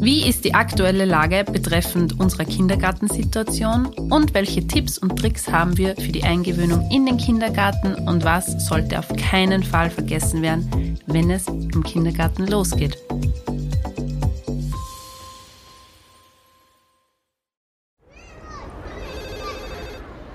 Wie 0.00 0.28
ist 0.28 0.44
die 0.44 0.54
aktuelle 0.54 1.04
Lage 1.04 1.44
betreffend 1.44 2.20
unserer 2.20 2.44
Kindergartensituation 2.44 3.86
und 4.10 4.32
welche 4.32 4.64
Tipps 4.64 4.96
und 4.96 5.18
Tricks 5.18 5.48
haben 5.48 5.76
wir 5.76 5.96
für 5.96 6.12
die 6.12 6.22
Eingewöhnung 6.22 6.88
in 6.92 7.04
den 7.04 7.16
Kindergarten 7.16 7.94
und 8.06 8.24
was 8.24 8.64
sollte 8.68 8.96
auf 8.96 9.08
keinen 9.16 9.64
Fall 9.64 9.90
vergessen 9.90 10.40
werden, 10.40 11.00
wenn 11.06 11.30
es 11.32 11.48
im 11.48 11.82
Kindergarten 11.82 12.46
losgeht? 12.46 12.96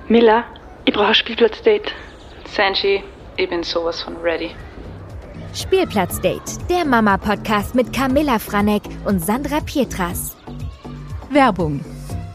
Miller, 0.09 0.43
ich 0.84 0.93
brauche 0.93 1.07
ein 1.07 1.16
Spielplatzdate. 1.16 1.93
Sanji, 2.45 3.02
ich 3.38 3.50
bin 3.50 3.64
sowas 3.64 4.02
von 4.02 4.18
ready. 4.18 4.52
Spielplatzdate, 5.55 6.57
der 6.67 6.83
Mama-Podcast 6.83 7.75
mit 7.75 7.93
Camilla 7.93 8.39
Franek 8.39 8.81
und 9.05 9.23
Sandra 9.23 9.59
Pietras. 9.59 10.36
Werbung. 11.29 11.86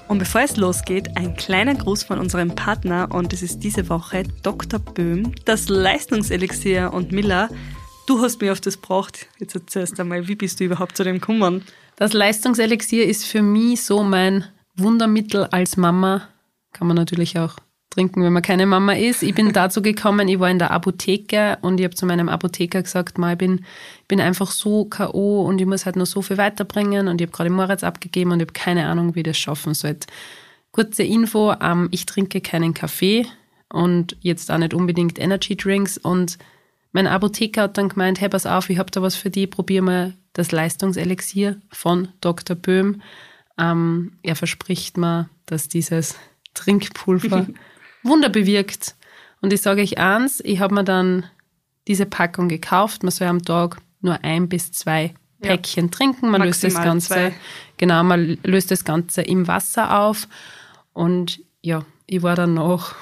Und 0.06 0.20
bevor 0.20 0.42
es 0.42 0.56
losgeht, 0.56 1.16
ein 1.16 1.34
kleiner 1.34 1.74
Gruß 1.74 2.04
von 2.04 2.20
unserem 2.20 2.54
Partner 2.54 3.08
und 3.10 3.32
es 3.32 3.42
ist 3.42 3.58
diese 3.64 3.88
Woche 3.88 4.22
Dr. 4.44 4.78
Böhm, 4.78 5.34
das 5.44 5.68
Leistungselixier 5.68 6.92
und 6.92 7.10
Miller. 7.10 7.48
Du 8.06 8.22
hast 8.22 8.40
mir 8.40 8.52
auf 8.52 8.60
das 8.60 8.80
gebracht. 8.80 9.26
Jetzt 9.40 9.56
erzählst 9.56 9.98
du 9.98 10.02
einmal, 10.02 10.28
wie 10.28 10.36
bist 10.36 10.60
du 10.60 10.64
überhaupt 10.64 10.96
zu 10.96 11.02
dem 11.02 11.18
gekommen? 11.18 11.64
Das 11.96 12.12
Leistungselixier 12.12 13.04
ist 13.04 13.26
für 13.26 13.42
mich 13.42 13.82
so 13.82 14.04
mein 14.04 14.44
Wundermittel 14.76 15.44
als 15.46 15.76
Mama. 15.76 16.28
Kann 16.72 16.86
man 16.86 16.96
natürlich 16.96 17.36
auch 17.36 17.56
trinken, 17.90 18.22
wenn 18.22 18.32
man 18.32 18.42
keine 18.42 18.66
Mama 18.66 18.92
ist. 18.92 19.22
Ich 19.22 19.34
bin 19.34 19.52
dazu 19.52 19.82
gekommen, 19.82 20.28
ich 20.28 20.38
war 20.38 20.50
in 20.50 20.58
der 20.58 20.70
Apotheke 20.70 21.58
und 21.62 21.80
ich 21.80 21.84
habe 21.84 21.94
zu 21.94 22.06
meinem 22.06 22.28
Apotheker 22.28 22.82
gesagt, 22.82 23.18
ich 23.18 23.38
bin, 23.38 23.64
bin 24.06 24.20
einfach 24.20 24.50
so 24.50 24.84
K.O. 24.84 25.42
und 25.42 25.60
ich 25.60 25.66
muss 25.66 25.86
halt 25.86 25.96
noch 25.96 26.06
so 26.06 26.22
viel 26.22 26.38
weiterbringen 26.38 27.08
und 27.08 27.20
ich 27.20 27.26
habe 27.26 27.36
gerade 27.36 27.50
Moritz 27.50 27.82
abgegeben 27.82 28.32
und 28.32 28.40
ich 28.40 28.46
habe 28.46 28.52
keine 28.52 28.86
Ahnung, 28.86 29.14
wie 29.14 29.20
ich 29.20 29.24
das 29.24 29.38
schaffen 29.38 29.74
soll. 29.74 29.96
Kurze 30.72 31.02
Info, 31.02 31.54
ähm, 31.60 31.88
ich 31.90 32.06
trinke 32.06 32.40
keinen 32.40 32.74
Kaffee 32.74 33.26
und 33.72 34.16
jetzt 34.20 34.50
auch 34.50 34.58
nicht 34.58 34.74
unbedingt 34.74 35.18
Energy 35.18 35.56
Drinks 35.56 35.98
und 35.98 36.38
mein 36.92 37.06
Apotheker 37.06 37.62
hat 37.62 37.78
dann 37.78 37.88
gemeint, 37.90 38.20
hey, 38.20 38.28
pass 38.28 38.46
auf, 38.46 38.70
ich 38.70 38.78
habe 38.78 38.90
da 38.90 39.02
was 39.02 39.14
für 39.14 39.30
dich, 39.30 39.50
probier 39.50 39.82
mal 39.82 40.14
das 40.32 40.52
Leistungselixier 40.52 41.60
von 41.70 42.08
Dr. 42.20 42.56
Böhm. 42.56 43.02
Ähm, 43.58 44.12
er 44.22 44.36
verspricht 44.36 44.96
mir, 44.96 45.28
dass 45.46 45.68
dieses 45.68 46.16
Trinkpulver 46.54 47.46
Wunder 48.02 48.28
bewirkt. 48.28 48.94
Und 49.40 49.52
ich 49.52 49.62
sage 49.62 49.82
euch 49.82 49.98
eins, 49.98 50.40
ich 50.44 50.60
habe 50.60 50.74
mir 50.74 50.84
dann 50.84 51.24
diese 51.86 52.06
Packung 52.06 52.48
gekauft. 52.48 53.02
Man 53.02 53.10
soll 53.10 53.28
am 53.28 53.42
Tag 53.42 53.78
nur 54.00 54.22
ein 54.24 54.48
bis 54.48 54.72
zwei 54.72 55.14
Päckchen 55.40 55.86
ja. 55.86 55.90
trinken. 55.90 56.30
Man 56.30 56.42
löst 56.42 56.64
das 56.64 56.74
Ganze, 56.74 57.08
zwei. 57.08 57.34
genau, 57.76 58.02
man 58.02 58.38
löst 58.42 58.70
das 58.70 58.84
Ganze 58.84 59.22
im 59.22 59.46
Wasser 59.46 60.00
auf. 60.00 60.28
Und 60.92 61.40
ja, 61.62 61.84
ich 62.06 62.22
war 62.22 62.34
dann 62.34 62.54
noch, 62.54 62.94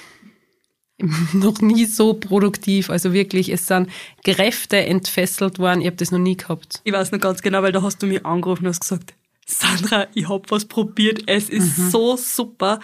noch 1.32 1.60
nie 1.60 1.86
so 1.86 2.14
produktiv. 2.14 2.90
Also 2.90 3.12
wirklich, 3.12 3.48
es 3.50 3.66
sind 3.66 3.90
Kräfte 4.24 4.78
entfesselt 4.78 5.58
worden. 5.58 5.80
Ich 5.80 5.86
habe 5.86 5.96
das 5.96 6.10
noch 6.10 6.18
nie 6.18 6.36
gehabt. 6.36 6.80
Ich 6.84 6.92
weiß 6.92 7.12
noch 7.12 7.20
ganz 7.20 7.42
genau, 7.42 7.62
weil 7.62 7.72
da 7.72 7.82
hast 7.82 8.02
du 8.02 8.06
mich 8.06 8.24
angerufen 8.24 8.64
und 8.66 8.70
hast 8.70 8.80
gesagt, 8.80 9.14
Sandra, 9.46 10.08
ich 10.14 10.28
habe 10.28 10.42
was 10.48 10.64
probiert. 10.64 11.22
Es 11.26 11.48
ist 11.48 11.78
mhm. 11.78 11.90
so 11.90 12.16
super. 12.16 12.80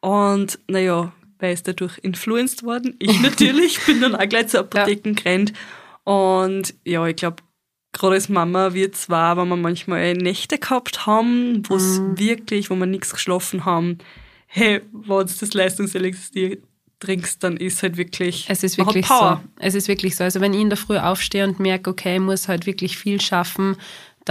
Und 0.00 0.58
naja, 0.66 1.12
weil 1.40 1.54
ist 1.54 1.66
dadurch 1.66 1.98
influenced 2.02 2.62
worden. 2.62 2.96
Ich 3.00 3.20
natürlich 3.20 3.84
bin 3.86 4.00
dann 4.00 4.14
auch 4.14 4.28
gleich 4.28 4.48
zur 4.48 4.60
Apotheken 4.60 5.14
ja. 5.14 5.22
gerannt. 5.22 5.52
Und 6.04 6.74
ja, 6.84 7.06
ich 7.06 7.16
glaube, 7.16 7.42
gerade 7.92 8.14
als 8.14 8.28
Mama 8.28 8.72
wird 8.74 8.96
zwar, 8.96 9.36
wenn 9.36 9.48
wir 9.48 9.56
manchmal 9.56 10.14
Nächte 10.14 10.58
gehabt 10.58 11.06
haben, 11.06 11.62
wo 11.68 11.76
es 11.76 11.98
mhm. 11.98 12.18
wirklich, 12.18 12.70
wo 12.70 12.76
wir 12.76 12.86
nichts 12.86 13.12
geschlafen 13.12 13.64
haben, 13.64 13.98
hey, 14.46 14.80
wenn 14.92 15.26
du 15.26 15.34
das 15.38 15.54
Leistungselixier 15.54 16.58
trinkst, 17.00 17.42
dann 17.42 17.56
ist 17.56 17.82
halt 17.82 17.96
wirklich 17.96 18.46
es 18.48 18.62
ist 18.62 18.76
wirklich 18.76 19.06
Power. 19.06 19.42
so. 19.42 19.50
Es 19.58 19.74
ist 19.74 19.88
wirklich 19.88 20.16
so. 20.16 20.24
Also 20.24 20.40
wenn 20.40 20.52
ich 20.52 20.60
in 20.60 20.68
der 20.68 20.76
Früh 20.76 20.98
aufstehe 20.98 21.44
und 21.44 21.58
merke, 21.58 21.90
okay, 21.90 22.16
ich 22.16 22.20
muss 22.20 22.46
halt 22.46 22.66
wirklich 22.66 22.98
viel 22.98 23.20
schaffen, 23.20 23.76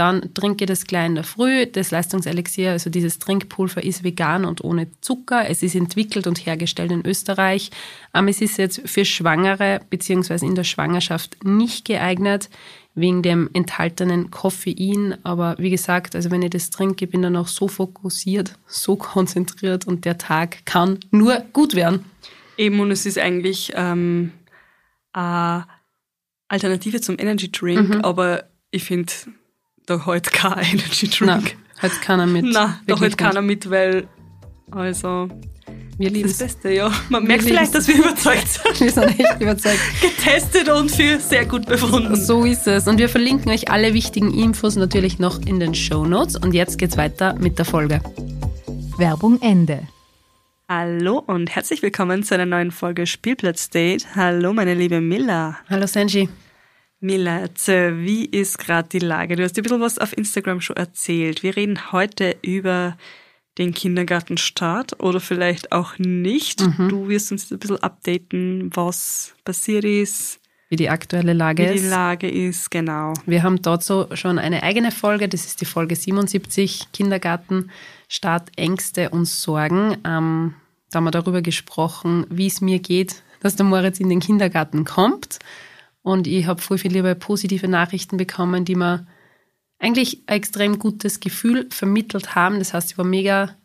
dann 0.00 0.32
trinke 0.32 0.64
das 0.64 0.86
gleich 0.86 1.06
in 1.06 1.14
der 1.14 1.24
Früh. 1.24 1.66
Das 1.66 1.90
Leistungselixier, 1.90 2.70
also 2.70 2.88
dieses 2.88 3.18
Trinkpulver, 3.18 3.84
ist 3.84 4.02
vegan 4.02 4.46
und 4.46 4.64
ohne 4.64 4.88
Zucker. 5.02 5.46
Es 5.46 5.62
ist 5.62 5.74
entwickelt 5.74 6.26
und 6.26 6.38
hergestellt 6.46 6.90
in 6.90 7.04
Österreich. 7.04 7.70
Aber 8.12 8.28
es 8.30 8.40
ist 8.40 8.56
jetzt 8.56 8.80
für 8.88 9.04
Schwangere 9.04 9.82
bzw. 9.90 10.46
in 10.46 10.54
der 10.54 10.64
Schwangerschaft 10.64 11.44
nicht 11.44 11.84
geeignet 11.84 12.48
wegen 12.94 13.20
dem 13.20 13.50
enthaltenen 13.52 14.30
Koffein. 14.30 15.18
Aber 15.22 15.56
wie 15.58 15.68
gesagt, 15.68 16.16
also 16.16 16.30
wenn 16.30 16.40
ich 16.40 16.50
das 16.50 16.70
trinke, 16.70 17.06
bin 17.06 17.20
ich 17.20 17.26
dann 17.26 17.36
auch 17.36 17.48
so 17.48 17.68
fokussiert, 17.68 18.54
so 18.66 18.96
konzentriert 18.96 19.86
und 19.86 20.06
der 20.06 20.16
Tag 20.16 20.64
kann 20.64 20.98
nur 21.10 21.44
gut 21.52 21.74
werden. 21.74 22.06
Eben, 22.56 22.80
und 22.80 22.90
es 22.90 23.04
ist 23.04 23.18
eigentlich 23.18 23.72
ähm, 23.74 24.32
eine 25.12 25.66
Alternative 26.48 27.02
zum 27.02 27.18
Energy 27.18 27.52
Drink, 27.52 27.90
mhm. 27.90 28.00
aber 28.00 28.44
ich 28.70 28.84
finde, 28.84 29.12
da 29.90 30.06
halt 30.06 30.32
kein 30.32 30.58
Energy 30.58 31.08
Drink. 31.08 31.26
Nein, 31.26 31.44
halt 31.82 32.02
keiner 32.02 32.26
mit. 32.26 32.44
Nein, 32.44 32.74
da 32.86 33.00
halt 33.00 33.18
keiner 33.18 33.42
mit, 33.42 33.68
weil, 33.68 34.06
also, 34.70 35.28
wir 35.98 36.10
lieben 36.10 36.28
das 36.28 36.38
Beste, 36.38 36.70
ja. 36.72 36.90
Man 37.08 37.24
merkt 37.24 37.44
vielleicht, 37.44 37.74
dass 37.74 37.88
wir 37.88 37.96
überzeugt 37.96 38.48
sind. 38.48 38.80
wir 38.80 38.90
sind 38.90 39.20
echt 39.20 39.40
überzeugt. 39.40 39.80
Getestet 40.00 40.68
und 40.70 40.90
für 40.90 41.18
sehr 41.18 41.44
gut 41.44 41.66
befunden. 41.66 42.16
So 42.16 42.44
ist 42.44 42.66
es. 42.66 42.86
Und 42.86 42.98
wir 42.98 43.08
verlinken 43.08 43.50
euch 43.50 43.70
alle 43.70 43.92
wichtigen 43.92 44.32
Infos 44.32 44.76
natürlich 44.76 45.18
noch 45.18 45.40
in 45.42 45.60
den 45.60 45.74
Show 45.74 46.06
Notes. 46.06 46.36
Und 46.36 46.54
jetzt 46.54 46.78
geht's 46.78 46.96
weiter 46.96 47.34
mit 47.34 47.58
der 47.58 47.66
Folge. 47.66 48.00
Werbung 48.96 49.42
Ende. 49.42 49.86
Hallo 50.68 51.22
und 51.26 51.54
herzlich 51.54 51.82
willkommen 51.82 52.22
zu 52.22 52.34
einer 52.34 52.46
neuen 52.46 52.70
Folge 52.70 53.06
Spielplatz 53.06 53.70
Date. 53.70 54.06
Hallo, 54.14 54.52
meine 54.52 54.74
liebe 54.74 55.00
Milla. 55.00 55.58
Hallo, 55.68 55.86
Senji. 55.86 56.28
Mila, 57.00 57.48
wie 57.66 58.26
ist 58.26 58.58
gerade 58.58 58.88
die 58.90 58.98
Lage? 58.98 59.34
Du 59.34 59.42
hast 59.42 59.56
ein 59.56 59.62
bisschen 59.62 59.80
was 59.80 59.98
auf 59.98 60.16
Instagram 60.16 60.60
schon 60.60 60.76
erzählt. 60.76 61.42
Wir 61.42 61.56
reden 61.56 61.92
heute 61.92 62.36
über 62.42 62.98
den 63.56 63.72
Kindergartenstart 63.72 65.00
oder 65.00 65.18
vielleicht 65.18 65.72
auch 65.72 65.98
nicht. 65.98 66.60
Mhm. 66.60 66.90
Du 66.90 67.08
wirst 67.08 67.32
uns 67.32 67.50
ein 67.50 67.58
bisschen 67.58 67.82
updaten, 67.82 68.70
was 68.74 69.34
passiert 69.44 69.84
ist. 69.84 70.40
Wie 70.68 70.76
die 70.76 70.90
aktuelle 70.90 71.32
Lage 71.32 71.64
ist. 71.64 71.74
Wie 71.74 71.78
die 71.84 71.88
Lage 71.88 72.30
ist, 72.30 72.70
genau. 72.70 73.14
Wir 73.24 73.42
haben 73.42 73.62
dazu 73.62 74.06
schon 74.12 74.38
eine 74.38 74.62
eigene 74.62 74.92
Folge, 74.92 75.26
das 75.26 75.46
ist 75.46 75.62
die 75.62 75.64
Folge 75.64 75.96
77, 75.96 76.92
Kindergartenstart, 76.92 78.50
Ängste 78.56 79.08
und 79.08 79.24
Sorgen. 79.24 79.96
Ähm, 80.04 80.54
da 80.90 80.98
haben 80.98 81.04
wir 81.04 81.10
darüber 81.10 81.40
gesprochen, 81.40 82.26
wie 82.28 82.46
es 82.46 82.60
mir 82.60 82.78
geht, 82.78 83.22
dass 83.40 83.56
der 83.56 83.64
Moritz 83.64 84.00
in 84.00 84.10
den 84.10 84.20
Kindergarten 84.20 84.84
kommt 84.84 85.38
und 86.02 86.26
ich 86.26 86.46
habe 86.46 86.62
voll 86.62 86.78
viele 86.78 87.14
positive 87.14 87.68
Nachrichten 87.68 88.16
bekommen, 88.16 88.64
die 88.64 88.74
mir 88.74 89.06
eigentlich 89.78 90.22
ein 90.26 90.36
extrem 90.36 90.78
gutes 90.78 91.20
Gefühl 91.20 91.66
vermittelt 91.70 92.34
haben. 92.34 92.58
Das 92.58 92.74
heißt, 92.74 92.92
ich 92.92 92.98
war 92.98 93.04
mega 93.04 93.56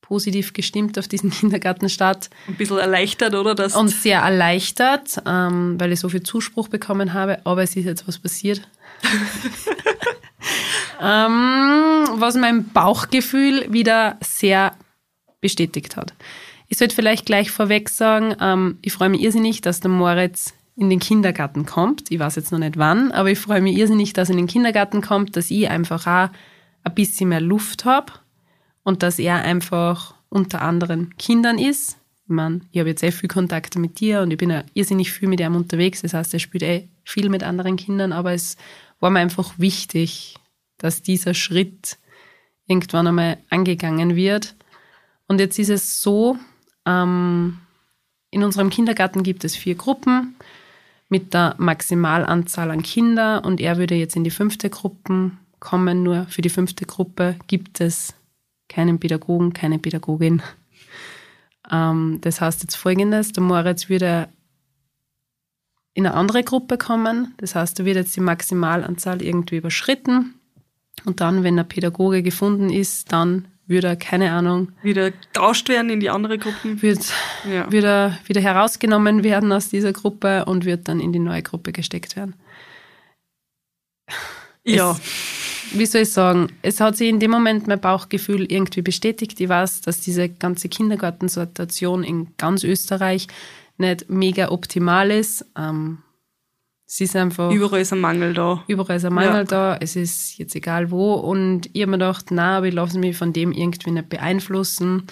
positiv 0.00 0.52
gestimmt 0.52 0.98
auf 0.98 1.08
diesen 1.08 1.30
Kindergartenstart. 1.30 2.30
Ein 2.48 2.56
bisschen 2.56 2.78
erleichtert, 2.78 3.34
oder? 3.34 3.54
Das 3.54 3.76
und 3.76 3.88
sehr 3.88 4.20
erleichtert, 4.20 5.22
ähm, 5.26 5.76
weil 5.78 5.92
ich 5.92 6.00
so 6.00 6.08
viel 6.08 6.22
Zuspruch 6.22 6.68
bekommen 6.68 7.14
habe. 7.14 7.44
Aber 7.46 7.62
es 7.62 7.76
ist 7.76 7.84
jetzt 7.84 8.06
was 8.08 8.18
passiert. 8.18 8.68
ähm, 11.00 12.08
was 12.14 12.34
mein 12.36 12.68
Bauchgefühl 12.68 13.72
wieder 13.72 14.18
sehr 14.22 14.74
bestätigt 15.40 15.96
hat. 15.96 16.12
Ich 16.68 16.78
sollte 16.78 16.94
vielleicht 16.94 17.26
gleich 17.26 17.50
vorweg 17.50 17.88
sagen, 17.88 18.36
ähm, 18.40 18.78
ich 18.82 18.92
freue 18.92 19.08
mich 19.08 19.22
irrsinnig, 19.22 19.60
dass 19.60 19.80
der 19.80 19.90
Moritz 19.90 20.54
in 20.80 20.88
den 20.88 20.98
Kindergarten 20.98 21.66
kommt. 21.66 22.10
Ich 22.10 22.18
weiß 22.18 22.36
jetzt 22.36 22.52
noch 22.52 22.58
nicht 22.58 22.78
wann, 22.78 23.12
aber 23.12 23.30
ich 23.30 23.38
freue 23.38 23.60
mich 23.60 23.76
irrsinnig, 23.76 24.14
dass 24.14 24.30
er 24.30 24.32
in 24.32 24.38
den 24.38 24.46
Kindergarten 24.46 25.02
kommt, 25.02 25.36
dass 25.36 25.50
ich 25.50 25.68
einfach 25.68 26.06
auch 26.06 26.30
ein 26.84 26.94
bisschen 26.94 27.28
mehr 27.28 27.42
Luft 27.42 27.84
habe 27.84 28.14
und 28.82 29.02
dass 29.02 29.18
er 29.18 29.42
einfach 29.42 30.14
unter 30.30 30.62
anderen 30.62 31.14
Kindern 31.18 31.58
ist. 31.58 31.98
Ich 32.24 32.30
meine, 32.30 32.62
ich 32.72 32.78
habe 32.78 32.88
jetzt 32.88 33.02
eh 33.02 33.12
viel 33.12 33.28
Kontakte 33.28 33.78
mit 33.78 34.00
dir 34.00 34.22
und 34.22 34.30
ich 34.30 34.38
bin 34.38 34.48
ja 34.48 34.64
irrsinnig 34.72 35.12
viel 35.12 35.28
mit 35.28 35.40
ihm 35.40 35.54
unterwegs. 35.54 36.00
Das 36.00 36.14
heißt, 36.14 36.32
er 36.32 36.40
spielt 36.40 36.62
eh 36.62 36.88
viel 37.04 37.28
mit 37.28 37.42
anderen 37.42 37.76
Kindern, 37.76 38.14
aber 38.14 38.32
es 38.32 38.56
war 39.00 39.10
mir 39.10 39.18
einfach 39.18 39.58
wichtig, 39.58 40.36
dass 40.78 41.02
dieser 41.02 41.34
Schritt 41.34 41.98
irgendwann 42.66 43.06
einmal 43.06 43.36
angegangen 43.50 44.16
wird. 44.16 44.54
Und 45.28 45.40
jetzt 45.40 45.58
ist 45.58 45.68
es 45.68 46.00
so, 46.00 46.38
ähm, 46.86 47.58
in 48.30 48.44
unserem 48.44 48.70
Kindergarten 48.70 49.22
gibt 49.22 49.44
es 49.44 49.56
vier 49.56 49.74
Gruppen 49.74 50.36
mit 51.10 51.34
der 51.34 51.56
Maximalanzahl 51.58 52.70
an 52.70 52.82
Kindern 52.82 53.44
und 53.44 53.60
er 53.60 53.76
würde 53.76 53.96
jetzt 53.96 54.16
in 54.16 54.24
die 54.24 54.30
fünfte 54.30 54.70
Gruppe 54.70 55.32
kommen. 55.58 56.02
Nur 56.02 56.24
für 56.26 56.40
die 56.40 56.48
fünfte 56.48 56.86
Gruppe 56.86 57.36
gibt 57.48 57.80
es 57.80 58.14
keinen 58.68 58.98
Pädagogen, 58.98 59.52
keine 59.52 59.78
Pädagogin. 59.78 60.40
Ähm, 61.70 62.18
das 62.22 62.40
heißt 62.40 62.62
jetzt 62.62 62.76
folgendes, 62.76 63.32
der 63.32 63.42
Moritz 63.42 63.88
würde 63.88 64.28
in 65.94 66.06
eine 66.06 66.14
andere 66.14 66.44
Gruppe 66.44 66.78
kommen. 66.78 67.34
Das 67.38 67.54
heißt, 67.54 67.80
er 67.80 67.84
wird 67.84 67.96
jetzt 67.96 68.16
die 68.16 68.20
Maximalanzahl 68.20 69.20
irgendwie 69.20 69.56
überschritten 69.56 70.34
Und 71.04 71.20
dann, 71.20 71.42
wenn 71.42 71.58
ein 71.58 71.68
Pädagoge 71.68 72.22
gefunden 72.22 72.70
ist, 72.70 73.12
dann 73.12 73.48
würde 73.70 73.96
keine 73.96 74.32
Ahnung, 74.32 74.72
Wieder 74.82 75.12
tauscht 75.32 75.68
werden 75.70 75.88
in 75.90 76.00
die 76.00 76.10
andere 76.10 76.36
Gruppen. 76.38 76.82
wird, 76.82 77.00
Ja. 77.50 77.70
wird 77.72 77.84
er 77.84 78.18
wieder 78.26 78.40
herausgenommen 78.42 79.22
werden 79.24 79.52
aus 79.52 79.70
dieser 79.70 79.92
Gruppe 79.92 80.44
und 80.44 80.64
wird 80.66 80.88
dann 80.88 81.00
in 81.00 81.12
die 81.12 81.18
neue 81.20 81.42
Gruppe 81.42 81.72
gesteckt 81.72 82.16
werden. 82.16 82.34
Ja. 84.64 84.98
Wie 85.72 85.86
soll 85.86 86.02
ich 86.02 86.12
sagen, 86.12 86.48
es 86.62 86.80
hat 86.80 86.96
sich 86.96 87.08
in 87.08 87.20
dem 87.20 87.30
Moment 87.30 87.68
mein 87.68 87.80
Bauchgefühl 87.80 88.50
irgendwie 88.50 88.82
bestätigt. 88.82 89.40
Ich 89.40 89.48
weiß, 89.48 89.82
dass 89.82 90.00
diese 90.00 90.28
ganze 90.28 90.68
Kindergartensituation 90.68 92.02
in 92.02 92.26
ganz 92.38 92.64
Österreich 92.64 93.28
nicht 93.78 94.10
mega 94.10 94.50
optimal 94.50 95.12
ist. 95.12 95.46
Ähm, 95.56 95.98
es 96.92 97.00
ist 97.00 97.14
einfach 97.14 97.52
Überall 97.52 97.82
ist 97.82 97.92
ein 97.92 98.00
Mangel 98.00 98.34
da. 98.34 98.64
überall 98.66 98.96
ist 98.96 99.04
ein 99.04 99.12
Mangel 99.14 99.32
Ja. 99.32 99.44
da, 99.44 99.76
es 99.80 99.94
ist 99.94 100.38
jetzt 100.38 100.56
egal 100.56 100.90
wo. 100.90 101.14
Und 101.14 101.70
ich 101.72 101.82
habe 101.82 101.92
mir 101.92 101.98
gedacht, 101.98 102.26
na, 102.30 102.56
aber 102.56 102.66
ich 102.66 102.74
lasse 102.74 102.98
mich 102.98 103.16
von 103.16 103.32
dem 103.32 103.52
irgendwie 103.52 103.92
nicht 103.92 104.08
beeinflussen. 104.08 105.04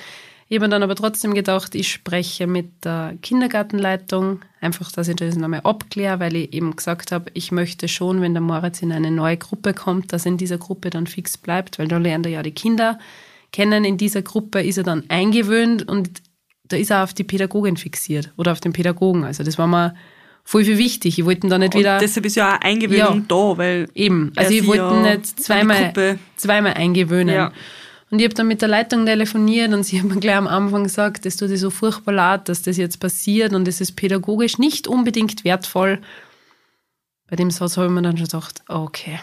Ich 0.49 0.57
habe 0.57 0.67
mir 0.67 0.71
dann 0.71 0.83
aber 0.83 0.97
trotzdem 0.97 1.35
gedacht, 1.35 1.77
ich 1.77 1.89
spreche 1.89 2.49
mit 2.49 2.85
der 2.85 3.15
Kindergartenleitung, 3.23 4.41
einfach, 4.61 4.91
dass 4.91 5.07
ich 5.07 5.17
das 5.17 5.37
nochmal 5.37 5.61
abkläre, 5.63 6.19
weil 6.19 6.35
ich 6.35 6.53
eben 6.53 6.75
gesagt 6.75 7.13
habe, 7.13 7.31
ich 7.35 7.53
möchte 7.53 7.87
schon, 7.87 8.23
wenn 8.23 8.33
der 8.35 8.41
Moritz 8.41 8.83
in 8.83 8.91
eine 8.91 9.11
neue 9.13 9.37
Gruppe 9.37 9.73
kommt, 9.73 10.13
dass 10.13 10.27
er 10.27 10.33
in 10.33 10.39
dieser 10.39 10.59
Gruppe 10.59 10.91
dann 10.91 11.07
fix 11.07 11.37
bleibt, 11.39 11.79
weil 11.79 11.87
da 11.87 11.99
lernt 11.99 12.27
er 12.27 12.33
ja 12.33 12.43
die 12.43 12.51
Kinder 12.51 12.99
kennen. 13.53 13.85
In 13.85 13.99
dieser 13.99 14.23
Gruppe 14.23 14.63
ist 14.63 14.79
er 14.79 14.85
dann 14.85 15.05
eingewöhnt 15.09 15.87
und 15.89 16.23
da 16.65 16.77
ist 16.77 16.91
er 16.91 17.05
auf 17.05 17.15
die 17.15 17.25
Pädagogin 17.25 17.77
fixiert 17.77 18.33
oder 18.37 18.53
auf 18.53 18.61
den 18.61 18.73
Pädagogen. 18.73 19.25
Also 19.25 19.45
das 19.45 19.59
war 19.59 19.67
mir 19.69 19.95
voll 20.49 20.65
viel 20.65 20.79
wichtig. 20.79 21.19
Ich 21.19 21.27
wollte 21.27 21.47
da 21.47 21.59
nicht 21.59 21.75
Und 21.75 21.81
wieder... 21.81 21.99
deshalb 21.99 22.25
ist 22.25 22.37
ja 22.37 22.57
auch 22.57 22.61
Eingewöhnung 22.63 23.19
Ja. 23.19 23.25
da, 23.29 23.59
weil 23.59 23.87
Eben, 23.95 24.33
also 24.35 24.51
ich 24.51 24.67
wollte 24.67 24.83
ja 24.83 25.17
nicht 25.17 25.43
zweimal, 25.43 26.19
zweimal 26.37 26.73
eingewöhnen. 26.73 27.35
Ja. 27.35 27.53
Und 28.11 28.21
ich 28.21 28.25
habe 28.25 28.35
dann 28.35 28.49
mit 28.49 28.63
der 28.63 28.69
Leitung 28.69 29.05
telefoniert 29.05 29.75
und 29.75 29.85
sie 29.85 30.01
haben 30.01 30.09
mir 30.09 30.21
gleich 30.21 30.37
am 30.37 30.49
Anfang 30.49 30.85
gesagt, 30.85 31.27
das 31.27 31.37
tut 31.37 31.51
dir 31.51 31.59
so 31.59 31.69
furchtbar 31.69 32.13
leid, 32.13 32.49
dass 32.49 32.63
das 32.63 32.79
jetzt 32.79 32.99
passiert 32.99 33.53
und 33.53 33.69
es 33.69 33.83
ist 33.83 33.93
pädagogisch 33.93 34.57
nicht 34.57 34.89
unbedingt 34.89 35.45
wertvoll. 35.45 36.01
Bei 37.29 37.37
dem 37.37 37.51
Satz 37.51 37.77
habe 37.77 37.89
ich 37.89 37.93
mir 37.93 38.01
dann 38.01 38.17
schon 38.17 38.25
gedacht, 38.25 38.63
okay. 38.69 39.21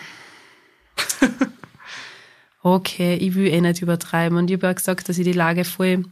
okay, 2.62 3.16
ich 3.16 3.33
will 3.33 3.48
eh 3.48 3.62
nicht 3.62 3.81
übertreiben. 3.81 4.38
Und 4.38 4.51
ich 4.51 4.57
habe 4.57 4.69
auch 4.69 4.75
gesagt, 4.75 5.10
dass 5.10 5.18
ich 5.18 5.25
die 5.25 5.33
Lage 5.33 5.66
voll 5.66 6.06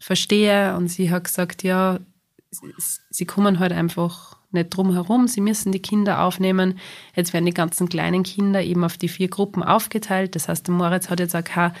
verstehe. 0.00 0.74
Und 0.74 0.88
sie 0.88 1.12
hat 1.12 1.22
gesagt, 1.22 1.62
ja, 1.62 2.00
sie 3.08 3.24
kommen 3.24 3.60
halt 3.60 3.70
einfach 3.70 4.37
nicht 4.50 4.70
drum 4.70 4.92
herum. 4.92 5.28
Sie 5.28 5.40
müssen 5.40 5.72
die 5.72 5.82
Kinder 5.82 6.22
aufnehmen. 6.22 6.78
Jetzt 7.14 7.32
werden 7.32 7.46
die 7.46 7.54
ganzen 7.54 7.88
kleinen 7.88 8.22
Kinder 8.22 8.62
eben 8.62 8.84
auf 8.84 8.96
die 8.96 9.08
vier 9.08 9.28
Gruppen 9.28 9.62
aufgeteilt. 9.62 10.34
Das 10.34 10.48
heißt, 10.48 10.66
der 10.66 10.74
Moritz 10.74 11.10
hat 11.10 11.20
jetzt 11.20 11.36
auch 11.36 11.44
keine 11.44 11.74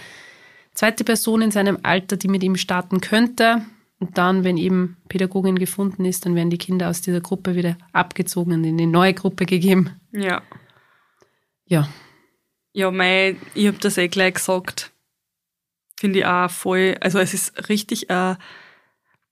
zweite 0.74 1.04
Person 1.04 1.42
in 1.42 1.50
seinem 1.50 1.78
Alter, 1.82 2.16
die 2.16 2.28
mit 2.28 2.42
ihm 2.42 2.56
starten 2.56 3.00
könnte. 3.00 3.62
Und 4.00 4.16
dann, 4.16 4.44
wenn 4.44 4.56
eben 4.56 4.96
Pädagogin 5.08 5.58
gefunden 5.58 6.04
ist, 6.04 6.24
dann 6.24 6.36
werden 6.36 6.50
die 6.50 6.58
Kinder 6.58 6.88
aus 6.88 7.00
dieser 7.00 7.20
Gruppe 7.20 7.56
wieder 7.56 7.76
abgezogen 7.92 8.52
und 8.52 8.64
in 8.64 8.78
die 8.78 8.86
neue 8.86 9.14
Gruppe 9.14 9.46
gegeben. 9.46 9.90
ja. 10.12 10.42
Ja, 11.70 11.86
Ja, 12.72 12.90
mei, 12.90 13.36
ich 13.54 13.66
hab 13.66 13.78
das 13.80 13.98
eh 13.98 14.08
gleich 14.08 14.34
gesagt. 14.34 14.90
Finde 15.98 16.20
ich 16.20 16.24
auch 16.24 16.50
voll, 16.50 16.96
also 17.00 17.18
es 17.18 17.34
ist 17.34 17.68
richtig 17.68 18.10
eine 18.10 18.38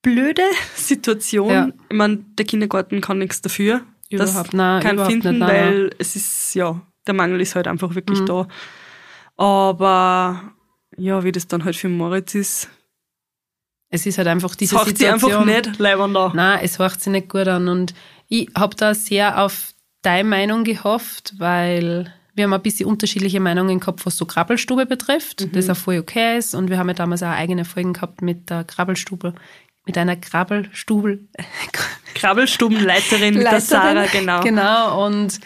blöde 0.06 0.42
Situation. 0.76 1.50
Ja. 1.50 1.68
Ich 1.88 1.96
meine, 1.96 2.18
der 2.38 2.46
Kindergarten 2.46 3.00
kann 3.00 3.18
nichts 3.18 3.40
dafür. 3.42 3.82
Überhaupt, 4.08 4.54
nein, 4.54 4.82
kann 4.82 4.94
überhaupt 4.94 5.10
finden, 5.12 5.30
nicht, 5.30 5.40
nein, 5.40 5.50
weil 5.50 5.90
es 5.98 6.14
ist, 6.14 6.54
ja, 6.54 6.80
der 7.08 7.14
Mangel 7.14 7.40
ist 7.40 7.56
halt 7.56 7.66
einfach 7.66 7.94
wirklich 7.96 8.20
Mhm. 8.20 8.26
da. 8.26 8.48
Aber 9.36 10.42
ja, 10.96 11.24
wie 11.24 11.32
das 11.32 11.48
dann 11.48 11.64
halt 11.64 11.76
für 11.76 11.88
Moritz 11.88 12.34
ist, 12.34 12.68
es 13.90 14.06
ist 14.06 14.18
halt 14.18 14.28
einfach 14.28 14.50
das 14.50 14.56
diese 14.58 14.76
haucht 14.76 14.86
sie 14.96 15.04
Situation. 15.04 15.48
einfach 15.48 15.66
nicht 15.68 15.78
leibend 15.78 16.16
an. 16.16 16.32
Nein, 16.34 16.60
es 16.62 16.78
hört 16.78 17.00
sich 17.00 17.12
nicht 17.12 17.28
gut 17.28 17.48
an. 17.48 17.68
Und 17.68 17.94
ich 18.28 18.48
habe 18.56 18.74
da 18.76 18.94
sehr 18.94 19.42
auf 19.42 19.72
deine 20.02 20.28
Meinung 20.28 20.64
gehofft, 20.64 21.34
weil 21.38 22.12
wir 22.34 22.44
haben 22.44 22.52
ein 22.52 22.62
bisschen 22.62 22.88
unterschiedliche 22.88 23.40
Meinungen 23.40 23.80
gehabt, 23.80 24.04
was 24.06 24.16
so 24.16 24.24
Krabbelstube 24.26 24.86
betrifft, 24.86 25.54
das 25.54 25.70
auch 25.70 25.76
voll 25.76 25.98
okay 25.98 26.36
ist. 26.38 26.54
Und 26.54 26.68
wir 26.70 26.78
haben 26.78 26.88
ja 26.88 26.94
damals 26.94 27.22
auch 27.22 27.28
eigene 27.28 27.64
Folgen 27.64 27.92
gehabt 27.94 28.22
mit 28.22 28.50
der 28.50 28.64
Krabbelstube, 28.64 29.34
mit 29.86 29.96
einer 29.96 30.16
Krabbelstube. 30.16 31.20
Krabbelstubenleiterin 32.14 33.34
mit 33.34 33.44
der 33.44 33.60
Sarah, 33.60 34.06
genau. 34.06 34.42
Genau, 34.42 35.06
und 35.06 35.38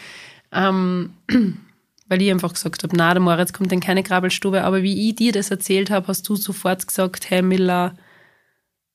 ähm, 0.53 1.15
weil 2.09 2.23
ich 2.23 2.31
einfach 2.31 2.53
gesagt 2.53 2.83
habe, 2.83 2.97
na, 2.97 3.15
der 3.15 3.21
Moritz 3.21 3.53
kommt 3.53 3.73
in 3.73 3.81
keine 3.81 4.03
Krabbelstube. 4.03 4.65
Aber 4.65 4.83
wie 4.83 5.09
ich 5.09 5.17
dir 5.17 5.33
das 5.33 5.51
erzählt 5.51 5.91
habe, 5.91 6.09
hast 6.09 6.29
du 6.29 6.35
sofort 6.35 6.87
gesagt, 6.87 7.31
hey 7.31 7.43
Miller, 7.43 7.97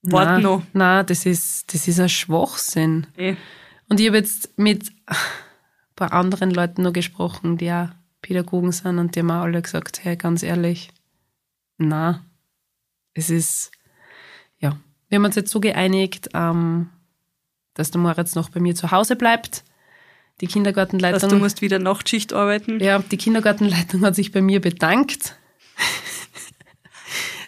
Wart 0.02 0.44
na, 0.44 0.62
na, 0.74 1.04
das 1.04 1.26
ist, 1.26 1.74
das 1.74 1.88
ist 1.88 2.00
ein 2.00 2.10
Schwachsinn. 2.10 3.08
Eh. 3.18 3.36
Und 3.90 4.00
ich 4.00 4.08
habe 4.08 4.18
jetzt 4.18 4.58
mit 4.58 4.92
ein 5.08 5.16
paar 5.96 6.14
anderen 6.14 6.52
Leuten 6.52 6.84
noch 6.84 6.94
gesprochen, 6.94 7.58
die 7.58 7.72
auch 7.72 7.90
Pädagogen 8.22 8.72
sind 8.72 9.00
und 9.00 9.16
die 9.16 9.20
haben 9.20 9.32
auch 9.32 9.44
alle 9.44 9.62
gesagt, 9.62 10.04
hey, 10.04 10.16
ganz 10.16 10.44
ehrlich, 10.44 10.92
na, 11.78 12.24
es 13.14 13.30
ist, 13.30 13.72
ja, 14.60 14.78
wir 15.16 15.20
haben 15.20 15.26
uns 15.26 15.36
jetzt 15.36 15.52
so 15.52 15.62
geeinigt, 15.62 16.28
ähm, 16.34 16.90
dass 17.74 17.90
der 17.92 18.02
Moritz 18.02 18.36
noch 18.36 18.50
bei 18.50 18.60
mir 18.60 18.76
zu 18.76 18.92
Hause 18.92 19.16
bleibt. 19.16 19.64
Die 20.42 20.46
Dass 20.48 20.54
Kindergartenleitung, 20.54 21.30
du 21.30 21.36
musst 21.38 21.62
wieder 21.62 21.80
Nachtschicht 21.80 22.34
arbeiten. 22.34 22.82
ja, 22.84 23.00
die 23.00 23.16
Kindergartenleitung 23.16 24.02
hat 24.02 24.16
sich 24.16 24.34
bei 24.34 24.42
mir 24.42 24.60
bedankt. 24.60 25.38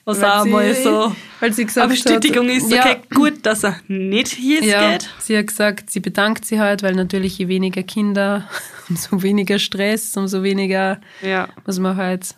Was 0.06 0.22
weil 0.22 0.32
auch 0.32 0.44
sie- 0.44 0.50
mal 0.52 0.74
so 0.76 1.16
Weil 1.42 1.52
sie 1.54 1.66
gesagt 1.66 1.84
eine 1.86 1.94
Bestätigung 1.94 2.48
hat, 2.48 2.56
ist, 2.56 2.72
ja, 2.72 2.80
okay, 2.86 3.02
gut, 3.14 3.46
dass 3.46 3.66
er 3.66 3.78
nicht 3.90 4.30
hier 4.30 4.64
Ja, 4.64 4.92
geht. 4.92 5.10
sie 5.20 5.38
hat 5.38 5.48
gesagt, 5.48 5.90
sie 5.92 6.00
bedankt 6.00 6.46
sich 6.46 6.60
halt, 6.60 6.82
weil 6.82 6.96
natürlich 6.96 7.38
je 7.38 7.50
weniger 7.50 7.84
Kinder, 7.84 8.48
umso 8.90 9.22
weniger 9.22 9.60
Stress, 9.60 10.16
umso 10.16 10.44
weniger 10.44 11.02
Ja. 11.22 11.50
muss 11.66 11.78
man 11.80 11.98
halt 11.98 12.36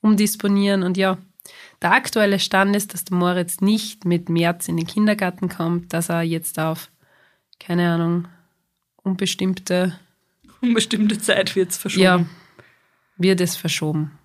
umdisponieren. 0.00 0.84
Und 0.84 0.96
ja, 0.96 1.18
der 1.82 1.92
aktuelle 1.92 2.38
Stand 2.38 2.76
ist, 2.76 2.92
dass 2.92 3.04
der 3.04 3.16
Moritz 3.16 3.60
nicht 3.60 4.04
mit 4.04 4.28
März 4.28 4.68
in 4.68 4.76
den 4.76 4.86
Kindergarten 4.86 5.48
kommt, 5.48 5.92
dass 5.92 6.08
er 6.08 6.22
jetzt 6.22 6.58
auf, 6.58 6.90
keine 7.58 7.90
Ahnung, 7.90 8.28
unbestimmte, 8.96 9.98
Unbestimmte 10.60 11.18
Zeit 11.18 11.56
wird's 11.56 11.78
verschoben. 11.78 12.02
ja, 12.02 12.24
wird 13.16 13.40
es 13.40 13.56
verschoben. 13.56 14.18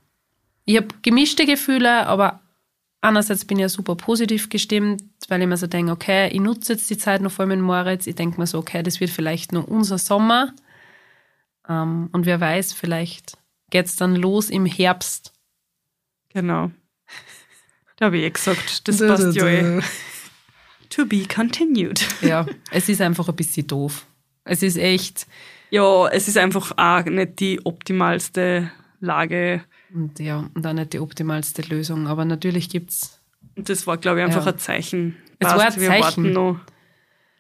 Ich 0.65 0.75
habe 0.77 0.87
gemischte 1.01 1.45
Gefühle, 1.45 2.07
aber 2.07 2.41
einerseits 3.01 3.45
bin 3.45 3.57
ich 3.57 3.61
ja 3.61 3.69
super 3.69 3.95
positiv 3.95 4.49
gestimmt, 4.49 5.03
weil 5.29 5.41
ich 5.41 5.47
mir 5.47 5.57
so 5.57 5.67
denke, 5.67 5.91
okay, 5.91 6.27
ich 6.29 6.39
nutze 6.39 6.73
jetzt 6.73 6.89
die 6.89 6.97
Zeit 6.97 7.21
noch 7.21 7.31
voll 7.31 7.45
mit 7.45 7.59
Moritz. 7.61 8.07
Ich 8.07 8.15
denke 8.15 8.39
mir 8.39 8.47
so, 8.47 8.57
okay, 8.57 8.83
das 8.83 8.99
wird 8.99 9.11
vielleicht 9.11 9.53
nur 9.53 9.67
unser 9.67 9.97
Sommer. 9.97 10.53
Ähm, 11.69 12.09
und 12.11 12.25
wer 12.25 12.41
weiß, 12.41 12.73
vielleicht 12.73 13.37
geht's 13.69 13.95
dann 13.95 14.15
los 14.15 14.49
im 14.49 14.65
Herbst. 14.65 15.33
Genau. 16.29 16.71
Da 17.97 18.05
habe 18.07 18.17
ich 18.17 18.23
eh 18.25 18.29
gesagt, 18.29 18.87
das 18.87 18.99
passt 18.99 19.35
ja 19.35 19.45
eh. 19.47 19.81
To 20.89 21.05
be 21.05 21.25
continued. 21.33 22.05
Ja, 22.21 22.45
es 22.71 22.89
ist 22.89 23.01
einfach 23.01 23.27
ein 23.27 23.35
bisschen 23.35 23.67
doof. 23.67 24.05
Es 24.43 24.61
ist 24.63 24.77
echt, 24.77 25.27
Ja, 25.71 26.07
es 26.09 26.27
ist 26.27 26.37
einfach 26.37 26.71
auch 26.77 27.05
nicht 27.05 27.39
die 27.39 27.65
optimalste 27.65 28.71
Lage. 28.99 29.63
und 29.93 30.19
ja, 30.19 30.49
und 30.53 30.65
auch 30.67 30.73
nicht 30.73 30.93
die 30.93 30.99
optimalste 30.99 31.63
Lösung. 31.63 32.07
Aber 32.07 32.23
natürlich 32.25 32.69
gibt's 32.69 33.19
Und 33.55 33.69
das 33.69 33.87
war, 33.87 33.97
glaube 33.97 34.19
ich, 34.19 34.25
einfach 34.25 34.45
Ja. 34.45 34.51
ein 34.51 34.59
Zeichen. 34.59 35.15
Es 35.39 35.49
war 35.49 35.59
ein 35.59 35.79
wir 35.81 35.87
Zeichen. 35.87 36.03
warten 36.03 36.31
noch. 36.33 36.59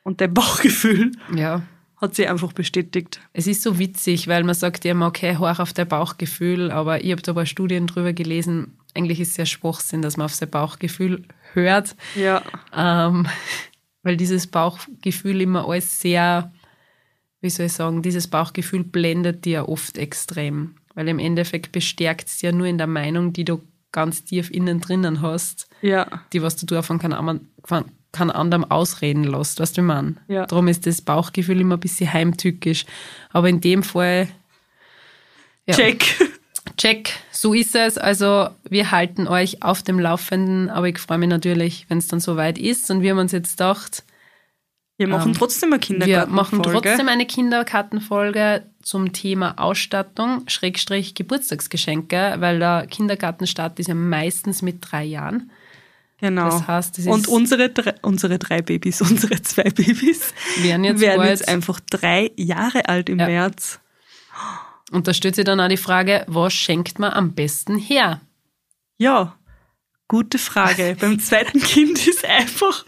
Und 0.03 0.21
dein 0.21 0.33
Bauchgefühl 0.33 1.11
ja, 1.35 1.63
hat 1.97 2.15
sich 2.15 2.27
einfach 2.29 2.53
bestätigt. 2.53 3.19
Es 3.33 3.47
ist 3.47 3.61
so 3.61 3.79
witzig, 3.79 4.27
weil 4.27 4.43
man 4.43 4.53
sagt 4.55 4.85
ja 4.85 4.91
immer, 4.91 5.07
okay, 5.07 5.37
hör 5.39 5.59
auf 5.59 5.73
dein 5.73 5.87
Bauchgefühl, 5.87 6.71
aber 6.71 7.03
ich 7.03 7.11
habe 7.11 7.21
da 7.21 7.31
ein 7.31 7.35
paar 7.35 7.45
Studien 7.45 7.87
drüber 7.87 8.13
gelesen. 8.13 8.77
Eigentlich 8.95 9.19
ist 9.19 9.31
es 9.31 9.37
ja 9.37 9.45
Schwachsinn, 9.45 10.01
dass 10.01 10.17
man 10.17 10.25
auf 10.25 10.33
sein 10.33 10.49
Bauchgefühl 10.49 11.23
hört, 11.53 11.95
Ja. 12.15 12.41
ähm, 12.75 13.27
weil 14.03 14.17
dieses 14.17 14.47
Bauchgefühl 14.47 15.41
immer 15.41 15.67
alles 15.67 15.99
sehr, 15.99 16.51
wie 17.41 17.49
soll 17.49 17.65
ich 17.67 17.73
sagen, 17.73 18.01
dieses 18.01 18.27
Bauchgefühl 18.27 18.83
blendet 18.83 19.45
dir 19.45 19.67
oft 19.69 19.97
extrem, 19.97 20.75
weil 20.93 21.07
im 21.07 21.19
Endeffekt 21.19 21.71
bestärkt 21.71 22.27
es 22.29 22.41
ja 22.41 22.51
nur 22.51 22.67
in 22.67 22.77
der 22.77 22.87
Meinung, 22.87 23.33
die 23.33 23.45
du 23.45 23.61
ganz 23.91 24.23
tief 24.25 24.49
innen 24.51 24.81
drinnen 24.81 25.21
hast, 25.21 25.67
Ja. 25.81 26.07
die 26.33 26.41
was 26.41 26.55
du 26.55 26.65
davon 26.65 26.99
kein, 26.99 27.13
anderen- 27.13 27.47
von 27.63 27.85
kein 28.11 28.29
anderem 28.31 28.63
ausreden 28.69 29.23
lässt, 29.25 29.59
weißt 29.59 29.77
du, 29.77 29.81
wie 29.81 29.85
meine? 29.85 30.15
Ja. 30.27 30.45
Darum 30.45 30.67
ist 30.69 30.85
das 30.85 31.01
Bauchgefühl 31.01 31.59
immer 31.61 31.75
ein 31.75 31.79
bisschen 31.81 32.11
heimtückisch. 32.13 32.85
Aber 33.31 33.49
in 33.49 33.59
dem 33.61 33.83
Fall, 33.83 34.27
ja, 35.65 35.75
Check. 35.75 36.15
Check, 36.77 37.13
so 37.31 37.53
ist 37.53 37.75
es. 37.75 37.97
Also 37.97 38.49
wir 38.69 38.91
halten 38.91 39.27
euch 39.27 39.61
auf 39.63 39.83
dem 39.83 39.99
Laufenden, 39.99 40.69
aber 40.69 40.87
ich 40.89 40.97
freue 40.99 41.17
mich 41.17 41.29
natürlich, 41.29 41.85
wenn 41.89 41.97
es 41.99 42.07
dann 42.07 42.19
soweit 42.19 42.57
ist. 42.57 42.89
Und 42.91 43.01
wir 43.01 43.11
haben 43.11 43.19
uns 43.19 43.31
jetzt 43.31 43.51
gedacht, 43.57 44.03
Wir 44.97 45.07
machen 45.09 45.31
Ähm, 45.33 45.37
trotzdem 45.37 45.73
eine 45.73 45.81
Wir 45.81 45.87
Kindergartenfolge. 45.87 46.33
machen 46.35 46.63
trotzdem 46.63 47.09
eine 47.09 47.25
Kindergartenfolge 47.25 48.63
zum 48.81 49.11
Thema 49.13 49.55
Ausstattung, 49.59 50.43
Schrägstrich 50.47 51.15
Geburtstagsgeschenke, 51.15 52.35
weil 52.39 52.59
der 52.59 52.87
Kindergartenstart 52.89 53.77
ist 53.79 53.87
ja 53.87 53.95
meistens 53.95 54.61
mit 54.61 54.77
drei 54.81 55.03
Jahren. 55.03 55.51
Genau. 56.21 56.45
Das 56.45 56.65
heißt, 56.65 56.97
es 56.99 57.07
und 57.07 57.27
unsere 57.27 57.69
drei, 57.69 57.93
unsere 58.01 58.39
drei 58.39 58.61
Babys, 58.61 59.01
unsere 59.09 59.41
zwei 59.41 59.63
Babys 59.69 60.33
Werden 60.61 60.85
jetzt 60.85 61.01
werden 61.01 61.27
jetzt 61.27 61.47
einfach 61.49 61.81
drei 61.89 62.31
Jahre 62.37 62.87
alt 62.87 63.09
im 63.09 63.19
Ja. 63.19 63.27
März. 63.27 63.79
Und 64.91 65.07
da 65.07 65.13
stellt 65.13 65.35
sich 65.35 65.45
dann 65.45 65.59
auch 65.59 65.67
die 65.67 65.77
Frage, 65.77 66.23
was 66.27 66.53
schenkt 66.53 66.99
man 66.99 67.11
am 67.13 67.33
besten 67.33 67.77
her? 67.77 68.21
Ja, 68.97 69.35
gute 70.07 70.37
Frage. 70.37 70.95
Beim 70.99 71.19
zweiten 71.19 71.59
Kind 71.59 72.05
ist 72.07 72.23
einfach 72.23 72.85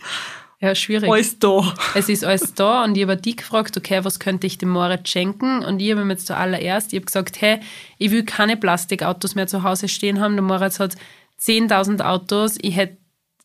Ja, 0.59 0.75
schwierig. 0.75 1.09
alles 1.11 1.39
da. 1.39 1.73
Es 1.95 2.07
ist 2.07 2.23
alles 2.23 2.53
da 2.53 2.83
und 2.83 2.95
ich 2.95 3.03
habe 3.03 3.17
die 3.17 3.35
gefragt, 3.35 3.75
okay, 3.77 4.03
was 4.03 4.19
könnte 4.19 4.47
ich 4.47 4.57
dem 4.57 4.69
Moritz 4.69 5.09
schenken? 5.09 5.63
Und 5.65 5.81
ich 5.81 5.91
habe 5.91 6.01
ihm 6.01 6.09
jetzt 6.11 6.27
zuallererst, 6.27 6.93
ich 6.93 6.97
habe 6.97 7.05
gesagt, 7.07 7.41
hey, 7.41 7.59
ich 7.97 8.11
will 8.11 8.23
keine 8.23 8.57
Plastikautos 8.57 9.35
mehr 9.35 9.47
zu 9.47 9.63
Hause 9.63 9.87
stehen 9.87 10.19
haben. 10.19 10.35
Der 10.35 10.43
Moritz 10.43 10.79
hat 10.79 10.95
10.000 11.41 12.01
Autos. 12.01 12.57
Ich 12.61 12.75
hätte 12.75 12.97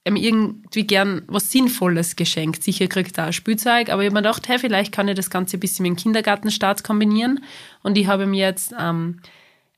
ihm 0.04 0.16
irgendwie 0.16 0.86
gern 0.86 1.22
was 1.28 1.50
Sinnvolles 1.50 2.16
geschenkt. 2.16 2.62
Sicher 2.62 2.88
kriegt 2.88 3.18
er 3.18 3.28
auch 3.28 3.32
Spielzeug, 3.32 3.88
aber 3.90 4.02
ich 4.02 4.06
habe 4.06 4.14
mir 4.14 4.22
gedacht, 4.22 4.48
hey, 4.48 4.58
vielleicht 4.58 4.92
kann 4.92 5.08
ich 5.08 5.14
das 5.14 5.30
Ganze 5.30 5.56
ein 5.56 5.60
bisschen 5.60 5.84
mit 5.84 5.90
dem 5.90 5.96
Kindergartenstart 5.96 6.82
kombinieren. 6.82 7.44
Und 7.82 7.96
ich 7.96 8.06
habe 8.08 8.24
ihm 8.24 8.34
jetzt 8.34 8.74
ähm, 8.78 9.20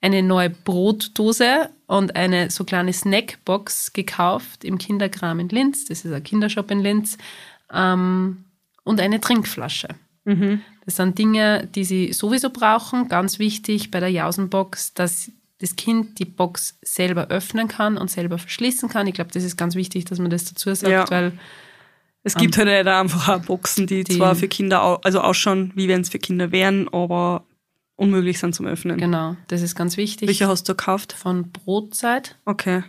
eine 0.01 0.23
neue 0.23 0.51
Brotdose 0.51 1.71
und 1.87 2.17
eine 2.17 2.51
so 2.51 2.65
kleine 2.65 2.93
Snackbox 2.93 3.93
gekauft 3.93 4.65
im 4.65 4.79
Kinderkram 4.79 5.41
in 5.41 5.49
Linz. 5.49 5.85
Das 5.85 6.05
ist 6.05 6.13
ein 6.13 6.23
Kindershop 6.23 6.71
in 6.71 6.81
Linz. 6.81 7.19
Ähm, 7.73 8.45
und 8.85 9.01
eine 9.01 9.21
Trinkflasche. 9.21 9.89
Das 10.85 10.97
sind 10.97 11.19
Dinge, 11.19 11.69
die 11.75 11.85
sie 11.85 12.13
sowieso 12.13 12.51
brauchen. 12.51 13.09
Ganz 13.09 13.39
wichtig 13.39 13.91
bei 13.91 14.01
der 14.01 14.11
Jausenbox, 14.11 14.95
dass 14.95 15.31
das 15.65 15.77
Kind 15.77 16.19
die 16.19 16.25
Box 16.25 16.79
selber 16.83 17.29
öffnen 17.29 17.69
kann 17.69 17.97
und 17.97 18.11
selber 18.11 18.39
verschließen 18.39 18.89
kann. 18.89 19.07
Ich 19.07 19.15
glaube, 19.15 19.31
das 19.33 19.43
ist 19.45 19.57
ganz 19.57 19.75
wichtig, 19.75 20.05
dass 20.05 20.19
man 20.19 20.31
das 20.31 20.45
dazu 20.45 20.73
sagt, 20.75 20.91
Ja. 20.93 21.11
weil 21.11 21.33
Es 22.23 22.35
gibt 22.37 22.57
halt 22.57 22.69
leider 22.69 22.99
einfach 23.01 23.29
auch 23.29 23.41
Boxen, 23.41 23.87
die, 23.87 24.03
Die- 24.05 24.17
zwar 24.17 24.35
für 24.35 24.49
Kinder 24.49 24.83
au 24.83 24.95
also 25.03 25.21
ausschauen, 25.21 25.73
wie 25.75 25.89
wenn 25.89 26.01
es 26.01 26.09
für 26.09 26.19
Kinder 26.19 26.53
wären, 26.53 26.89
aber 26.89 27.45
unmöglich 27.97 28.39
sind 28.39 28.55
zum 28.55 28.67
Öffnen. 28.67 28.97
genau, 28.99 29.37
das 29.49 29.61
ist 29.63 29.75
ganz 29.75 29.97
wichtig. 29.97 30.27
Welche 30.29 30.49
hast 30.49 30.69
du 30.69 30.73
gekauft? 30.75 31.13
Von 31.13 31.51
Brotzeit. 31.53 32.37
Okay. 32.47 32.83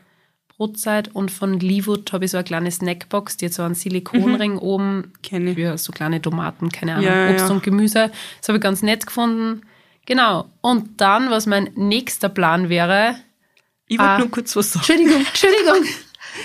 Brotzeit 0.58 1.14
und 1.14 1.32
von 1.32 1.60
Leewood 1.60 2.14
habe 2.14 2.24
ich 2.26 2.32
so 2.32 2.38
eine 2.38 2.46
kleine 2.46 2.72
Snackbox, 2.72 3.36
die 3.36 3.48
hat 3.48 3.54
so 3.54 3.64
einen 3.64 3.76
Silikonring 3.76 4.58
oben 4.58 5.12
Kenn 5.22 5.46
ich. 5.48 5.56
für 5.56 5.78
so 5.78 5.92
kleine 5.92 6.22
Tomaten, 6.22 6.70
keine 6.70 6.94
Ahnung, 6.96 7.06
Mhm. 7.10 7.14
Ja, 7.14 7.30
Obst 7.32 7.50
ja. 7.50 7.54
und 7.54 7.62
Gemüse. 7.64 8.12
Das 8.40 8.48
habe 8.48 8.58
ich 8.58 8.64
ganz 8.64 8.82
nett 8.82 9.06
gefunden. 9.06 9.64
Genau. 10.06 10.50
Und 10.62 11.02
dann, 11.02 11.30
was 11.30 11.46
mein 11.46 11.70
nächster 11.76 12.30
Plan 12.30 12.70
wäre, 12.70 13.16
Ich 13.88 14.00
wollte 14.00 14.12
Ah. 14.12 14.18
nur 14.20 14.32
kurz 14.32 14.56
was 14.56 14.72
sagen. 14.74 14.84
Entschuldigung, 14.88 15.26
Entschuldigung. 15.28 15.96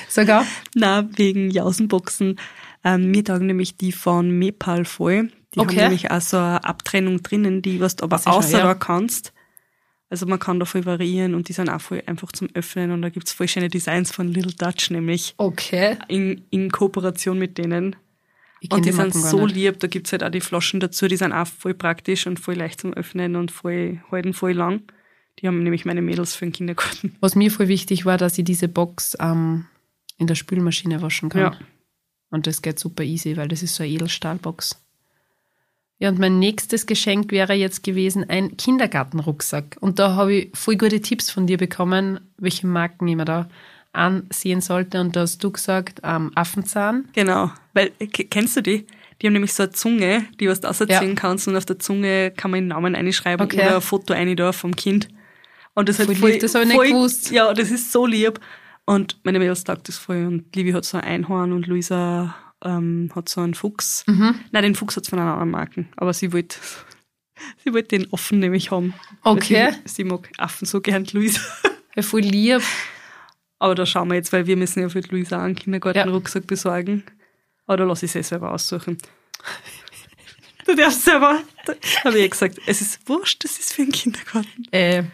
Sogar. 0.08 0.46
Na, 0.74 1.08
wegen 1.16 1.50
Jausenboxen. 1.50 2.38
Ähm, 2.84 3.10
mir 3.10 3.24
taugen 3.24 3.46
nämlich 3.46 3.76
die 3.78 3.92
von 3.92 4.30
Mepal 4.30 4.84
voll. 4.84 5.30
Die 5.54 5.58
Okay. 5.60 5.76
haben 5.76 5.82
nämlich 5.84 6.10
auch 6.10 6.20
so 6.20 6.36
eine 6.36 6.62
Abtrennung 6.64 7.22
drinnen, 7.22 7.62
die 7.62 7.80
was 7.80 7.96
du 7.96 8.04
aber 8.04 8.20
außer 8.24 8.58
ja. 8.58 8.64
da 8.64 8.74
kannst. 8.74 9.32
Also 10.10 10.26
man 10.26 10.38
kann 10.38 10.58
da 10.60 10.66
voll 10.66 10.84
variieren 10.86 11.34
und 11.34 11.48
die 11.48 11.52
sind 11.52 11.68
auch 11.70 11.80
voll 11.80 12.02
einfach 12.06 12.32
zum 12.32 12.48
Öffnen 12.54 12.90
und 12.90 13.00
da 13.02 13.08
gibt's 13.10 13.32
voll 13.32 13.48
schöne 13.48 13.68
Designs 13.68 14.10
von 14.10 14.28
Little 14.28 14.52
Dutch 14.52 14.90
nämlich 14.90 15.34
Okay. 15.38 15.96
in, 16.08 16.44
in 16.50 16.70
Kooperation 16.70 17.38
mit 17.38 17.58
denen. 17.58 17.96
Ich 18.60 18.70
Und 18.70 18.84
die, 18.84 18.92
sind 18.92 19.14
so 19.14 19.46
lieb, 19.46 19.80
da 19.80 19.86
gibt's 19.86 20.12
halt 20.12 20.22
auch 20.22 20.30
die 20.30 20.42
Flaschen 20.42 20.80
dazu, 20.80 21.08
die 21.08 21.16
sind 21.16 21.32
auch 21.32 21.46
voll 21.46 21.72
praktisch 21.72 22.26
und 22.26 22.38
voll 22.38 22.54
leicht 22.54 22.80
zum 22.80 22.92
Öffnen 22.92 23.36
und 23.36 23.50
voll, 23.50 24.02
halten 24.10 24.34
voll 24.34 24.52
lang. 24.52 24.82
Die 25.38 25.46
haben 25.46 25.62
nämlich 25.62 25.86
meine 25.86 26.02
Mädels 26.02 26.34
für 26.34 26.44
den 26.44 26.52
Kindergarten. 26.52 27.16
Was 27.20 27.34
mir 27.34 27.50
voll 27.50 27.68
wichtig 27.68 28.04
war, 28.04 28.18
dass 28.18 28.36
ich 28.36 28.44
diese 28.44 28.68
Box 28.68 29.16
ähm, 29.18 29.66
in 30.18 30.26
der 30.26 30.34
Spülmaschine 30.34 31.00
waschen 31.00 31.30
kann. 31.30 31.40
Ja. 31.40 31.58
Und 32.30 32.46
das 32.46 32.60
geht 32.60 32.78
super 32.78 33.02
easy, 33.02 33.36
weil 33.38 33.48
das 33.48 33.62
ist 33.62 33.74
so 33.74 33.82
eine 33.82 33.92
Edelstahlbox. 33.92 34.76
Ja, 35.98 36.08
und 36.08 36.18
mein 36.18 36.38
nächstes 36.38 36.86
Geschenk 36.86 37.30
wäre 37.30 37.54
jetzt 37.54 37.82
gewesen 37.82 38.28
ein 38.28 38.56
Kindergartenrucksack. 38.56 39.76
Und 39.80 39.98
da 39.98 40.14
habe 40.14 40.34
ich 40.34 40.50
voll 40.56 40.76
gute 40.76 41.00
Tipps 41.00 41.30
von 41.30 41.46
dir 41.46 41.58
bekommen, 41.58 42.20
welche 42.36 42.66
Marken 42.66 43.08
ich 43.08 43.16
mir 43.16 43.24
da 43.24 43.48
ansehen 43.92 44.60
sollte. 44.60 45.00
Und 45.00 45.16
da 45.16 45.20
hast 45.20 45.42
du 45.42 45.50
gesagt, 45.50 46.00
ähm, 46.04 46.30
Affenzahn. 46.34 47.08
Genau. 47.12 47.50
Weil, 47.74 47.90
kennst 48.30 48.56
du 48.56 48.62
die? 48.62 48.86
Die 49.20 49.26
haben 49.26 49.34
nämlich 49.34 49.52
so 49.52 49.64
eine 49.64 49.72
Zunge, 49.72 50.24
die 50.38 50.48
was 50.48 50.60
du 50.60 50.68
auserzählen 50.68 51.10
Ja. 51.10 51.14
kannst 51.14 51.46
und 51.48 51.56
auf 51.56 51.66
der 51.66 51.78
Zunge 51.78 52.30
kann 52.30 52.50
man 52.50 52.60
den 52.60 52.68
Namen 52.68 52.94
einschreiben 52.94 53.44
Okay. 53.44 53.60
oder 53.66 53.76
ein 53.76 53.80
Foto 53.82 54.14
rein 54.14 54.34
da 54.36 54.52
vom 54.52 54.74
Kind. 54.74 55.08
Und 55.74 55.88
das 55.88 55.98
ist 56.00 56.06
Voll 56.18 56.30
lieb, 56.32 56.40
das 56.40 56.54
ich 56.54 56.66
nicht 56.66 56.80
gewusst. 56.80 57.30
Ja, 57.30 57.52
das 57.52 57.70
ist 57.70 57.92
so 57.92 58.06
lieb. 58.06 58.40
Und 58.86 59.18
meine 59.24 59.38
Mädels 59.38 59.62
taugt 59.64 59.88
das 59.88 59.98
voll. 59.98 60.26
Und 60.26 60.54
Livi 60.56 60.72
hat 60.72 60.84
so 60.84 60.96
ein 60.96 61.04
Einhorn 61.04 61.52
und 61.52 61.66
Luisa 61.66 62.34
ähm, 62.64 63.10
hat 63.14 63.28
so 63.28 63.40
einen 63.40 63.54
Fuchs. 63.54 64.04
Mhm. 64.06 64.34
Nein, 64.52 64.62
den 64.62 64.74
Fuchs 64.74 64.96
hat 64.96 65.06
von 65.06 65.18
einer 65.18 65.32
anderen 65.32 65.50
Marken. 65.50 65.88
Aber 65.96 66.12
sie 66.12 66.32
wollte 66.32 66.56
sie 67.64 67.72
wollte 67.72 67.98
den 67.98 68.12
Affen 68.12 68.38
nämlich 68.40 68.70
haben. 68.70 68.94
Okay. 69.22 69.72
Sie, 69.84 69.96
sie 69.96 70.04
mag 70.04 70.28
Affen 70.38 70.66
so 70.66 70.80
gern, 70.80 71.06
Luisa. 71.12 71.40
Ja, 71.94 72.02
voll 72.02 72.20
lieb. 72.22 72.62
Aber 73.60 73.74
da 73.76 73.86
schauen 73.86 74.08
wir 74.08 74.16
jetzt, 74.16 74.32
weil 74.32 74.46
wir 74.46 74.56
müssen 74.56 74.80
ja 74.80 74.88
für 74.88 75.02
die 75.02 75.10
Luisa 75.10 75.40
einen 75.40 75.54
Kindergartenrucksack 75.54 76.46
besorgen. 76.46 77.04
Aber 77.66 77.76
da 77.76 77.84
lasse 77.84 78.06
ich 78.06 78.16
es 78.16 78.28
selber 78.28 78.52
aussuchen. 78.52 78.98
Du 80.66 80.76
darfst 80.76 81.04
selber. 81.04 81.40
Da 81.64 81.72
habe 82.04 82.18
ich 82.18 82.24
eh 82.26 82.28
gesagt, 82.28 82.60
es 82.66 82.80
ist 82.82 83.08
wurscht, 83.08 83.42
das 83.42 83.58
ist 83.58 83.72
für 83.72 83.82
den 83.82 83.92
Kindergarten. 83.92 84.66
Äh, 84.70 85.04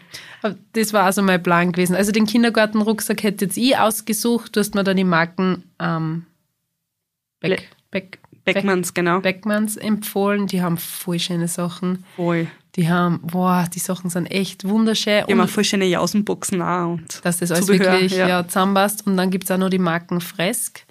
das 0.73 0.93
war 0.93 1.05
also 1.05 1.23
mein 1.23 1.41
Plan 1.41 1.71
gewesen. 1.71 1.95
Also 1.95 2.11
den 2.11 2.27
Kindergartenrucksack 2.27 3.23
hätte 3.23 3.45
jetzt 3.45 3.57
ich 3.57 3.75
ausgesucht. 3.75 4.55
Du 4.55 4.59
hast 4.59 4.75
mir 4.75 4.83
dann 4.83 4.97
die 4.97 5.05
Marken 5.05 5.63
ähm, 5.79 6.25
Beck, 7.39 7.69
Beck, 7.89 8.19
Beckmanns, 8.43 8.93
genau. 8.93 9.21
Beckmanns 9.21 9.77
empfohlen. 9.77 10.47
Die 10.47 10.61
haben 10.61 10.77
voll 10.77 11.17
schöne 11.17 11.47
Sachen. 11.47 12.03
Voll. 12.17 12.47
Die 12.77 12.87
haben, 12.87 13.21
boah, 13.23 13.67
die 13.73 13.79
Sachen 13.79 14.11
sind 14.11 14.27
echt 14.27 14.63
wunderschön. 14.63 15.25
Die 15.27 15.33
haben 15.33 15.47
voll 15.47 15.63
schöne 15.63 15.85
Jausenboxen 15.85 16.61
auch. 16.61 16.93
Und 16.93 17.25
dass 17.25 17.37
das 17.39 17.51
alles 17.51 17.65
Zubehör, 17.65 17.93
wirklich 17.93 18.11
ja. 18.11 18.27
ja. 18.27 18.47
zusammenpasst. 18.47 19.07
Und 19.07 19.17
dann 19.17 19.31
gibt 19.31 19.45
es 19.45 19.51
auch 19.51 19.57
noch 19.57 19.71
die 19.71 19.79
Marken 19.79 20.21
Fresk. 20.21 20.85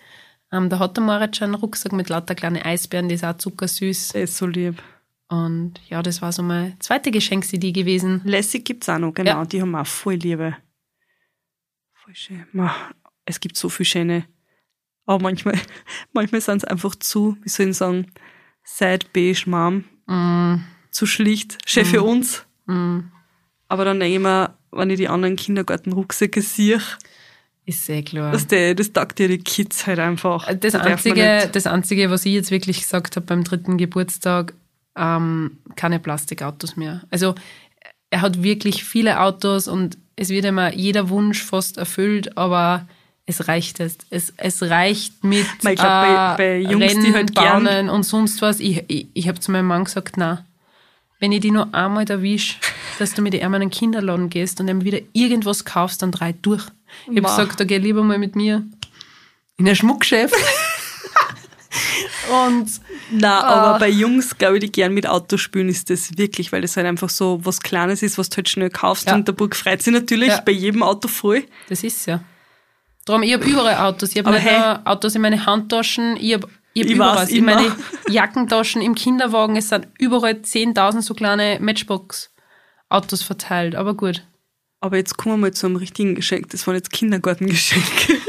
Ähm, 0.52 0.68
da 0.68 0.80
hat 0.80 0.96
der 0.96 1.04
Moritz 1.04 1.36
schon 1.36 1.46
einen 1.46 1.54
Rucksack 1.54 1.92
mit 1.92 2.08
lauter 2.08 2.34
kleinen 2.34 2.60
Eisbären, 2.60 3.08
die 3.08 3.14
ist 3.14 3.24
auch 3.24 3.36
zuckersüß. 3.36 4.10
Der 4.10 4.24
ist 4.24 4.36
so 4.36 4.46
lieb. 4.46 4.82
Und 5.28 5.74
ja, 5.88 6.02
das 6.02 6.22
war 6.22 6.32
so 6.32 6.42
meine 6.42 6.76
zweite 6.80 7.10
Geschenksidee 7.10 7.72
gewesen. 7.72 8.20
Lässig 8.24 8.64
gibt's 8.64 8.88
auch 8.88 8.98
noch, 8.98 9.14
genau. 9.14 9.30
Ja. 9.30 9.44
Die 9.44 9.60
haben 9.60 9.74
auch 9.74 9.86
voll 9.86 10.14
Liebe. 10.14 10.56
Voll 11.94 12.14
schön. 12.14 12.46
Es 13.24 13.38
gibt 13.40 13.56
so 13.56 13.68
viel 13.68 13.86
schöne. 13.86 14.24
Aber 15.04 15.22
manchmal, 15.22 15.58
manchmal 16.12 16.40
sind 16.40 16.58
es 16.58 16.64
einfach 16.64 16.96
zu, 16.96 17.36
wie 17.42 17.48
soll 17.48 17.68
ich 17.68 17.76
sagen, 17.76 18.06
sad, 18.64 19.12
beige, 19.12 19.44
Mom. 19.46 19.84
Mm, 20.06 20.64
Zu 20.96 21.04
schlicht. 21.06 21.58
Chef 21.66 21.88
für 21.90 22.02
uns. 22.02 22.44
mm, 22.66 23.00
Aber 23.68 23.84
dann 23.84 24.00
denke 24.00 24.14
ich 24.16 24.20
mir, 24.22 24.54
wenn 24.72 24.88
ich 24.90 24.96
die 24.96 25.08
anderen 25.08 25.36
Kindergartenrucksäcke 25.36 26.40
sehe, 26.40 26.80
ist 27.66 27.84
sehr 27.84 28.02
klar. 28.02 28.32
dass 28.32 28.46
der, 28.46 28.74
das 28.74 28.92
taugt 28.92 29.18
dir 29.18 29.28
die 29.28 29.38
Kids 29.38 29.86
halt 29.86 29.98
einfach. 29.98 30.46
Das 30.54 30.72
Da 30.72 30.78
darf 30.78 31.04
man 31.04 31.18
Einzige, 31.18 31.50
das 31.52 31.66
Einzige, 31.66 32.10
was 32.10 32.24
ich 32.24 32.32
jetzt 32.32 32.50
wirklich 32.50 32.80
gesagt 32.80 33.16
habe 33.16 33.26
beim 33.26 33.44
dritten 33.44 33.76
Geburtstag, 33.76 34.54
ähm, 34.96 35.58
keine 35.74 35.98
Plastikautos 35.98 36.76
mehr. 36.76 37.02
Also 37.10 37.34
er 38.10 38.22
hat 38.22 38.42
wirklich 38.42 38.84
viele 38.84 39.20
Autos 39.20 39.68
und 39.68 39.98
es 40.14 40.30
wird 40.30 40.44
immer 40.46 40.72
jeder 40.72 41.10
Wunsch 41.10 41.42
fast 41.42 41.76
erfüllt, 41.76 42.38
aber 42.38 42.86
es 43.26 43.48
reicht 43.48 43.80
jetzt. 43.80 44.06
Es, 44.10 44.32
es 44.38 44.62
reicht 44.62 45.24
mit 45.24 45.44
ich 45.44 45.60
glaub, 45.60 45.76
bei- 45.78 46.34
bei 46.38 46.58
Jungs, 46.60 46.94
die 46.94 47.12
halt 47.12 47.36
Rennbahnen 47.38 47.90
und 47.90 48.04
sonst 48.04 48.40
was. 48.40 48.60
Ich, 48.60 48.84
ich, 48.88 49.08
ich 49.12 49.28
habe 49.28 49.40
zu 49.40 49.50
meinem 49.50 49.66
Mann 49.66 49.84
gesagt, 49.84 50.16
na, 50.16 50.44
wenn 51.20 51.32
ich 51.32 51.40
die 51.40 51.50
nur 51.50 51.74
einmal 51.74 52.04
erwisch, 52.10 52.58
dass 52.98 53.14
du 53.14 53.22
mit 53.22 53.34
ihm 53.34 53.40
in 53.40 53.54
einen 53.54 53.70
Kinderladen 53.70 54.28
gehst 54.30 54.60
und 54.60 54.68
ihm 54.68 54.84
wieder 54.84 54.98
irgendwas 55.12 55.64
kaufst, 55.64 56.02
dann 56.02 56.12
drei 56.12 56.32
durch. 56.32 56.64
Ich 57.10 57.16
habe 57.16 57.22
gesagt, 57.22 57.60
da 57.60 57.64
geh 57.64 57.78
lieber 57.78 58.02
mal 58.02 58.18
mit 58.18 58.36
mir 58.36 58.64
in 59.56 59.68
ein 59.68 59.76
Schmuckgeschäft. 59.76 60.34
und 62.48 62.70
Na, 63.10 63.40
Ah. 63.40 63.54
aber 63.70 63.78
bei 63.78 63.88
Jungs, 63.88 64.36
glaube 64.36 64.56
ich, 64.56 64.60
die 64.64 64.72
gern 64.72 64.92
mit 64.94 65.06
Auto 65.06 65.36
spielen, 65.36 65.68
ist 65.68 65.90
das 65.90 66.16
wirklich, 66.18 66.50
weil 66.52 66.62
das 66.62 66.76
halt 66.76 66.86
einfach 66.86 67.08
so 67.08 67.38
was 67.44 67.60
Kleines 67.60 68.02
ist, 68.02 68.18
was 68.18 68.28
du 68.30 68.36
halt 68.38 68.48
schnell 68.48 68.70
kaufst. 68.70 69.06
Ja. 69.06 69.14
Und 69.14 69.28
der 69.28 69.32
Burg 69.32 69.54
freut 69.54 69.82
sich 69.82 69.92
natürlich 69.92 70.28
Ja. 70.28 70.40
bei 70.40 70.52
jedem 70.52 70.82
Auto 70.82 71.08
voll. 71.08 71.44
das 71.68 71.82
ist 71.84 72.06
ja. 72.06 72.20
Darum, 73.04 73.22
ich 73.22 73.32
habe 73.32 73.44
überall 73.44 73.76
Autos. 73.86 74.10
Ich 74.10 74.18
habe 74.18 74.28
Aber 74.30 74.38
nicht 74.38 74.48
hey. 74.48 74.58
nur 74.58 74.80
Autos 74.86 75.14
in 75.14 75.22
meine 75.22 75.46
Handtaschen, 75.46 76.16
ich 76.20 76.34
habe 76.34 76.48
ich 76.84 76.90
Ich 76.92 76.98
weiß, 76.98 77.30
immer. 77.30 77.54
meine 77.54 77.76
Jackentaschen, 78.08 78.82
im 78.82 78.94
Kinderwagen. 78.94 79.56
Es 79.56 79.68
sind 79.70 79.88
überall 79.98 80.32
10.000 80.34 81.02
so 81.02 81.14
kleine 81.14 81.58
Matchbox-Autos 81.60 83.22
verteilt. 83.22 83.74
Aber 83.74 83.94
gut. 83.94 84.22
Aber 84.80 84.96
jetzt 84.96 85.16
kommen 85.16 85.34
wir 85.34 85.38
mal 85.48 85.52
zu 85.54 85.66
einem 85.66 85.76
richtigen 85.76 86.14
Geschenk. 86.14 86.50
Das 86.50 86.66
waren 86.66 86.74
jetzt 86.76 86.92
Kindergartengeschenke. 86.92 88.14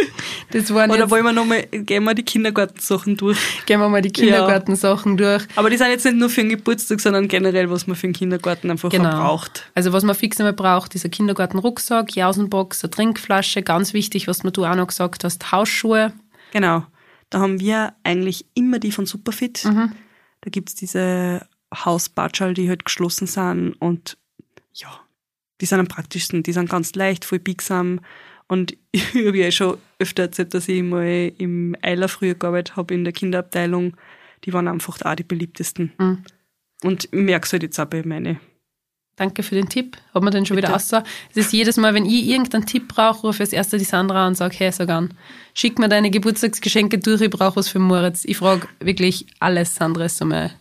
Das 0.51 0.73
waren 0.73 0.89
Oder 0.91 1.01
jetzt, 1.01 1.09
wollen 1.11 1.25
wir 1.25 1.33
nochmal, 1.33 1.63
gehen 1.63 2.05
wir 2.05 2.13
die 2.13 2.23
Kindergartensachen 2.23 3.17
durch? 3.17 3.37
gehen 3.65 3.81
wir 3.81 3.89
mal 3.89 4.01
die 4.01 4.11
Kindergartensachen 4.11 5.17
durch. 5.17 5.45
Aber 5.57 5.69
die 5.69 5.75
sind 5.75 5.89
jetzt 5.89 6.05
nicht 6.05 6.15
nur 6.15 6.29
für 6.29 6.39
den 6.41 6.49
Geburtstag, 6.49 7.01
sondern 7.01 7.27
generell, 7.27 7.69
was 7.69 7.85
man 7.85 7.97
für 7.97 8.07
den 8.07 8.13
Kindergarten 8.13 8.71
einfach 8.71 8.89
Genau. 8.89 9.09
auch 9.09 9.13
braucht. 9.41 9.69
Also 9.75 9.91
was 9.91 10.03
man 10.03 10.15
fix 10.15 10.39
einmal 10.39 10.53
braucht, 10.53 10.95
ist 10.95 11.03
ein 11.03 11.11
Kindergartenrucksack, 11.11 12.15
Jausenbox, 12.15 12.81
eine 12.83 12.91
Trinkflasche, 12.91 13.61
ganz 13.61 13.93
wichtig, 13.93 14.29
was 14.29 14.39
du 14.39 14.63
auch 14.65 14.75
noch 14.75 14.87
gesagt 14.87 15.25
hast, 15.25 15.51
Hausschuhe. 15.51 16.13
Genau. 16.53 16.85
Da 17.29 17.39
haben 17.39 17.59
wir 17.59 17.93
eigentlich 18.03 18.45
immer 18.53 18.79
die 18.79 18.91
von 18.91 19.05
Superfit. 19.05 19.65
Mhm. 19.65 19.91
Da 20.41 20.49
gibt's 20.49 20.75
diese 20.75 21.47
Hausbatschal, 21.73 22.53
die 22.53 22.69
halt 22.69 22.85
geschlossen 22.85 23.27
sind 23.27 23.73
und 23.73 24.17
ja, 24.73 25.01
die 25.59 25.65
sind 25.65 25.79
am 25.79 25.87
praktischsten. 25.87 26.43
Die 26.43 26.53
sind 26.53 26.69
ganz 26.69 26.93
leicht, 26.95 27.25
voll 27.25 27.39
biegsam. 27.39 27.99
Und 28.47 28.77
ich 28.91 29.13
habe 29.15 29.37
ja 29.37 29.51
schon 29.51 29.77
öfter 29.99 30.23
erzählt, 30.23 30.53
dass 30.53 30.67
ich 30.67 30.83
mal 30.83 31.31
im 31.37 31.75
Eiler 31.81 32.07
früher 32.07 32.35
gearbeitet 32.35 32.75
habe 32.75 32.93
in 32.93 33.03
der 33.03 33.13
Kinderabteilung. 33.13 33.97
Die 34.43 34.53
waren 34.53 34.67
einfach 34.67 35.01
auch 35.01 35.15
die 35.15 35.23
beliebtesten. 35.23 35.93
Mhm. 35.97 36.23
Und 36.83 37.05
ich 37.05 37.11
merke 37.11 37.45
es 37.45 37.53
halt 37.53 37.63
jetzt 37.63 37.79
auch 37.79 37.85
bei 37.85 38.03
meine. 38.03 38.39
Danke 39.17 39.41
für 39.43 39.55
den 39.55 39.67
Tipp. 39.67 39.97
Hat 40.13 40.21
man 40.23 40.31
den 40.31 40.45
schon 40.45 40.55
wieder 40.57 40.67
Bitte. 40.67 40.75
außer. 40.77 41.03
Es 41.31 41.37
ist 41.37 41.51
jedes 41.51 41.75
Mal, 41.77 41.93
wenn 41.95 42.05
ich 42.05 42.27
irgendeinen 42.27 42.65
Tipp 42.67 42.87
brauche, 42.87 43.27
rufe 43.27 43.37
ich 43.37 43.41
als 43.47 43.53
erster 43.53 43.77
die 43.79 43.83
Sandra 43.83 44.21
an 44.23 44.29
und 44.29 44.35
sage, 44.35 44.55
hey, 44.57 44.71
sag 44.71 44.89
an, 44.89 45.13
schick 45.55 45.79
mir 45.79 45.89
deine 45.89 46.11
Geburtstagsgeschenke 46.11 46.99
durch, 46.99 47.21
ich 47.21 47.29
brauche 47.31 47.55
was 47.57 47.67
für 47.67 47.79
Moritz. 47.79 48.23
Ich 48.25 48.37
frage 48.37 48.67
wirklich 48.79 49.25
alles, 49.39 49.73
Sandra 49.75 50.05
ist 50.05 50.17
so 50.17 50.25
mein 50.25 50.51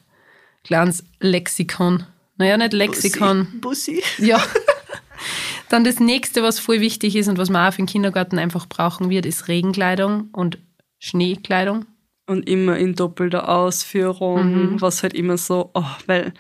kleines 0.64 1.04
Lexikon. 1.20 2.04
Naja, 2.38 2.56
nicht 2.56 2.72
Lexikon. 2.72 3.46
Bussi. 3.60 4.02
Ja. 4.18 4.42
Dann 5.68 5.84
das 5.84 6.00
nächste, 6.00 6.42
was 6.42 6.58
voll 6.60 6.80
wichtig 6.80 7.16
ist 7.16 7.28
und 7.28 7.38
was 7.38 7.50
man 7.50 7.68
auch 7.68 7.72
für 7.74 7.82
den 7.82 7.86
Kindergarten 7.86 8.38
einfach 8.38 8.66
brauchen 8.66 9.10
wird, 9.10 9.26
ist 9.26 9.48
Regenkleidung 9.48 10.28
und 10.32 10.58
Schneekleidung. 10.98 11.84
Und 12.26 12.48
immer 12.48 12.76
in 12.76 12.94
doppelter 12.94 13.48
Ausführung, 13.48 14.72
Mhm. 14.74 14.80
was 14.80 15.02
halt 15.02 15.14
immer 15.14 15.36
so, 15.38 15.70
oh, 15.74 15.84
weil 16.06 16.32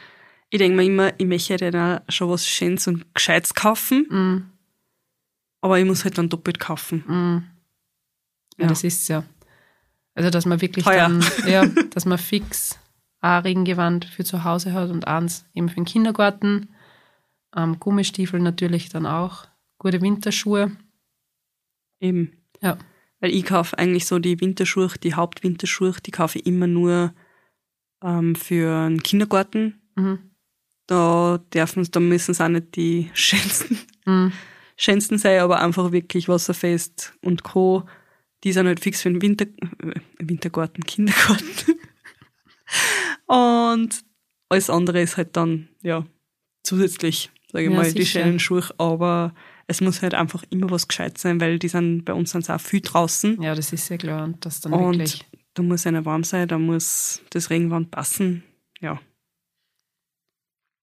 ich 0.50 0.58
denke 0.58 0.76
mir 0.76 0.84
immer, 0.84 1.12
ich 1.18 1.26
möchte 1.26 1.56
dann 1.56 1.98
auch 1.98 2.02
schon 2.12 2.30
was 2.30 2.46
Schönes 2.46 2.86
und 2.86 3.14
Gescheites 3.14 3.54
kaufen, 3.54 4.06
Mhm. 4.10 4.50
aber 5.60 5.78
ich 5.78 5.84
muss 5.84 6.04
halt 6.04 6.18
dann 6.18 6.28
doppelt 6.28 6.58
kaufen. 6.60 7.04
Ja, 8.58 8.62
Ja. 8.64 8.68
das 8.68 8.84
ist 8.84 9.08
ja. 9.08 9.24
Also, 10.14 10.30
dass 10.30 10.46
man 10.46 10.60
wirklich 10.60 10.84
Teuer. 10.84 11.08
dann, 11.08 11.20
ja, 11.46 11.66
dass 11.66 12.06
man 12.06 12.18
fix 12.18 12.78
ein 13.20 13.42
Regengewand 13.42 14.04
für 14.06 14.24
zu 14.24 14.44
Hause 14.44 14.72
hat 14.72 14.90
und 14.90 15.06
eins 15.06 15.44
eben 15.54 15.68
für 15.68 15.74
den 15.76 15.84
Kindergarten. 15.84 16.68
Ähm, 17.54 17.78
Gummistiefel 17.80 18.40
natürlich 18.40 18.88
dann 18.88 19.04
auch. 19.06 19.46
Gute 19.78 20.00
Winterschuhe. 20.00 20.72
Eben. 22.00 22.32
Ja. 22.62 22.78
Weil 23.20 23.30
ich 23.34 23.44
kaufe 23.46 23.78
eigentlich 23.78 24.06
so 24.06 24.18
die 24.18 24.40
Winterschuhe, 24.40 24.90
die 25.02 25.14
Hauptwinterschuhe, 25.14 25.94
die 26.04 26.10
kaufe 26.10 26.38
ich 26.38 26.46
immer 26.46 26.66
nur 26.66 27.12
ähm, 28.02 28.34
für 28.36 28.74
einen 28.74 29.02
Kindergarten. 29.02 29.80
Mhm. 29.96 30.18
Da 30.86 31.38
dürfen, 31.52 31.88
da 31.90 32.00
müssen 32.00 32.30
es 32.32 32.40
auch 32.40 32.48
nicht 32.48 32.76
die 32.76 33.10
schönsten, 33.14 33.78
Mhm. 34.04 34.32
schönsten 34.76 35.18
sein, 35.18 35.40
aber 35.40 35.60
einfach 35.60 35.90
wirklich 35.92 36.28
wasserfest 36.28 37.14
und 37.22 37.42
Co. 37.42 37.84
Die 38.44 38.52
sind 38.52 38.66
halt 38.66 38.78
fix 38.80 39.02
für 39.02 39.10
den 39.10 39.20
Winter, 39.22 39.46
äh, 39.82 39.94
Wintergarten, 40.20 40.84
Kindergarten. 40.84 41.74
und 43.26 44.04
alles 44.48 44.70
andere 44.70 45.00
ist 45.02 45.16
halt 45.16 45.36
dann, 45.36 45.68
ja, 45.82 46.06
zusätzlich, 46.62 47.30
sage 47.50 47.64
ich 47.66 47.70
Ja, 47.70 47.76
mal, 47.76 47.92
die 47.92 48.02
sicher. 48.02 48.20
schönen 48.22 48.38
Schuhe, 48.38 48.62
aber 48.78 49.34
es 49.66 49.80
muss 49.80 50.02
halt 50.02 50.14
einfach 50.14 50.44
immer 50.50 50.70
was 50.70 50.86
gescheit 50.86 51.18
sein, 51.18 51.40
weil 51.40 51.58
die 51.58 51.68
sind, 51.68 52.04
bei 52.04 52.12
uns 52.12 52.30
sind 52.30 52.44
sie 52.44 52.54
auch 52.54 52.60
viel 52.60 52.80
draußen. 52.80 53.42
Ja, 53.42 53.54
das 53.54 53.72
ist 53.72 53.88
ja 53.88 53.96
klar. 53.96 54.22
Und 54.24 54.44
das 54.46 54.60
dann 54.60 54.72
Und 54.72 54.98
wirklich. 54.98 55.24
da 55.54 55.62
muss 55.62 55.86
einer 55.86 56.04
warm 56.04 56.22
sein, 56.22 56.46
da 56.46 56.58
muss 56.58 57.22
das 57.30 57.50
Regenwand 57.50 57.90
passen. 57.90 58.44
Ja. 58.80 59.00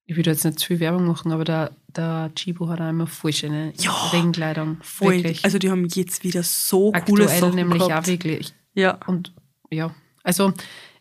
Ich 0.06 0.16
würde 0.16 0.30
jetzt 0.30 0.44
nicht 0.44 0.58
zu 0.58 0.66
viel 0.66 0.80
Werbung 0.80 1.06
machen, 1.06 1.32
aber 1.32 1.44
der, 1.44 1.70
der 1.88 2.30
Chibo 2.34 2.68
hat 2.68 2.80
auch 2.80 2.88
immer 2.90 3.06
voll 3.06 3.32
schöne 3.32 3.72
Ja, 3.78 3.92
Regenkleidung. 4.12 4.78
Voll. 4.82 5.14
Wirklich. 5.16 5.44
Also 5.44 5.58
die 5.58 5.70
haben 5.70 5.86
jetzt 5.86 6.24
wieder 6.24 6.42
so 6.42 6.92
coole 6.92 7.24
Aktuell 7.24 7.40
Sachen 7.40 7.54
nämlich 7.54 7.82
gehabt. 7.82 8.04
auch 8.04 8.10
wirklich. 8.10 8.52
Ja. 8.74 8.98
Und 9.06 9.32
ja, 9.70 9.94
also 10.22 10.52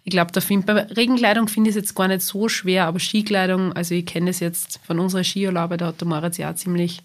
ich 0.06 0.12
glaube, 0.12 0.32
da 0.32 0.42
find, 0.42 0.66
bei 0.66 0.74
Regenkleidung 0.74 1.48
finde 1.48 1.70
ich 1.70 1.76
es 1.76 1.82
jetzt 1.82 1.96
gar 1.96 2.08
nicht 2.08 2.22
so 2.22 2.48
schwer, 2.50 2.88
aber 2.88 3.00
Skikleidung, 3.00 3.74
also 3.74 3.94
ich 3.96 4.06
kenne 4.06 4.28
das 4.28 4.40
jetzt 4.40 4.80
von 4.86 5.00
unserer 5.00 5.24
Skiurlaube, 5.24 5.78
da 5.78 5.88
hat 5.88 6.02
der 6.02 6.08
Moritz 6.08 6.38
ja 6.38 6.52
auch 6.52 6.56
ziemlich 6.56 7.02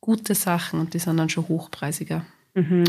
gute 0.00 0.34
Sachen 0.34 0.80
und 0.80 0.94
die 0.94 0.98
sind 0.98 1.16
dann 1.16 1.28
schon 1.28 1.48
hochpreisiger. 1.48 2.24
Mhm. 2.54 2.84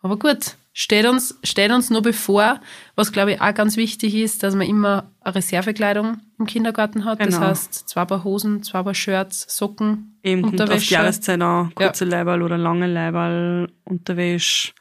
Aber 0.00 0.18
gut, 0.18 0.56
steht 0.72 1.06
uns, 1.06 1.38
steht 1.44 1.70
uns 1.70 1.90
nur 1.90 2.02
bevor, 2.02 2.60
was 2.96 3.12
glaube 3.12 3.32
ich 3.32 3.40
auch 3.40 3.54
ganz 3.54 3.76
wichtig 3.76 4.14
ist, 4.14 4.42
dass 4.42 4.54
man 4.54 4.66
immer 4.66 5.10
eine 5.20 5.34
Reservekleidung 5.34 6.20
im 6.38 6.46
Kindergarten 6.46 7.04
hat. 7.04 7.20
Das 7.20 7.34
Genau. 7.34 7.40
heißt, 7.48 7.88
zwei 7.88 8.04
Paar 8.04 8.24
Hosen, 8.24 8.62
zwei 8.62 8.82
Paar 8.82 8.94
Shirts, 8.94 9.46
Socken, 9.56 10.18
Eben 10.22 10.42
kommt 10.42 10.54
auf 10.54 10.56
die 10.56 10.62
Unterwäsche. 10.64 10.94
Jahreszeit 10.94 11.40
an, 11.40 11.74
kurze 11.74 12.04
Leiberl 12.04 12.42
oder 12.42 12.58
lange 12.58 12.86
Leiberl, 12.86 13.70
Unterwäsche. 13.84 14.72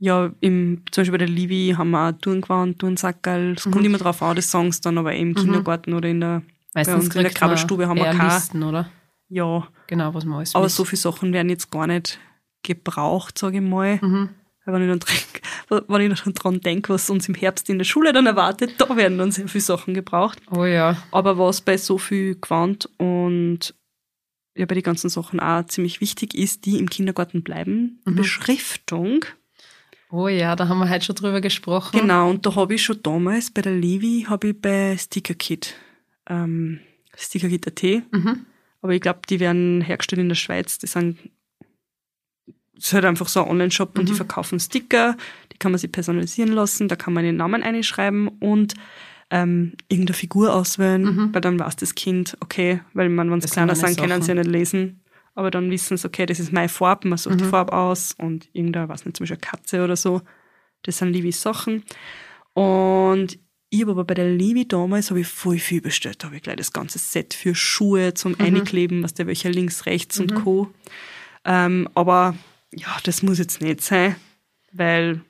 Ja, 0.00 0.30
im, 0.40 0.82
zum 0.92 1.00
Beispiel 1.02 1.12
bei 1.12 1.18
der 1.26 1.28
Livi 1.28 1.74
haben 1.76 1.90
wir 1.90 2.08
auch 2.08 2.12
Turngewand, 2.20 2.78
Turnsackerl. 2.78 3.54
Es 3.56 3.66
Mhm. 3.66 3.70
kommt 3.72 3.86
immer 3.86 3.98
drauf 3.98 4.22
an, 4.22 4.36
das 4.36 4.50
sie 4.52 4.80
dann, 4.82 4.96
aber 4.98 5.12
im 5.14 5.34
Kindergarten 5.34 5.92
oder 5.92 6.08
in 6.08 6.20
der, 6.20 6.42
bei 6.72 6.80
Meistens 6.80 7.06
uns 7.06 7.16
in 7.16 7.22
der 7.22 7.32
Krabbelstube 7.32 7.88
haben 7.88 7.96
wir 7.98 8.04
keine. 8.12 8.32
Listen, 8.34 8.62
oder? 8.62 8.88
Ja, 9.28 9.66
Genau, 9.88 10.14
was 10.14 10.24
man 10.24 10.38
alles 10.38 10.54
aber 10.54 10.64
mit- 10.66 10.72
so 10.72 10.84
viele 10.84 11.00
Sachen 11.00 11.32
werden 11.32 11.48
jetzt 11.48 11.70
gar 11.72 11.86
nicht 11.88 12.18
gebraucht, 12.62 13.38
sage 13.38 13.56
ich 13.58 13.62
mal. 13.62 13.98
Mhm. 14.02 14.28
Weil 14.70 14.74
wenn 14.74 14.90
ich, 14.98 15.00
dann 15.68 15.82
wenn 15.88 16.12
ich 16.12 16.20
dann 16.22 16.34
dran 16.34 16.60
denke, 16.60 16.92
was 16.92 17.08
uns 17.10 17.28
im 17.28 17.34
Herbst 17.34 17.70
in 17.70 17.78
der 17.78 17.84
Schule 17.84 18.12
dann 18.12 18.26
erwartet, 18.26 18.72
da 18.78 18.96
werden 18.96 19.16
dann 19.18 19.32
sehr 19.32 19.48
viele 19.48 19.62
Sachen 19.62 19.94
gebraucht. 19.94 20.38
Oh 20.50 20.64
ja. 20.64 20.96
Aber 21.10 21.38
was 21.38 21.60
bei 21.62 21.76
so 21.78 21.96
viel 21.98 22.34
Gewand 22.38 22.88
und 22.98 23.74
ja, 24.56 24.66
bei 24.66 24.74
den 24.74 24.82
ganzen 24.82 25.08
Sachen 25.08 25.40
auch 25.40 25.64
ziemlich 25.66 26.00
wichtig 26.00 26.34
ist, 26.34 26.66
die 26.66 26.78
im 26.78 26.90
Kindergarten 26.90 27.42
bleiben, 27.42 28.00
die 28.06 28.10
Mhm. 28.10 28.16
Beschriftung. 28.16 29.24
Oh 30.10 30.26
ja, 30.28 30.56
da 30.56 30.68
haben 30.68 30.78
wir 30.78 30.88
heute 30.90 31.04
schon 31.04 31.14
drüber 31.16 31.40
gesprochen. 31.40 32.00
Genau, 32.00 32.30
und 32.30 32.44
da 32.44 32.54
habe 32.54 32.74
ich 32.74 32.82
schon 32.82 33.02
damals 33.02 33.50
bei 33.50 33.60
der 33.62 33.74
Levi, 33.74 34.26
habe 34.28 34.48
ich 34.48 34.60
bei 34.60 34.96
StickerKit, 34.98 35.74
ähm, 36.28 36.80
StickerKit.at, 37.16 37.82
Mhm. 38.12 38.46
aber 38.82 38.92
ich 38.94 39.00
glaube, 39.00 39.20
die 39.28 39.38
werden 39.38 39.80
hergestellt 39.82 40.20
in 40.20 40.28
der 40.28 40.34
Schweiz, 40.36 40.78
die 40.78 40.86
sind 40.86 41.18
ist 42.78 42.92
halt 42.92 43.04
einfach 43.04 43.28
so 43.28 43.42
ein 43.42 43.50
Online-Shop 43.50 43.98
und 43.98 44.08
die 44.08 44.14
verkaufen 44.14 44.60
Sticker, 44.60 45.16
die 45.52 45.58
kann 45.58 45.72
man 45.72 45.78
sich 45.78 45.90
personalisieren 45.90 46.52
lassen, 46.52 46.88
da 46.88 46.96
kann 46.96 47.12
man 47.12 47.24
den 47.24 47.36
Namen 47.36 47.62
einschreiben 47.62 48.28
und 48.28 48.74
ähm, 49.30 49.74
irgendeine 49.88 50.14
Figur 50.14 50.54
auswählen, 50.54 51.30
weil 51.34 51.40
dann 51.40 51.58
weiß 51.58 51.76
das 51.76 51.94
Kind, 51.94 52.36
okay, 52.40 52.80
weil 52.94 53.08
man, 53.08 53.30
wenn 53.30 53.40
sie 53.40 53.48
kleiner 53.48 53.74
sind, 53.74 53.98
können 53.98 54.22
sie 54.22 54.28
ja 54.28 54.34
nicht 54.36 54.50
lesen, 54.50 55.00
aber 55.34 55.50
dann 55.50 55.70
wissen 55.70 55.96
sie, 55.96 56.06
okay, 56.06 56.24
das 56.24 56.40
ist 56.40 56.52
meine 56.52 56.68
Farbe, 56.68 57.08
man 57.08 57.18
sucht 57.18 57.40
die 57.40 57.44
Farbe 57.44 57.72
aus 57.72 58.14
und 58.16 58.48
irgendeine, 58.52 58.88
weiß 58.88 59.04
nicht, 59.04 59.16
zum 59.16 59.24
Beispiel 59.24 59.36
eine 59.36 59.50
Katze 59.50 59.84
oder 59.84 59.96
so, 59.96 60.22
das 60.82 60.98
sind 60.98 61.12
Livis 61.12 61.42
Sachen. 61.42 61.84
Und 62.54 63.38
ich 63.70 63.82
habe 63.82 63.90
aber 63.92 64.04
bei 64.04 64.14
der 64.14 64.30
Livi 64.30 64.66
damals 64.66 65.10
habe 65.10 65.20
ich 65.20 65.28
voll 65.28 65.58
viel 65.58 65.80
bestellt. 65.80 66.22
Da 66.22 66.28
habe 66.28 66.36
ich 66.36 66.42
gleich 66.42 66.56
das 66.56 66.72
ganze 66.72 66.98
Set 66.98 67.34
für 67.34 67.54
Schuhe 67.54 68.14
zum 68.14 68.40
Einkleben, 68.40 69.02
was 69.02 69.14
der 69.14 69.26
welcher 69.26 69.50
links, 69.50 69.86
rechts 69.86 70.18
und 70.18 70.34
Co. 70.34 70.68
Ähm, 71.44 71.88
aber 71.94 72.34
ja, 72.74 72.96
das 73.04 73.22
muss 73.22 73.38
jetzt 73.38 73.60
nicht 73.60 73.80
sein, 73.82 74.16
weil 74.72 75.22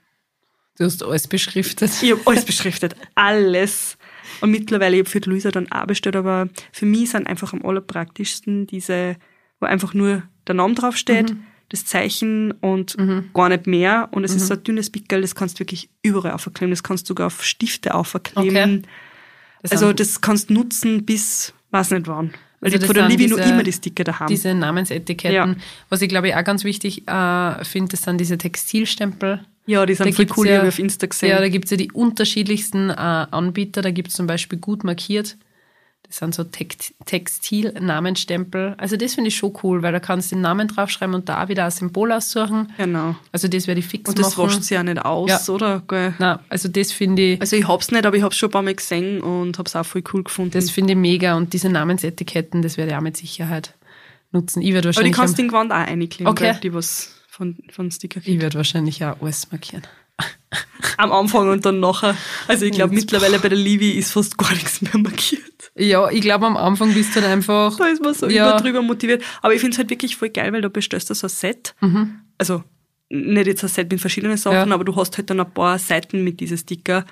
Du 0.76 0.84
hast 0.84 1.02
alles 1.02 1.26
beschriftet. 1.26 1.90
ich 2.02 2.12
habe 2.12 2.20
alles 2.24 2.44
beschriftet, 2.44 2.94
alles. 3.16 3.98
Und 4.40 4.52
mittlerweile, 4.52 4.96
ich 4.96 5.00
habe 5.00 5.10
für 5.10 5.20
die 5.20 5.28
Luisa 5.28 5.50
dann 5.50 5.70
auch 5.72 5.86
bestellt, 5.86 6.14
aber 6.14 6.48
für 6.72 6.86
mich 6.86 7.10
sind 7.10 7.26
einfach 7.26 7.52
am 7.52 7.64
allerpraktischsten 7.64 8.66
diese, 8.68 9.16
wo 9.58 9.66
einfach 9.66 9.92
nur 9.92 10.22
der 10.46 10.54
Name 10.54 10.74
draufsteht, 10.74 11.34
das 11.68 11.84
Zeichen 11.84 12.52
und 12.52 12.96
gar 13.34 13.48
nicht 13.48 13.66
mehr. 13.66 14.08
Und 14.12 14.22
es 14.22 14.34
ist 14.36 14.46
so 14.46 14.54
ein 14.54 14.62
dünnes 14.62 14.90
Pickel, 14.90 15.20
das 15.20 15.34
kannst 15.34 15.56
du 15.56 15.60
wirklich 15.60 15.90
überall 16.02 16.32
aufkleben. 16.32 16.70
Das 16.70 16.84
kannst 16.84 17.06
du 17.06 17.08
sogar 17.08 17.26
auf 17.26 17.44
Stifte 17.44 17.94
aufkleben. 17.94 18.78
Okay. 18.78 18.82
Das 19.62 19.72
Also 19.72 19.92
das 19.92 20.20
kannst 20.20 20.50
du 20.50 20.54
nutzen 20.54 21.04
bis, 21.04 21.52
weiß 21.72 21.90
nicht 21.90 22.06
wann. 22.06 22.32
Weil 22.60 22.68
Also 22.72 22.78
das 22.78 22.86
von 22.86 22.94
der 22.96 23.08
Livi 23.08 23.28
nur 23.28 23.40
immer 23.40 23.62
die 23.62 23.72
Sticker 23.72 24.04
daheim. 24.04 24.26
diese 24.26 24.52
Namensetiketten. 24.54 25.32
Ja. 25.34 25.54
Was 25.88 26.02
ich 26.02 26.08
glaube 26.08 26.28
ich 26.28 26.34
auch 26.34 26.42
ganz 26.44 26.64
wichtig 26.64 27.06
äh, 27.08 27.64
finde, 27.64 27.92
das 27.92 28.02
sind 28.02 28.18
diese 28.20 28.36
Textilstempel. 28.38 29.40
ja, 29.66 29.86
die 29.86 29.94
sind 29.94 30.06
Da 30.08 30.12
voll 30.12 30.26
cool, 30.36 30.46
die 30.46 30.52
ja- 30.52 30.58
habe 30.58 30.68
ich 30.68 30.74
auf 30.74 30.78
Insta 30.78 31.06
gesehen. 31.06 31.28
Ja, 31.30 31.38
da 31.40 31.48
gibt 31.48 31.66
es 31.66 31.70
ja 31.70 31.76
die 31.76 31.92
unterschiedlichsten 31.92 32.90
äh, 32.90 32.94
Anbieter. 32.94 33.82
Da 33.82 33.90
gibt 33.90 34.08
es 34.08 34.14
zum 34.14 34.26
Beispiel 34.26 34.58
gut 34.58 34.82
markiert. 34.84 35.36
Das 36.08 36.16
sind 36.18 36.34
so 36.34 36.42
Text 36.44 36.94
Textil-Namenstempel. 37.04 38.74
Also 38.78 38.96
das 38.96 39.14
finde 39.14 39.28
ich 39.28 39.36
schon 39.36 39.52
cool, 39.62 39.82
weil 39.82 39.92
da 39.92 40.00
kannst 40.00 40.30
du 40.30 40.36
den 40.36 40.42
Namen 40.42 40.68
draufschreiben 40.68 41.14
und 41.14 41.28
da 41.28 41.42
auch 41.44 41.48
wieder 41.48 41.64
ein 41.66 41.70
Symbol 41.70 42.12
aussuchen. 42.12 42.72
genau. 42.76 43.14
Also 43.32 43.48
das 43.48 43.66
werde 43.66 43.80
ich 43.80 43.86
fix 43.86 44.08
Und 44.08 44.18
das 44.18 44.36
machen. 44.36 44.48
wascht 44.50 44.62
sich 44.62 44.70
ja 44.70 44.82
nicht 44.82 45.04
aus, 45.04 45.28
Ja. 45.46 45.52
oder? 45.54 45.82
Nein, 46.18 46.38
also 46.48 46.68
das 46.68 46.92
finde 46.92 47.22
ich, 47.34 47.40
Also 47.40 47.56
ich 47.56 47.68
hab's 47.68 47.90
nicht, 47.90 48.06
aber 48.06 48.16
ich 48.16 48.22
hab's 48.22 48.36
schon 48.36 48.48
ein 48.48 48.52
paar 48.52 48.62
Mal 48.62 48.74
gesehen 48.74 49.20
und 49.20 49.58
hab's 49.58 49.76
auch 49.76 49.84
voll 49.84 50.02
cool 50.12 50.24
gefunden. 50.24 50.52
das 50.52 50.70
finde 50.70 50.94
ich 50.94 50.98
mega. 50.98 51.36
Und 51.36 51.52
diese 51.52 51.68
Namensetiketten, 51.68 52.62
das 52.62 52.76
werde 52.76 52.92
ich 52.92 52.96
auch 52.96 53.02
mit 53.02 53.16
Sicherheit 53.16 53.74
nutzen. 54.32 54.62
Ich 54.62 54.68
werde 54.72 54.88
aber 54.88 54.96
wahrscheinlich 54.96 55.14
kannst 55.14 55.38
du 55.38 55.42
am- 55.42 55.44
in 55.46 55.48
Gewand 55.50 55.72
auch 55.72 55.76
einkleben, 55.76 56.26
Okay. 56.30 56.54
die 56.62 56.72
was 56.72 57.14
von, 57.28 57.56
von 57.70 57.90
Sticker 57.90 58.20
Ich 58.24 58.40
werde 58.40 58.56
wahrscheinlich 58.56 59.04
auch 59.04 59.20
alles 59.20 59.50
markieren. 59.52 59.82
Am 60.96 61.12
Anfang 61.12 61.48
und 61.50 61.64
dann 61.64 61.80
nachher. 61.80 62.16
Also 62.48 62.64
ich 62.64 62.72
glaube, 62.72 62.94
mittlerweile 62.94 63.38
bei 63.38 63.48
der 63.48 63.58
Livi 63.58 63.90
ist 63.92 64.12
fast 64.12 64.38
gar 64.38 64.52
nichts 64.52 64.80
mehr 64.80 64.96
markiert. 64.98 65.70
Ja, 65.76 66.10
ich 66.10 66.20
glaube, 66.22 66.46
am 66.46 66.56
Anfang 66.56 66.92
bist 66.94 67.14
du 67.14 67.20
dann 67.20 67.30
einfach. 67.30 67.76
Da 67.76 67.86
ist 67.86 68.02
man 68.02 68.14
so 68.14 68.28
Ja. 68.28 68.48
überdrüber 68.50 68.82
motiviert. 68.82 69.22
Aber 69.42 69.54
ich 69.54 69.60
finde 69.60 69.74
es 69.74 69.78
halt 69.78 69.90
wirklich 69.90 70.16
voll 70.16 70.30
geil, 70.30 70.52
weil 70.52 70.62
du 70.62 70.70
bestellst 70.70 71.08
so 71.14 71.26
ein 71.26 71.30
Set. 71.30 71.74
Also 72.38 72.64
nicht 73.10 73.46
jetzt 73.46 73.62
ein 73.62 73.68
Set 73.68 73.90
mit 73.90 74.00
verschiedenen 74.00 74.36
Sachen, 74.36 74.62
Mhm. 74.64 74.68
Ja. 74.68 74.74
aber 74.74 74.84
du 74.84 74.96
hast 74.96 75.16
halt 75.18 75.30
dann 75.30 75.40
ein 75.40 75.52
paar 75.52 75.78
Seiten 75.78 76.24
mit 76.24 76.40
diesen 76.40 76.58
Sticker 76.58 77.04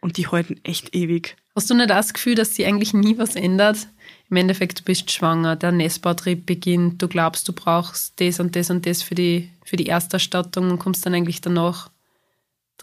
und 0.00 0.16
die 0.16 0.26
halten 0.26 0.60
echt 0.64 0.94
ewig. 0.94 1.36
Hast 1.54 1.68
du 1.70 1.74
nicht 1.74 1.90
das 1.90 2.12
Gefühl, 2.14 2.34
dass 2.34 2.54
sie 2.54 2.64
eigentlich 2.66 2.92
nie 2.94 3.16
was 3.18 3.36
ändert? 3.36 3.86
Im 4.30 4.36
Endeffekt, 4.36 4.80
du 4.80 4.84
bist 4.84 5.10
schwanger, 5.10 5.56
der 5.56 5.72
Nestbautrieb 5.72 6.46
beginnt, 6.46 7.00
du 7.02 7.08
glaubst, 7.08 7.46
du 7.48 7.52
brauchst 7.52 8.18
das 8.20 8.40
und 8.40 8.56
das 8.56 8.70
und 8.70 8.86
das 8.86 9.02
für 9.02 9.14
die, 9.14 9.50
für 9.64 9.76
die 9.76 9.86
Ersterstattung 9.86 10.70
und 10.70 10.78
kommst 10.78 11.04
dann 11.04 11.14
eigentlich 11.14 11.40
danach 11.42 11.90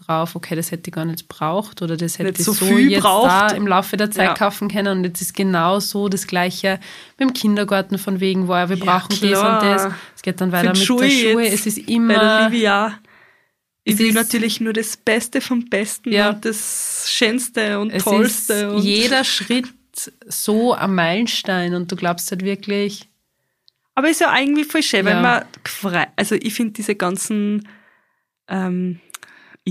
drauf, 0.04 0.34
okay, 0.36 0.54
das 0.56 0.70
hätte 0.70 0.88
ich 0.90 0.94
gar 0.94 1.04
nicht 1.04 1.28
braucht 1.28 1.82
oder 1.82 1.96
das 1.96 2.18
hätte 2.18 2.30
Nicht 2.30 2.40
ich 2.40 2.44
so 2.46 2.52
so, 2.52 2.66
viel 2.66 2.90
jetzt 2.90 3.02
braucht. 3.02 3.28
da 3.30 3.48
im 3.52 3.66
Laufe 3.66 3.96
der 3.96 4.10
Zeit 4.10 4.26
Ja. 4.28 4.34
kaufen 4.34 4.68
können 4.68 4.98
und 4.98 5.04
jetzt 5.04 5.20
ist 5.20 5.34
genau 5.34 5.80
so 5.80 6.08
das 6.08 6.26
Gleiche 6.26 6.80
beim 7.18 7.32
Kindergarten 7.32 7.98
von 7.98 8.20
wegen, 8.20 8.48
wow, 8.48 8.68
wir 8.68 8.76
Ja, 8.76 8.84
brauchen 8.84 9.08
das 9.10 9.18
klar. 9.20 9.62
und 9.62 9.68
das. 9.68 9.92
Es 10.16 10.22
geht 10.22 10.40
dann 10.40 10.52
weiter 10.52 10.68
mit 10.70 10.78
Schuhe 10.78 11.00
der 11.02 11.10
Schuhe. 11.10 11.46
Es 11.46 11.66
ist 11.66 11.76
Bei 11.76 11.82
der 11.86 11.94
immer, 11.94 12.48
Livi 12.48 12.62
ja. 12.62 12.98
Ich 13.84 13.98
will 13.98 14.12
natürlich 14.12 14.60
nur 14.60 14.72
das 14.74 14.96
Beste 14.96 15.40
vom 15.40 15.68
Besten 15.68 16.12
Ja. 16.12 16.30
und 16.30 16.44
das 16.44 17.06
Schönste 17.08 17.80
und 17.80 17.90
es 17.90 17.96
ist 17.98 18.04
Tollste. 18.04 18.72
und 18.72 18.82
jeder 18.82 19.24
Schritt 19.24 19.66
so 20.28 20.74
ein 20.74 20.94
Meilenstein 20.94 21.74
und 21.74 21.90
du 21.90 21.96
glaubst 21.96 22.30
halt 22.30 22.44
wirklich, 22.44 23.08
Aber 23.94 24.08
ist 24.08 24.20
ja 24.20 24.34
irgendwie 24.38 24.64
voll 24.64 24.82
schön, 24.82 25.06
Ja. 25.06 25.20
man 25.20 25.44
frei, 25.66 26.08
also 26.16 26.34
ich 26.36 26.54
finde 26.54 26.72
diese 26.74 26.94
ganzen 26.94 27.66
ähm, 28.48 29.00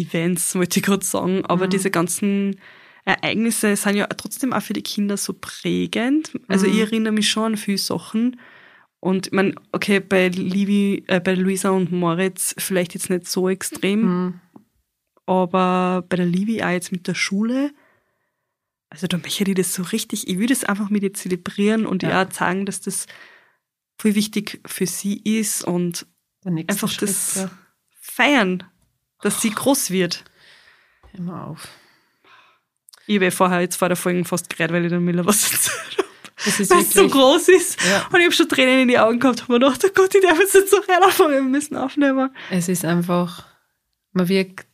Events, 0.02 0.56
wollte 0.56 0.80
ich 0.80 0.86
gerade 0.86 1.06
sagen, 1.06 1.46
aber 1.46 1.66
Mhm. 1.66 1.70
diese 1.72 1.92
ganzen 1.92 2.60
Ereignisse 3.06 3.76
sind 3.76 3.96
ja 3.96 4.08
trotzdem 4.08 4.54
auch 4.54 4.62
für 4.62 4.74
die 4.74 4.84
Kinder 4.84 5.18
so 5.18 5.34
prägend. 5.34 6.32
Also 6.48 6.68
Mhm. 6.68 6.74
ich 6.74 6.80
erinnere 6.80 7.14
mich 7.14 7.30
schon 7.30 7.54
an 7.54 7.58
viele 7.58 7.78
Sachen. 7.78 8.40
Und 9.00 9.28
ich 9.28 9.34
meine, 9.34 9.56
okay, 9.72 10.00
bei 10.02 10.28
Livi, 10.28 11.06
äh, 11.08 11.20
bei 11.22 11.34
Luisa 11.34 11.70
und 11.70 11.92
Moritz 11.92 12.54
vielleicht 12.58 12.94
jetzt 12.94 13.10
nicht 13.10 13.28
so 13.28 13.48
extrem, 13.48 14.02
hm, 14.02 14.40
aber 15.26 16.04
bei 16.10 16.18
der 16.18 16.26
Livi 16.26 16.62
auch 16.64 16.70
jetzt 16.70 16.92
mit 16.92 17.08
der 17.08 17.14
Schule, 17.14 17.72
also 18.90 19.08
da 19.08 19.18
möchte 19.18 19.44
ich 19.50 19.56
das 19.56 19.74
so 19.74 19.84
richtig, 19.84 20.28
ich 20.28 20.38
würde 20.40 20.54
es 20.54 20.64
einfach 20.64 20.90
mit 20.90 21.04
ihr 21.04 21.14
zelebrieren 21.14 21.86
und 21.86 22.04
Ja. 22.04 22.10
ihr 22.24 22.28
auch 22.28 22.32
sagen, 22.34 22.66
dass 22.66 22.82
das 22.82 23.06
voll 23.98 24.16
wichtig 24.16 24.60
für 24.66 24.86
sie 24.88 25.18
ist 25.24 25.64
und 25.64 26.08
einfach 26.68 26.90
Schritt, 26.90 27.10
das 27.10 27.36
ja. 27.36 27.52
feiern, 28.02 28.64
dass 29.22 29.42
sie 29.42 29.52
groß 29.52 29.92
wird. 29.92 30.24
Hör 31.12 31.22
mal 31.22 31.44
auf. 31.46 31.68
Ich 33.08 33.16
habe 33.16 33.26
ja 33.26 33.32
vorher 33.32 33.62
jetzt 33.62 33.76
vor 33.76 33.88
der 33.88 33.98
Folge 33.98 34.24
fast 34.24 34.50
geredet, 34.50 34.74
weil 34.74 34.86
ich 34.86 34.90
der 34.90 35.00
Miller 35.00 35.26
was 35.26 35.52
erzählt 35.52 35.98
habe. 35.98 36.10
Weil 36.46 36.82
es 36.82 36.94
so 36.94 37.08
groß 37.08 37.50
ist. 37.50 37.84
Ja. 37.84 38.08
Und 38.12 38.20
ich 38.20 38.26
habe 38.26 38.36
schon 38.36 38.48
Tränen 38.48 38.82
in 38.82 38.88
die 38.88 39.00
Augen 39.00 39.20
gehabt 39.20 39.42
und 39.42 39.50
mir 39.50 39.60
gedacht, 39.60 39.84
oh 39.84 39.90
Gott, 39.94 40.14
ich 40.16 40.22
darf 40.22 40.40
jetzt 40.40 40.56
nicht 40.56 40.70
so 40.70 40.78
rein 40.78 41.04
anfangen, 41.04 41.34
wir 41.34 41.42
müssen 41.42 41.76
aufnehmen. 41.76 42.30
es 42.50 42.70
ist 42.70 42.86
einfach, 42.86 43.46
man 44.14 44.30
wirkt, 44.30 44.68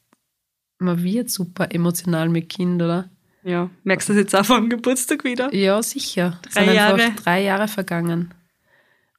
man 0.77 1.01
wird 1.01 1.29
super 1.29 1.71
emotional 1.71 2.29
mit 2.29 2.49
Kind, 2.49 2.81
oder? 2.81 3.09
Ja, 3.43 3.69
merkst 3.83 4.09
du 4.09 4.13
das 4.13 4.21
jetzt 4.21 4.35
auch 4.35 4.45
vor 4.45 4.57
dem 4.57 4.69
Geburtstag 4.69 5.23
wieder? 5.23 5.53
Ja, 5.53 5.81
sicher. 5.81 6.39
Drei 6.51 6.73
Jahre. 6.73 7.11
drei 7.11 7.41
Jahre 7.43 7.67
vergangen. 7.67 8.33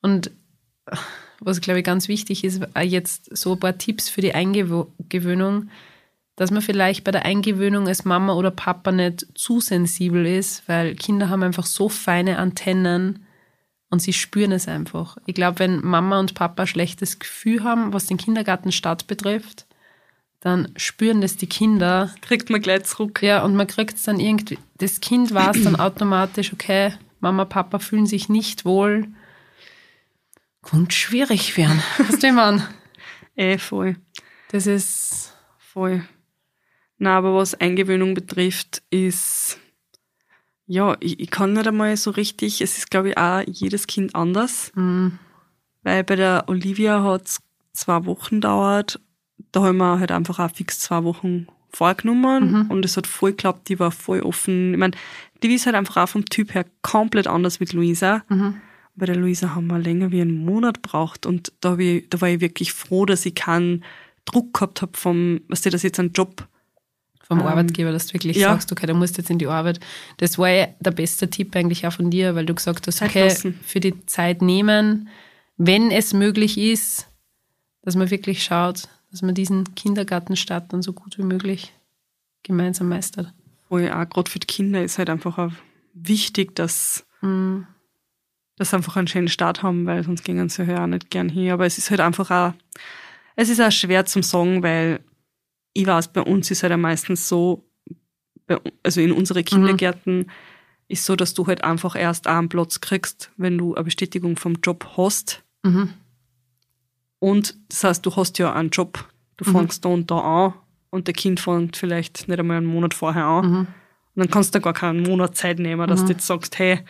Und 0.03 0.31
was, 1.41 1.61
glaube 1.61 1.81
ich, 1.81 1.85
ganz 1.85 2.09
wichtig 2.09 2.45
ist, 2.45 2.63
auch 2.75 2.81
jetzt 2.81 3.37
so 3.37 3.53
ein 3.53 3.61
paar 3.61 3.79
Tipps 3.79 4.09
für 4.09 4.21
die 4.21 4.35
Eingewöhnung, 4.35 5.69
dass 6.37 6.51
man 6.51 6.63
vielleicht 6.63 7.05
bei 7.05 7.11
der 7.11 7.25
Eingewöhnung 7.25 7.89
als 7.89 8.05
Mama 8.05 8.35
oder 8.35 8.51
Papa 8.51 8.93
nicht 8.93 9.27
zu 9.35 9.61
sensibel 9.61 10.27
ist, 10.27 10.69
weil 10.69 10.95
Kinder 10.95 11.31
haben 11.31 11.43
einfach 11.43 11.67
so 11.67 11.89
feine 11.89 12.39
Antennen 12.39 13.27
und 13.91 14.01
sie 14.01 14.13
spüren 14.13 14.53
es 14.53 14.69
einfach. 14.69 15.17
Ich 15.27 15.35
glaube, 15.35 15.61
wenn 15.61 15.85
Mama 15.85 16.21
und 16.21 16.35
Papa 16.35 16.65
ein 16.65 16.67
schlechtes 16.67 17.19
Gefühl 17.19 17.65
haben, 17.65 17.93
was 17.93 18.07
den 18.07 18.19
Kindergartenstart 18.19 19.07
betrifft, 19.07 19.67
dann 20.41 20.69
spüren 20.77 21.21
das 21.21 21.37
die 21.37 21.49
Kinder 21.49 22.15
Kriegt 22.21 22.51
man 22.51 22.61
gleich 22.61 22.85
zurück. 22.85 23.23
ja, 23.23 23.43
und 23.43 23.57
man 23.57 23.67
kriegt 23.67 23.97
es 23.97 24.03
dann 24.03 24.21
irgendwie, 24.21 24.59
das 24.79 25.01
Kind 25.01 25.33
weiß 25.33 25.65
dann 25.65 25.77
automatisch, 25.81 26.53
okay, 26.53 26.93
Mama, 27.21 27.47
Papa 27.47 27.79
fühlen 27.79 28.07
sich 28.07 28.29
nicht 28.29 28.65
wohl. 28.65 29.09
Könnte 30.69 30.95
schwierig 30.95 31.57
werden. 31.57 31.83
Weißt 31.99 32.23
du, 32.23 32.27
ich 32.27 32.33
meine? 32.33 32.67
Eh, 33.37 33.59
voll. 33.59 33.97
Das 34.51 34.67
ist, 34.67 35.33
Voll. 35.59 36.03
Na, 36.99 37.19
aber 37.19 37.35
was 37.35 37.55
Eingewöhnung 37.55 38.15
betrifft, 38.15 38.83
ist, 38.91 39.59
ja, 40.67 40.97
ich, 41.01 41.21
ich 41.21 41.31
kann 41.31 41.53
nicht 41.53 41.67
einmal 41.69 41.95
so 41.99 42.11
richtig, 42.11 42.63
es 42.63 42.79
ist, 42.79 42.91
glaube 42.91 43.11
ich, 43.11 43.19
auch 43.19 43.43
jedes 43.47 43.87
Kind 43.87 44.15
anders. 44.15 44.73
mm, 44.75 45.09
Weil 45.83 46.03
bei 46.05 46.17
der 46.17 46.45
Olivia 46.47 47.03
hat 47.03 47.27
es 47.27 47.41
zwei 47.75 48.07
Wochen 48.07 48.41
dauert. 48.41 48.99
Da 49.53 49.65
haben 49.65 49.77
wir 49.77 49.99
halt 50.01 50.11
einfach 50.13 50.39
auch 50.39 50.51
fix 50.51 50.79
zwei 50.81 51.05
Wochen 51.05 51.47
vorgenommen 51.71 52.71
und 52.71 52.85
es 52.87 52.97
hat 52.97 53.07
voll 53.07 53.33
geklappt, 53.33 53.69
die 53.69 53.79
war 53.79 53.91
voll 53.91 54.23
offen. 54.23 54.73
Ich 54.73 54.79
meine, 54.79 54.97
die 55.43 55.53
ist 55.55 55.67
halt 55.67 55.77
einfach 55.77 55.99
auch 56.03 56.09
vom 56.09 56.25
Typ 56.25 56.55
her 56.55 56.65
komplett 56.81 57.27
anders 57.27 57.61
mit 57.61 57.75
Luisa. 57.75 58.23
Bei 58.97 59.07
der 59.07 59.17
Luisa 59.17 59.55
haben 59.55 59.67
wir 59.67 59.79
länger 59.79 60.11
wie 60.11 60.23
einen 60.23 60.45
Monat 60.45 60.83
braucht 60.83 61.27
und 61.27 61.53
da, 61.61 61.77
ich, 61.77 62.09
da 62.09 62.21
war 62.21 62.29
ich 62.29 62.41
wirklich 62.41 62.73
froh, 62.73 63.05
dass 63.05 63.27
ich 63.27 63.35
keinen 63.35 63.85
Druck 64.25 64.55
gehabt 64.55 64.83
habe 64.83 64.97
vom, 64.97 65.41
was 65.49 65.61
dir 65.61 65.71
das 65.71 65.83
jetzt 65.83 66.01
ein 66.01 66.13
Job 66.13 66.49
vom 67.23 67.41
Ähm, 67.41 67.47
Arbeitgeber, 67.47 67.93
dass 67.93 68.07
du 68.07 68.15
wirklich 68.15 68.37
ja. 68.37 68.49
sagst, 68.53 68.73
okay, 68.73 68.87
du 68.87 68.95
musst 68.95 69.19
jetzt 69.19 69.31
in 69.31 69.39
die 69.39 69.47
Arbeit. 69.49 69.81
Das 70.17 70.39
war 70.39 70.49
ja 70.49 70.69
der 70.81 70.93
beste 70.93 71.29
Tipp 71.29 71.55
eigentlich 71.55 71.87
auch 71.87 71.93
von 71.93 72.11
dir, 72.11 72.35
weil 72.35 72.47
du 72.47 72.55
gesagt 72.55 72.87
hast, 72.87 73.03
okay, 73.03 73.35
für 73.63 73.81
die 73.81 74.07
Zeit 74.07 74.43
nehmen, 74.43 75.09
wenn 75.57 75.91
es 75.91 76.13
möglich 76.13 76.57
ist, 76.57 77.09
dass 77.83 77.97
man 77.97 78.11
wirklich 78.11 78.43
schaut, 78.45 78.89
dass 79.11 79.23
man 79.23 79.35
diesen 79.35 79.75
Kindergartenstart 79.75 80.73
dann 80.73 80.83
so 80.83 80.93
gut 80.93 81.19
wie 81.19 81.23
möglich 81.23 81.73
gemeinsam 82.43 82.89
meistert. 82.89 83.33
wo 83.69 83.79
ich 83.79 83.91
auch 83.91 84.09
gerade 84.09 84.31
für 84.31 84.39
die 84.39 84.47
Kinder 84.47 84.83
ist 84.83 84.99
halt 84.99 85.11
einfach 85.11 85.39
auch 85.39 85.53
wichtig, 85.95 86.55
dass, 86.55 87.05
Mm. 87.23 87.63
Dass 88.57 88.71
sie 88.71 88.77
einfach 88.77 88.97
einen 88.97 89.07
schönen 89.07 89.29
Start 89.29 89.63
haben, 89.63 89.87
weil 89.87 90.03
sonst 90.03 90.25
gingen 90.25 90.49
sie 90.49 90.65
ja 90.65 90.85
auch 90.85 90.87
nicht 90.87 91.11
gern 91.11 91.29
hin. 91.29 91.51
Aber 91.51 91.67
es 91.67 91.79
ist 91.79 91.91
halt 91.91 92.01
einfach 92.01 92.31
auch, 92.31 92.53
es 93.37 93.49
ist 93.49 93.61
auch 93.61 93.71
schwer 93.71 94.07
zum 94.07 94.23
sagen, 94.23 94.63
weil 94.63 95.01
ich 95.75 95.87
weiß, 95.87 96.09
bei 96.09 96.23
uns 96.23 96.51
ist 96.51 96.63
halt 96.63 96.73
am 96.73 96.81
meistens 96.81 97.29
so, 97.29 97.69
also 98.83 99.01
in 99.01 99.13
unsere 99.13 99.45
Kindergärten 99.45 100.31
ist 100.89 101.05
so, 101.05 101.17
dass 101.17 101.35
du 101.35 101.47
halt 101.47 101.65
einfach 101.65 101.97
erst 101.97 102.27
einen 102.27 102.49
Platz 102.49 102.81
kriegst, 102.81 103.31
wenn 103.37 103.59
du 103.59 103.75
eine 103.75 103.85
Bestätigung 103.85 104.37
vom 104.37 104.55
Job 104.63 104.89
hast. 104.97 105.43
Mhm. 105.63 105.91
Und 107.19 107.57
das 107.69 107.85
heißt, 107.85 108.07
du 108.07 108.15
hast 108.17 108.39
ja 108.39 108.53
einen 108.53 108.71
Job. 108.71 109.05
Du 109.37 109.45
fängst 109.45 109.85
da 109.85 109.91
und 109.91 110.11
da 110.11 110.19
an 110.19 110.55
und 110.91 111.09
der 111.09 111.15
Kind 111.15 111.41
fängt 111.41 111.77
vielleicht 111.77 112.27
nicht 112.27 112.39
einmal 112.39 112.57
einen 112.57 112.67
Monat 112.67 112.95
vorher 112.95 113.27
an. 113.27 113.51
Mhm. 113.51 113.59
Und 113.59 113.67
dann 114.15 114.31
kannst 114.31 114.55
du 114.55 114.61
gar 114.61 114.73
keinen 114.73 115.03
Monat 115.03 115.37
Zeit 115.37 115.59
nehmen, 115.59 115.87
dass 115.89 116.05
du 116.05 116.13
jetzt 116.13 116.27
sagst, 116.27 116.59
hey, 116.59 116.81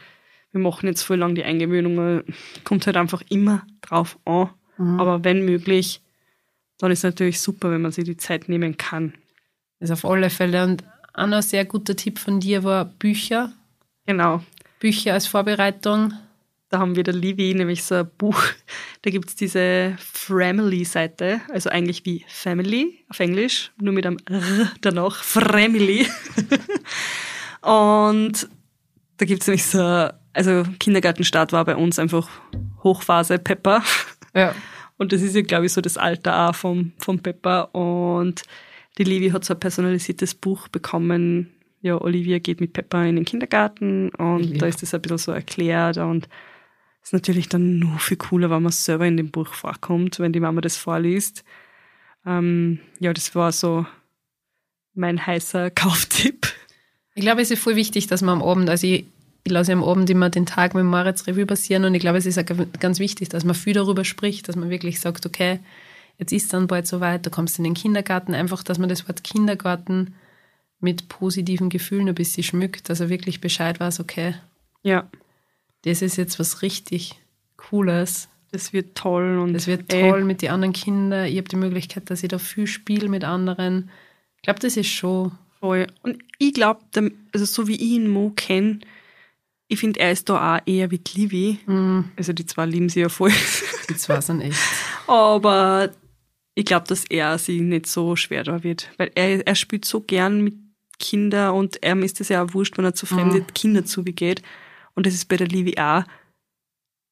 wir 0.56 0.62
machen 0.62 0.86
jetzt 0.86 1.02
voll 1.02 1.18
lang 1.18 1.34
die 1.34 1.44
Eingewöhnung. 1.44 2.22
Kommt 2.64 2.86
halt 2.86 2.96
einfach 2.96 3.22
immer 3.28 3.66
drauf 3.82 4.18
an. 4.24 4.50
Aber 4.78 5.24
wenn 5.24 5.44
möglich, 5.44 6.02
dann 6.78 6.90
ist 6.90 7.02
natürlich 7.02 7.40
super, 7.40 7.70
wenn 7.70 7.82
man 7.82 7.92
sich 7.92 8.04
die 8.04 8.16
Zeit 8.16 8.48
nehmen 8.48 8.76
kann. 8.76 9.14
Das 9.80 9.90
auf 9.90 10.04
alle 10.04 10.30
Fälle. 10.30 10.64
Und 10.64 10.84
ein 11.14 11.42
sehr 11.42 11.64
guter 11.64 11.96
Tipp 11.96 12.18
von 12.18 12.40
dir 12.40 12.64
war 12.64 12.84
Bücher. 12.84 13.52
Genau. 14.06 14.42
Bücher 14.78 15.14
als 15.14 15.26
Vorbereitung. 15.26 16.12
Da 16.68 16.80
haben 16.80 16.96
wir 16.96 17.04
der 17.04 17.14
Livi 17.14 17.54
nämlich 17.54 17.84
so 17.84 17.94
ein 17.94 18.10
Buch, 18.18 18.42
da 19.02 19.10
gibt's 19.10 19.36
diese 19.36 19.96
Framily-Seite, 19.98 21.40
also 21.52 21.70
eigentlich 21.70 22.04
wie 22.04 22.24
Family 22.26 23.04
auf 23.08 23.20
Englisch, 23.20 23.70
nur 23.80 23.94
mit 23.94 24.04
einem 24.04 24.18
R 24.28 24.72
danach, 24.80 25.22
Framily. 25.22 26.08
Und 27.60 28.48
da 29.18 29.26
gibt's 29.26 29.46
nämlich 29.46 29.64
so, 29.64 30.08
also 30.36 30.64
Kindergartenstart 30.78 31.52
war 31.52 31.64
bei 31.64 31.76
uns 31.76 31.98
einfach 31.98 32.28
Hochphase 32.84 33.38
Pepper. 33.38 33.82
Ja. 34.34 34.54
Und 34.98 35.12
das 35.12 35.22
ist 35.22 35.34
ja, 35.34 35.42
glaube 35.42 35.66
ich, 35.66 35.72
so 35.72 35.80
das 35.80 35.96
Alter 35.98 36.48
auch 36.50 36.54
vom, 36.54 36.92
vom 36.98 37.18
Pepper. 37.20 37.74
Und 37.74 38.42
die 38.98 39.04
Livi 39.04 39.30
hat 39.30 39.44
so 39.44 39.54
ein 39.54 39.60
personalisiertes 39.60 40.34
Buch 40.34 40.68
bekommen. 40.68 41.52
Ja, 41.82 42.00
Olivia 42.00 42.38
geht 42.38 42.60
mit 42.60 42.72
Pepper 42.72 43.04
in 43.04 43.16
den 43.16 43.24
Kindergarten 43.24 44.08
und 44.10 44.44
Ja. 44.52 44.58
da 44.58 44.66
ist 44.66 44.82
das 44.82 44.94
ein 44.94 45.02
bisschen 45.02 45.18
so 45.18 45.32
erklärt 45.32 45.98
und 45.98 46.28
ist 47.02 47.12
natürlich 47.12 47.48
dann 47.48 47.78
nur 47.78 47.98
viel 47.98 48.16
cooler, 48.16 48.50
wenn 48.50 48.62
man 48.62 48.72
selber 48.72 49.06
in 49.06 49.16
dem 49.16 49.30
Buch 49.30 49.48
vorkommt, 49.54 50.18
wenn 50.18 50.32
die 50.32 50.40
Mama 50.40 50.60
das 50.62 50.76
vorliest. 50.76 51.44
Ähm, 52.26 52.80
ja, 52.98 53.12
das 53.12 53.34
war 53.34 53.52
so 53.52 53.86
mein 54.94 55.24
heißer 55.26 55.70
Kauftipp. 55.74 56.48
Ich 57.14 57.22
glaube, 57.22 57.42
es 57.42 57.50
ist 57.50 57.62
voll 57.62 57.76
wichtig, 57.76 58.06
dass 58.08 58.22
man 58.22 58.40
am 58.40 58.48
Abend, 58.48 58.68
also 58.68 58.86
ich, 58.86 59.04
ich 59.46 59.52
lasse 59.52 59.72
am 59.72 59.84
Abend 59.84 60.10
immer 60.10 60.28
den 60.28 60.44
Tag 60.44 60.74
mit 60.74 60.84
Moritz 60.84 61.26
Revue 61.28 61.46
passieren 61.46 61.84
und 61.84 61.94
ich 61.94 62.00
glaube, 62.00 62.18
es 62.18 62.26
ist 62.26 62.36
auch 62.38 62.44
ganz 62.80 62.98
wichtig, 62.98 63.28
dass 63.28 63.44
man 63.44 63.54
viel 63.54 63.74
darüber 63.74 64.04
spricht, 64.04 64.48
dass 64.48 64.56
man 64.56 64.70
wirklich 64.70 65.00
sagt, 65.00 65.24
okay, 65.24 65.60
jetzt 66.18 66.32
ist 66.32 66.52
dann 66.52 66.66
bald 66.66 66.86
soweit, 66.88 67.24
du 67.24 67.30
kommst 67.30 67.58
in 67.58 67.64
den 67.64 67.74
Kindergarten, 67.74 68.34
einfach, 68.34 68.64
dass 68.64 68.78
man 68.78 68.88
das 68.88 69.08
Wort 69.08 69.22
Kindergarten 69.22 70.14
mit 70.80 71.08
positiven 71.08 71.68
Gefühlen 71.68 72.08
ein 72.08 72.14
bisschen 72.14 72.42
schmückt, 72.42 72.88
dass 72.88 72.98
er 73.00 73.08
wirklich 73.08 73.40
Bescheid 73.40 73.78
weiß, 73.78 74.00
okay, 74.00 74.34
Ja, 74.82 75.08
das 75.84 76.02
ist 76.02 76.16
jetzt 76.16 76.40
was 76.40 76.62
richtig 76.62 77.14
Cooles. 77.56 78.28
das 78.50 78.72
wird 78.72 78.96
toll 78.96 79.38
und 79.38 79.54
Das 79.54 79.68
wird 79.68 79.92
ey, 79.92 80.10
toll 80.10 80.24
mit 80.24 80.42
den 80.42 80.50
anderen 80.50 80.72
Kindern. 80.72 81.26
Ich 81.26 81.36
habe 81.36 81.48
die 81.48 81.56
Möglichkeit, 81.56 82.10
dass 82.10 82.22
ich 82.22 82.28
da 82.28 82.38
viel 82.38 82.66
spiele 82.66 83.08
mit 83.08 83.22
anderen. 83.22 83.90
Ich 84.36 84.42
glaube, 84.42 84.58
das 84.58 84.76
ist 84.76 84.88
schon. 84.88 85.32
Voll. 85.60 85.86
Und 86.02 86.18
ich 86.38 86.52
glaube, 86.52 86.80
also 87.32 87.44
so 87.46 87.68
wie 87.68 87.76
ich 87.76 87.80
ihn 87.82 88.08
Mo 88.08 88.32
kenne, 88.34 88.80
ich 89.68 89.80
finde, 89.80 90.00
er 90.00 90.12
ist 90.12 90.28
da 90.28 90.56
auch 90.56 90.60
eher 90.66 90.90
wie 90.90 90.98
die 90.98 91.20
Livi. 91.20 91.58
Also 92.16 92.32
die 92.32 92.46
zwei 92.46 92.66
lieben 92.66 92.88
sie 92.88 93.00
ja 93.00 93.08
voll. 93.08 93.32
Die 93.90 93.96
zwei 93.96 94.20
sind 94.20 94.40
echt. 94.40 94.58
Aber 95.06 95.90
ich 96.54 96.64
glaube, 96.64 96.86
dass 96.86 97.04
er 97.04 97.36
sie 97.38 97.60
nicht 97.60 97.86
so 97.86 98.16
schwer 98.16 98.44
da 98.44 98.62
wird. 98.62 98.90
Weil 98.96 99.10
er, 99.14 99.46
er 99.46 99.54
spielt 99.54 99.84
so 99.84 100.00
gern 100.00 100.40
mit 100.42 100.54
Kindern 100.98 101.54
und 101.54 101.78
ihm 101.84 102.02
ist 102.02 102.20
es 102.20 102.28
ja 102.30 102.42
auch 102.44 102.54
wurscht, 102.54 102.78
wenn 102.78 102.84
er 102.86 102.94
zu 102.94 103.06
fremden 103.06 103.46
Kindern 103.54 103.84
zugeht. 103.86 104.42
Und 104.94 105.06
das 105.06 105.14
ist 105.14 105.28
bei 105.28 105.36
der 105.36 105.48
Livi 105.48 105.74
auch. 105.78 106.04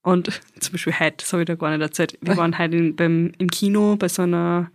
Und 0.02 0.40
zum 0.60 0.72
Beispiel 0.72 0.98
heute, 0.98 1.16
das 1.18 1.32
habe 1.32 1.42
ich 1.42 1.46
da 1.46 1.54
gar 1.56 1.70
nicht 1.70 1.80
erzählt. 1.82 2.16
Wir 2.20 2.36
waren 2.36 2.58
heute 2.58 2.76
in, 2.76 2.96
beim, 2.96 3.32
im 3.38 3.50
Kino 3.50 3.96
bei 3.96 4.08
so 4.08 4.22
einer 4.22 4.70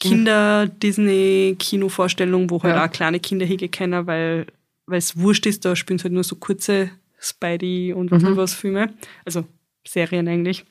Kinder-Disney-Kino-Vorstellung, 0.00 2.50
wo 2.50 2.62
halt 2.62 2.76
Ja. 2.76 2.86
auch 2.86 2.90
kleine 2.90 3.20
Kinder 3.20 3.44
hingehen 3.46 3.70
können, 3.70 4.06
weil 4.06 4.46
weil 4.88 4.98
es 4.98 5.16
wurscht 5.16 5.46
ist, 5.46 5.64
da 5.64 5.76
spielen 5.76 5.98
sie 5.98 6.04
halt 6.04 6.14
nur 6.14 6.24
so 6.24 6.36
kurze 6.36 6.90
Spidey 7.20 7.92
und 7.92 8.10
was 8.10 8.22
nicht 8.22 8.36
was 8.36 8.54
Filme. 8.54 8.94
Also 9.24 9.44
Serien 9.86 10.28
eigentlich. 10.28 10.64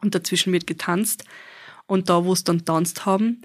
Und 0.00 0.14
dazwischen 0.14 0.52
wird 0.52 0.66
getanzt. 0.66 1.24
Und 1.86 2.08
da, 2.08 2.24
wo 2.24 2.32
es 2.32 2.44
dann 2.44 2.64
tanzt 2.64 3.06
haben, 3.06 3.42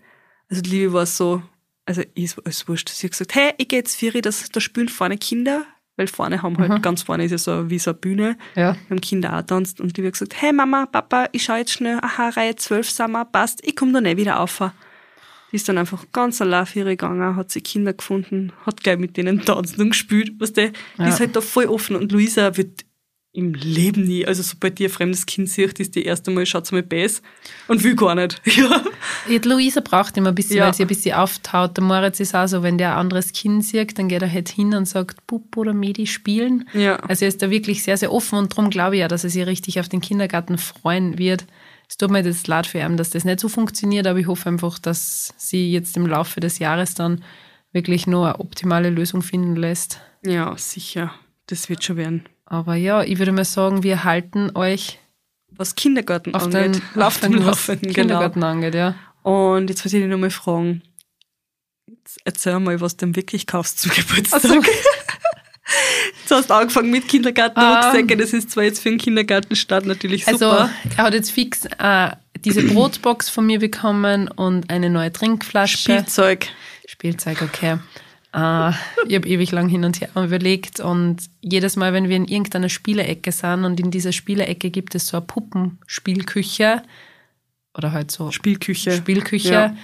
also 0.49 0.61
die 0.61 0.69
Liebe 0.69 0.93
war 0.93 1.05
so, 1.05 1.41
also 1.85 2.01
ist 2.15 2.39
alles 2.43 2.67
wurscht. 2.67 2.89
Sie 2.89 3.07
hat 3.07 3.11
gesagt, 3.11 3.35
hey, 3.35 3.53
ich 3.57 3.67
gehe 3.67 3.79
jetzt 3.79 3.95
Firi, 3.95 4.21
das, 4.21 4.49
da 4.49 4.59
spielen 4.59 4.89
vorne 4.89 5.17
Kinder, 5.17 5.65
weil 5.95 6.07
vorne 6.07 6.41
haben 6.41 6.57
halt, 6.57 6.81
ganz 6.83 7.01
vorne 7.01 7.25
ist 7.25 7.31
ja 7.31 7.37
so 7.37 7.69
wie 7.69 7.79
so 7.79 7.91
eine 7.91 7.99
Bühne. 7.99 8.37
Ja. 8.55 8.77
Haben 8.89 9.01
Kinder 9.01 9.37
auch 9.37 9.41
tanzt 9.41 9.81
und 9.81 9.97
die 9.97 10.05
hat 10.05 10.13
gesagt, 10.13 10.39
hey 10.41 10.53
Mama, 10.53 10.85
Papa, 10.85 11.27
ich 11.31 11.43
schau 11.43 11.55
jetzt 11.55 11.71
schnell, 11.71 11.99
aha, 12.01 12.29
Reihe 12.29 12.55
12 12.55 12.89
sind 12.89 13.11
wir, 13.11 13.25
passt, 13.25 13.65
ich 13.67 13.75
komm 13.75 13.93
da 13.93 14.01
nicht 14.01 14.17
wieder 14.17 14.39
auf. 14.39 14.61
Die 15.51 15.55
ist 15.55 15.69
dann 15.69 15.77
einfach 15.77 16.05
ganz 16.12 16.41
allein 16.41 16.65
für 16.65 16.79
ihre 16.79 16.89
gegangen, 16.91 17.36
hat 17.36 17.51
sie 17.51 17.62
Kinder 17.62 17.93
gefunden, 17.93 18.51
hat 18.65 18.83
gleich 18.83 18.97
mit 18.97 19.15
denen 19.17 19.45
tanzen 19.45 19.79
und 19.81 19.89
gespielt, 19.91 20.39
weißt 20.39 20.57
du, 20.57 20.71
die 20.71 21.01
Ja. 21.01 21.07
ist 21.07 21.19
halt 21.19 21.36
da 21.36 21.41
voll 21.41 21.65
offen 21.65 21.95
und 21.95 22.12
Luisa 22.12 22.57
wird 22.57 22.83
im 23.33 23.53
Leben 23.53 24.03
nie, 24.05 24.25
also 24.25 24.41
sobald 24.41 24.79
die 24.79 24.86
ein 24.86 24.89
fremdes 24.89 25.27
Kind 25.27 25.47
sieht, 25.47 25.79
ist 25.79 25.93
die 25.93 26.03
erste 26.05 26.31
Mal, 26.31 26.45
schaut 26.47 26.65
sie 26.65 26.73
mal 26.73 26.81
Bass 26.81 27.21
und 27.67 27.83
will 27.83 27.95
gar 27.95 28.15
nicht. 28.15 28.41
Ja. 28.57 28.83
Die 29.29 29.38
Luisa 29.38 29.79
braucht 29.81 30.17
immer 30.17 30.29
ein 30.29 30.36
bisschen, 30.36 30.57
Ja. 30.57 30.65
weil 30.65 30.73
sie 30.73 30.83
ein 30.83 30.88
bisschen 30.88 31.13
auftaut. 31.15 31.77
Der 31.77 31.83
Moritz 31.83 32.19
ist 32.19 32.33
auch 32.33 32.47
so, 32.47 32.63
wenn 32.63 32.79
der 32.79 32.93
ein 32.93 32.97
anderes 32.97 33.33
Kind 33.33 33.63
sieht, 33.63 33.97
dann 33.99 34.07
geht 34.10 34.23
er 34.23 34.31
halt 34.31 34.49
hin 34.49 34.73
und 34.73 34.86
sagt, 34.88 35.27
Bub 35.27 35.55
oder 35.55 35.73
Medi 35.73 36.07
spielen. 36.07 36.67
Ja. 36.73 36.95
Also 36.95 37.25
er 37.25 37.29
ist 37.29 37.41
da 37.43 37.51
wirklich 37.51 37.83
sehr, 37.83 37.97
sehr 37.97 38.12
offen 38.12 38.39
und 38.39 38.53
darum 38.53 38.71
glaube 38.71 38.95
ich 38.95 39.01
ja, 39.01 39.07
dass 39.07 39.23
er 39.23 39.29
sich 39.29 39.45
richtig 39.45 39.79
auf 39.79 39.88
den 39.88 40.01
Kindergarten 40.01 40.57
freuen 40.57 41.19
wird. 41.19 41.45
Es 41.89 41.97
tut 41.97 42.12
mir 42.12 42.23
jetzt 42.23 42.47
leid 42.47 42.67
für 42.67 42.80
ihn, 42.80 42.97
dass 42.97 43.12
das 43.12 43.23
nicht 43.23 43.39
so 43.39 43.47
funktioniert, 43.50 44.08
aber 44.08 44.19
ich 44.19 44.28
hoffe 44.28 44.50
einfach, 44.50 44.78
dass 44.78 45.34
sie 45.38 45.71
jetzt 45.71 45.95
im 45.95 46.06
Laufe 46.06 46.39
des 46.39 46.60
Jahres 46.60 46.93
dann 46.93 47.23
wirklich 47.71 48.08
nur 48.08 48.28
eine 48.28 48.39
optimale 48.39 48.89
Lösung 48.89 49.21
finden 49.21 49.56
lässt. 49.56 50.02
Ja, 50.26 50.56
sicher. 50.58 51.13
Das 51.47 51.69
wird 51.69 51.84
schon 51.84 51.97
werden. 51.97 52.28
Aber 52.45 52.76
ja, 52.76 53.04
ich 53.04 53.19
würde 53.19 53.32
mal 53.32 53.45
sagen, 53.45 53.84
wir 53.84 54.04
halten 54.04 54.52
euch 54.56 55.00
Was 55.50 55.76
Kindergarten 55.76 56.34
auf 56.36 56.43
angeht. 56.43 56.76
den, 56.76 56.82
Lauft 56.95 57.23
auf 57.23 57.30
den 57.30 57.39
und 57.39 57.45
was 57.45 57.67
genau. 57.67 57.93
Kindergarten 57.93 58.43
angeht, 58.43 58.76
ja. 58.76 58.95
Und 59.23 59.69
jetzt 59.69 59.84
wollte 59.84 59.97
ich 59.97 60.04
dich 60.04 60.12
nochmal 60.12 60.30
fragen. 60.30 60.82
Jetzt 61.88 62.19
erzähl 62.26 62.60
mal, 62.60 62.80
was 62.82 62.97
du 62.97 63.06
denn 63.06 63.15
wirklich 63.15 63.47
kaufst 63.47 63.80
zum 63.80 63.91
Geburtstag. 63.91 64.43
Also, 64.43 64.62
Du 66.27 66.35
hast 66.35 66.51
angefangen 66.51 66.91
mit 66.91 67.07
Kindergarten, 67.07 67.59
Ah. 67.59 67.93
das 68.03 68.33
ist 68.33 68.51
zwar 68.51 68.63
jetzt 68.65 68.81
für 68.81 68.89
den 68.89 68.97
Kindergartenstart 68.97 69.85
natürlich 69.85 70.27
Also, 70.27 70.49
super. 70.49 70.69
er 70.97 71.03
hat 71.03 71.13
jetzt 71.13 71.31
fix 71.31 71.65
äh, 71.79 72.09
diese 72.43 72.63
Brotbox 72.63 73.29
von 73.29 73.45
mir 73.45 73.59
bekommen 73.59 74.27
und 74.27 74.69
eine 74.69 74.89
neue 74.89 75.11
Trinkflasche. 75.11 75.77
Spielzeug. 75.77 76.47
Spielzeug, 76.87 77.41
okay. 77.41 77.77
Äh, 78.33 78.69
ich 79.07 79.15
habe 79.15 79.27
ewig 79.27 79.51
lang 79.51 79.69
hin 79.69 79.85
und 79.85 80.01
her 80.01 80.09
überlegt 80.15 80.79
und 80.81 81.17
jedes 81.41 81.75
Mal, 81.77 81.93
wenn 81.93 82.09
wir 82.09 82.17
in 82.17 82.25
irgendeiner 82.27 82.69
Spielecke 82.69 83.31
sind 83.31 83.63
und 83.63 83.79
in 83.79 83.89
dieser 83.89 84.11
Spielecke 84.11 84.69
gibt 84.69 84.95
es 84.95 85.07
so 85.07 85.17
eine 85.17 85.25
Puppenspielküche 85.25 86.83
oder 87.75 87.91
halt 87.93 88.11
so 88.11 88.31
Spielküche. 88.31 88.91
Spielküche, 88.91 89.49
Ja. 89.53 89.75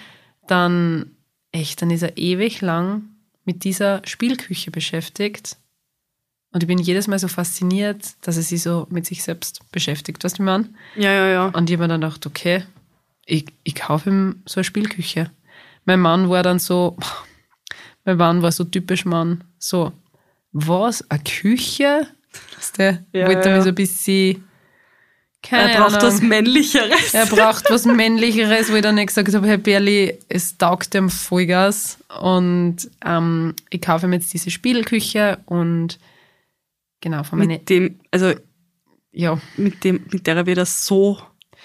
dann 0.47 1.11
echt, 1.51 1.81
dann 1.81 1.89
ist 1.91 2.01
er 2.03 2.17
ewig 2.17 2.61
lang 2.61 3.03
mit 3.45 3.63
dieser 3.63 4.01
Spielküche 4.05 4.71
beschäftigt. 4.71 5.57
Und 6.53 6.61
ich 6.63 6.67
bin 6.67 6.77
jedes 6.77 7.07
Mal 7.07 7.17
so 7.19 7.27
fasziniert, 7.27 8.05
dass 8.21 8.37
er 8.37 8.43
sich 8.43 8.61
so 8.61 8.85
mit 8.89 9.05
sich 9.07 9.23
selbst 9.23 9.59
beschäftigt. 9.71 10.23
Weißt 10.23 10.37
du, 10.37 10.43
meine? 10.43 10.69
Ja, 10.95 11.11
ja, 11.11 11.27
ja. 11.27 11.45
Und 11.47 11.69
ich 11.69 11.75
habe 11.75 11.83
mir 11.85 11.87
dann 11.89 12.01
gedacht, 12.01 12.25
okay, 12.27 12.63
ich, 13.25 13.45
ich 13.63 13.73
kaufe 13.75 14.09
ihm 14.09 14.43
so 14.45 14.59
eine 14.59 14.63
Spielküche. 14.63 15.31
Mein 15.85 15.99
Mann 15.99 16.29
war 16.29 16.43
dann 16.43 16.59
so, 16.59 16.95
mein 18.05 18.17
Mann 18.17 18.41
war 18.43 18.51
so 18.51 18.63
typisch 18.63 19.03
Mann, 19.05 19.43
so, 19.57 19.91
was, 20.51 21.09
eine 21.09 21.23
Küche? 21.23 22.07
Weißt 22.57 22.77
du, 22.79 23.03
Ja, 23.13 23.27
wollte 23.27 23.49
ja. 23.49 23.55
mir 23.57 23.61
so 23.63 23.69
ein 23.69 23.75
bisschen, 23.75 24.43
keine 25.41 25.71
Er 25.71 25.79
braucht 25.81 25.95
Ahnung. 25.95 26.07
was 26.07 26.21
Männlicheres. 26.21 27.13
Er 27.13 27.25
braucht 27.25 27.69
was 27.71 27.85
Männlicheres, 27.85 28.71
wo 28.71 28.75
ich 28.75 28.81
dann 28.83 28.95
nicht 28.95 29.07
gesagt 29.07 29.33
habe, 29.33 29.47
Herr 29.47 29.57
Berli, 29.57 30.19
es 30.29 30.55
taugt 30.57 30.93
dem 30.93 31.09
Vollgas. 31.09 31.97
Und 32.21 32.89
ähm, 33.03 33.55
ich 33.71 33.81
kaufe 33.81 34.05
ihm 34.05 34.13
jetzt 34.13 34.31
diese 34.33 34.51
Spielküche 34.51 35.39
und 35.47 35.97
genau, 37.03 37.23
von 37.23 37.37
meine, 37.39 37.53
mit 37.53 37.69
dem, 37.69 37.99
also 38.11 38.33
ja, 39.11 39.39
mit 39.57 39.83
dem, 39.83 40.05
mit 40.11 40.25
der 40.25 40.45
wir 40.47 40.55
das 40.55 40.85
so 40.87 41.19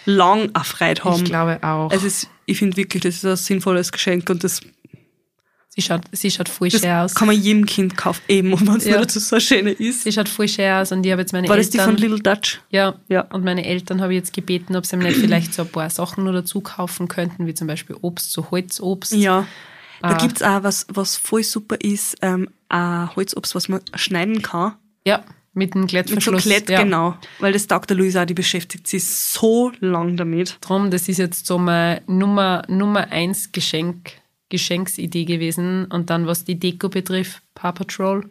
lang 0.05 0.51
erfreut 0.55 1.05
haben. 1.05 1.17
ich 1.23 1.25
glaube 1.25 1.59
auch. 1.63 1.91
Also 1.91 2.07
es, 2.07 2.29
ich 2.45 2.59
finde 2.59 2.77
wirklich, 2.77 3.03
das 3.03 3.15
ist 3.17 3.25
ein 3.25 3.37
sinnvolles 3.37 3.91
Geschenk 3.93 4.29
und 4.31 4.45
das, 4.45 4.61
sie, 5.69 5.83
schaut, 5.83 6.03
sie 6.13 6.31
schaut 6.31 6.49
voll 6.49 6.71
schön 6.71 6.91
aus. 6.91 7.15
kann 7.15 7.27
man 7.29 7.41
jedem 7.41 7.65
Kind 7.67 7.97
kaufen, 7.97 8.23
eben, 8.29 8.53
und 8.53 8.67
wenn 8.67 8.77
es 8.77 8.85
Ja. 8.85 8.93
nur 8.93 9.01
dazu 9.03 9.19
so 9.19 9.37
eine 9.37 9.41
schöne 9.41 9.71
ist. 9.71 10.03
Sie 10.05 10.13
schaut 10.13 10.29
voll 10.29 10.49
schön 10.49 10.71
aus 10.71 10.93
und 10.93 11.05
ich 11.07 11.13
habe 11.13 11.23
jetzt 11.23 11.33
meine 11.33 11.49
War 11.49 11.57
das 11.57 11.71
die 11.71 11.79
Eltern... 11.79 11.95
von 11.95 12.03
Little 12.03 12.21
Dutch? 12.21 12.61
ja, 12.71 12.95
Ja. 13.09 13.23
und 13.33 13.45
meine 13.45 13.65
Eltern 13.65 14.01
habe 14.03 14.13
ich 14.13 14.19
jetzt 14.19 14.33
gebeten, 14.35 14.77
ob 14.77 14.85
sie 14.87 14.97
mir 14.97 15.05
nicht 15.05 15.19
vielleicht 15.19 15.55
so 15.55 15.63
ein 15.63 15.69
paar 15.69 15.89
Sachen 15.91 16.25
nur 16.25 16.33
dazu 16.35 16.61
kaufen 16.61 17.09
könnten, 17.09 17.47
wie 17.47 17.55
zum 17.55 17.67
Beispiel 17.67 17.97
Obst, 18.03 18.33
so 18.33 18.51
Holzobst. 18.51 19.13
Ja. 19.15 19.47
Da 20.03 20.11
Ah. 20.11 20.15
gibt's 20.19 20.43
auch 20.43 20.63
was, 20.63 20.87
was 20.91 21.17
voll 21.17 21.43
super 21.43 21.77
ist, 21.81 22.17
ähm, 22.23 22.49
ein 22.69 23.15
Holzobst, 23.17 23.55
was 23.57 23.69
man 23.69 23.81
schneiden 23.95 24.43
kann. 24.43 24.75
Ja, 25.09 25.25
mit 25.55 25.75
einem 25.75 25.83
Mit 25.83 25.91
so 25.91 25.97
Klettverschluss. 25.97 26.43
Klett, 26.43 26.71
ja. 26.71 26.83
genau. 26.83 27.17
Weil 27.39 27.53
das 27.53 27.67
taugt 27.67 27.91
der 27.91 27.97
Luisa 27.97 28.25
die 28.25 28.35
beschäftigt 28.35 28.87
sich 28.87 29.05
so 29.07 29.73
lang 29.81 30.17
damit. 30.17 30.59
Drum, 30.61 30.91
das 30.91 31.09
ist 31.09 31.19
jetzt 31.19 31.47
so 31.47 31.59
meine 31.59 32.03
Nummer, 32.07 32.63
Nummer 32.69 33.11
eins 33.11 33.53
Geschenk, 33.53 34.13
Geschenksidee 34.51 35.25
gewesen. 35.25 35.87
Und 35.87 36.11
dann, 36.11 36.27
was 36.27 36.45
die 36.45 36.59
Deko 36.59 36.89
betrifft, 36.89 37.43
Paw 37.55 37.73
Patrol. 37.73 38.31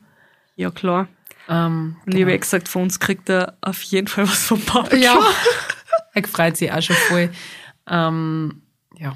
Ja, 0.55 0.71
klar. 0.71 1.07
Ähm, 1.49 1.97
Und 2.05 2.15
ich 2.15 2.21
habe 2.21 2.33
eh 2.33 2.37
gesagt, 2.37 2.67
von 2.67 2.83
uns 2.83 2.99
kriegt 2.99 3.29
er 3.29 3.57
auf 3.61 3.81
jeden 3.83 4.07
Fall 4.07 4.27
was 4.27 4.45
vom 4.45 4.61
Papa. 4.61 4.95
ja. 4.95 5.19
er 6.13 6.23
freut 6.23 6.57
sich 6.57 6.71
auch 6.71 6.81
schon 6.81 6.95
voll. 7.07 7.29
Ähm, 7.89 8.61
ja, 8.97 9.15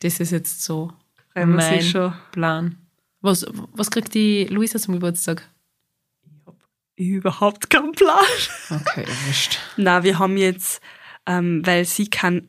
das 0.00 0.20
ist 0.20 0.30
jetzt 0.30 0.62
so 0.62 0.92
Freuen 1.32 1.54
mein 1.56 1.82
schon. 1.82 2.12
Plan. 2.32 2.76
Was, 3.20 3.46
was 3.74 3.90
kriegt 3.90 4.14
die 4.14 4.44
Luisa 4.44 4.78
zum 4.78 4.94
Geburtstag? 4.94 5.48
Überhaupt 7.00 7.70
kein 7.70 7.92
Plan. 7.92 8.24
Okay, 8.70 9.02
erwischt. 9.04 9.58
Na, 9.76 10.02
wir 10.04 10.18
haben 10.18 10.36
jetzt, 10.36 10.82
ähm, 11.26 11.62
weil 11.64 11.84
sie 11.86 12.08
kann, 12.10 12.48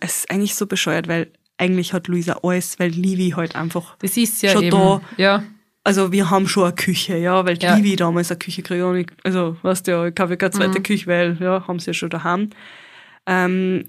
es 0.00 0.18
ist 0.18 0.30
eigentlich 0.30 0.54
so 0.54 0.66
bescheuert, 0.66 1.08
weil 1.08 1.32
eigentlich 1.56 1.92
hat 1.94 2.06
Luisa 2.06 2.40
alles, 2.42 2.78
weil 2.78 2.90
Livi 2.90 3.30
halt 3.34 3.56
einfach, 3.56 3.96
Das 3.98 4.16
ist 4.16 4.42
ja 4.42 4.52
Schon 4.52 4.64
eben. 4.64 4.76
da. 4.76 5.00
Ja, 5.16 5.42
also 5.84 6.12
wir 6.12 6.28
haben 6.28 6.46
schon 6.48 6.64
eine 6.64 6.74
Küche, 6.74 7.16
ja, 7.16 7.44
weil 7.46 7.58
Ja. 7.62 7.76
Livi 7.76 7.96
damals 7.96 8.30
eine 8.30 8.38
Küche 8.38 8.62
kriegt, 8.62 8.82
und 8.82 8.96
ich- 8.96 9.06
also 9.24 9.56
weißt 9.62 9.86
du 9.86 9.90
ja, 9.92 10.06
ich 10.06 10.14
kaufe 10.14 10.36
keine 10.36 10.50
zweite 10.50 10.82
Küche, 10.82 11.06
weil, 11.06 11.38
ja, 11.40 11.66
haben 11.66 11.78
sie 11.78 11.86
ja 11.88 11.94
schon 11.94 12.10
daheim. 12.10 12.50
Ähm, 13.26 13.88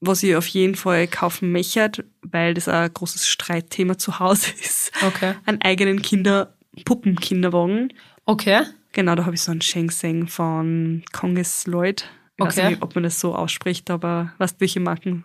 was 0.00 0.22
ich 0.22 0.34
auf 0.34 0.46
jeden 0.46 0.76
Fall 0.76 1.06
kaufen 1.08 1.52
möchte, 1.52 2.06
weil 2.22 2.54
das 2.54 2.68
auch 2.68 2.72
ein 2.72 2.94
großes 2.94 3.28
Streitthema 3.28 3.98
zu 3.98 4.18
Hause 4.18 4.50
ist, 4.60 4.92
okay. 5.06 5.34
einen 5.44 5.60
eigenen 5.60 6.00
Kinder, 6.00 6.54
Puppenkinderwagen. 6.86 7.92
Okay. 8.24 8.62
Genau, 8.92 9.14
da 9.14 9.24
habe 9.24 9.34
ich 9.34 9.40
so 9.42 9.52
einen 9.52 9.60
Sheng 9.60 9.90
von 10.28 11.02
Konges 11.12 11.66
Lloyd. 11.66 12.08
Ich 12.38 12.44
weiß 12.44 12.56
nicht, 12.70 12.82
ob 12.82 12.94
man 12.94 13.04
das 13.04 13.20
so 13.20 13.34
ausspricht, 13.34 13.90
aber 13.90 14.32
du, 14.56 14.60
welche 14.60 14.80
Marken? 14.80 15.24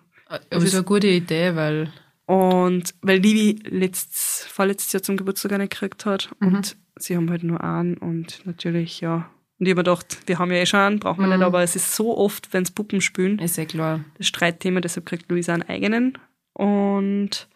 Das 0.50 0.64
ist 0.64 0.74
eine 0.76 0.84
gute 0.84 1.08
Idee, 1.08 1.56
weil 1.56 1.92
Und 2.26 2.94
weil 3.02 3.20
Livi 3.20 3.60
letztes, 3.68 4.46
vorletztes 4.50 4.92
Jahr 4.94 5.04
zum 5.04 5.16
Geburtstag 5.18 5.54
eine 5.54 5.68
gekriegt 5.68 6.06
hat 6.06 6.30
Mhm. 6.40 6.48
und 6.56 6.78
sie 6.98 7.16
haben 7.16 7.30
halt 7.30 7.44
nur 7.44 7.64
einen 7.64 7.96
und 7.98 8.46
natürlich, 8.46 9.00
ja, 9.02 9.30
Und 9.60 9.68
ich 9.68 9.72
habe 9.72 9.80
mir 9.80 9.84
gedacht, 9.84 10.18
wir 10.26 10.38
haben 10.40 10.52
ja 10.52 10.58
eh 10.58 10.66
schon 10.66 10.80
einen, 10.82 11.00
brauchen 11.00 11.22
wir 11.22 11.28
nicht, 11.38 11.46
aber 11.46 11.62
es 11.64 11.76
ist 11.78 11.96
so 11.96 12.18
oft, 12.18 12.52
wenn 12.54 12.64
es 12.64 12.72
Puppen 12.72 13.00
spielen, 13.00 13.40
Ist 13.40 13.58
ja 13.58 13.66
klar. 13.66 14.04
das 14.18 14.28
Streitthema, 14.28 14.82
deshalb 14.82 15.06
kriegt 15.06 15.30
Luisa 15.32 15.54
einen 15.54 15.64
eigenen. 15.64 16.18
Und 16.54 17.48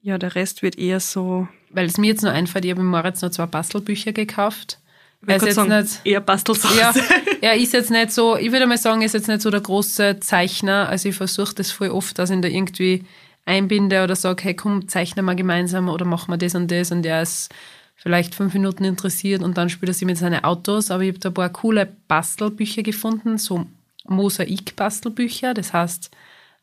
ja, 0.00 0.18
der 0.18 0.34
Rest 0.34 0.62
wird 0.62 0.76
eher 0.78 1.00
so, 1.00 1.48
Weil 1.70 1.86
es 1.86 1.96
mir 1.98 2.08
jetzt 2.08 2.22
nur 2.22 2.32
einfällt, 2.32 2.64
ich 2.64 2.70
habe 2.70 2.80
im 2.82 2.86
Moritz 2.88 3.22
noch 3.22 3.30
zwei 3.30 3.46
Bastelbücher 3.46 4.12
gekauft. 4.12 4.80
Er 5.26 5.28
würd 5.40 5.42
jetzt 5.42 5.54
sagen, 5.56 5.76
nicht, 5.76 6.00
eher 6.04 6.20
Bastelsache. 6.20 6.78
ja, 6.78 6.94
er 7.40 7.56
ist 7.56 7.72
jetzt 7.72 7.90
nicht 7.90 8.12
so, 8.12 8.36
ich 8.36 8.52
würde 8.52 8.66
mal 8.66 8.78
sagen, 8.78 9.00
er 9.02 9.06
ist 9.06 9.14
jetzt 9.14 9.28
nicht 9.28 9.42
so 9.42 9.50
der 9.50 9.60
große 9.60 10.20
Zeichner. 10.20 10.88
Also 10.88 11.08
ich 11.08 11.16
versuche 11.16 11.54
das 11.54 11.70
voll 11.70 11.90
oft, 11.90 12.18
dass 12.18 12.30
ich 12.30 12.36
ihn 12.36 12.42
da 12.42 12.48
irgendwie 12.48 13.04
einbinde 13.44 14.04
oder 14.04 14.14
sage, 14.14 14.44
hey 14.44 14.54
komm, 14.54 14.88
zeichnen 14.88 15.24
wir 15.24 15.34
gemeinsam 15.34 15.88
oder 15.88 16.04
machen 16.04 16.30
wir 16.32 16.38
das 16.38 16.54
und 16.54 16.70
das. 16.70 16.92
Und 16.92 17.04
er 17.04 17.22
ist 17.22 17.48
vielleicht 17.96 18.34
fünf 18.36 18.54
Minuten 18.54 18.84
interessiert 18.84 19.42
und 19.42 19.58
dann 19.58 19.68
spielt 19.70 19.90
er 19.90 19.94
sich 19.94 20.06
mit 20.06 20.18
seinen 20.18 20.44
Autos. 20.44 20.90
Aber 20.90 21.02
ich 21.02 21.08
habe 21.08 21.18
da 21.18 21.30
ein 21.30 21.34
paar 21.34 21.48
coole 21.50 21.88
Bastelbücher 22.06 22.82
gefunden, 22.82 23.38
so 23.38 23.66
Mosaik-Bastelbücher. 24.06 25.54
Das 25.54 25.72
heißt, 25.72 26.10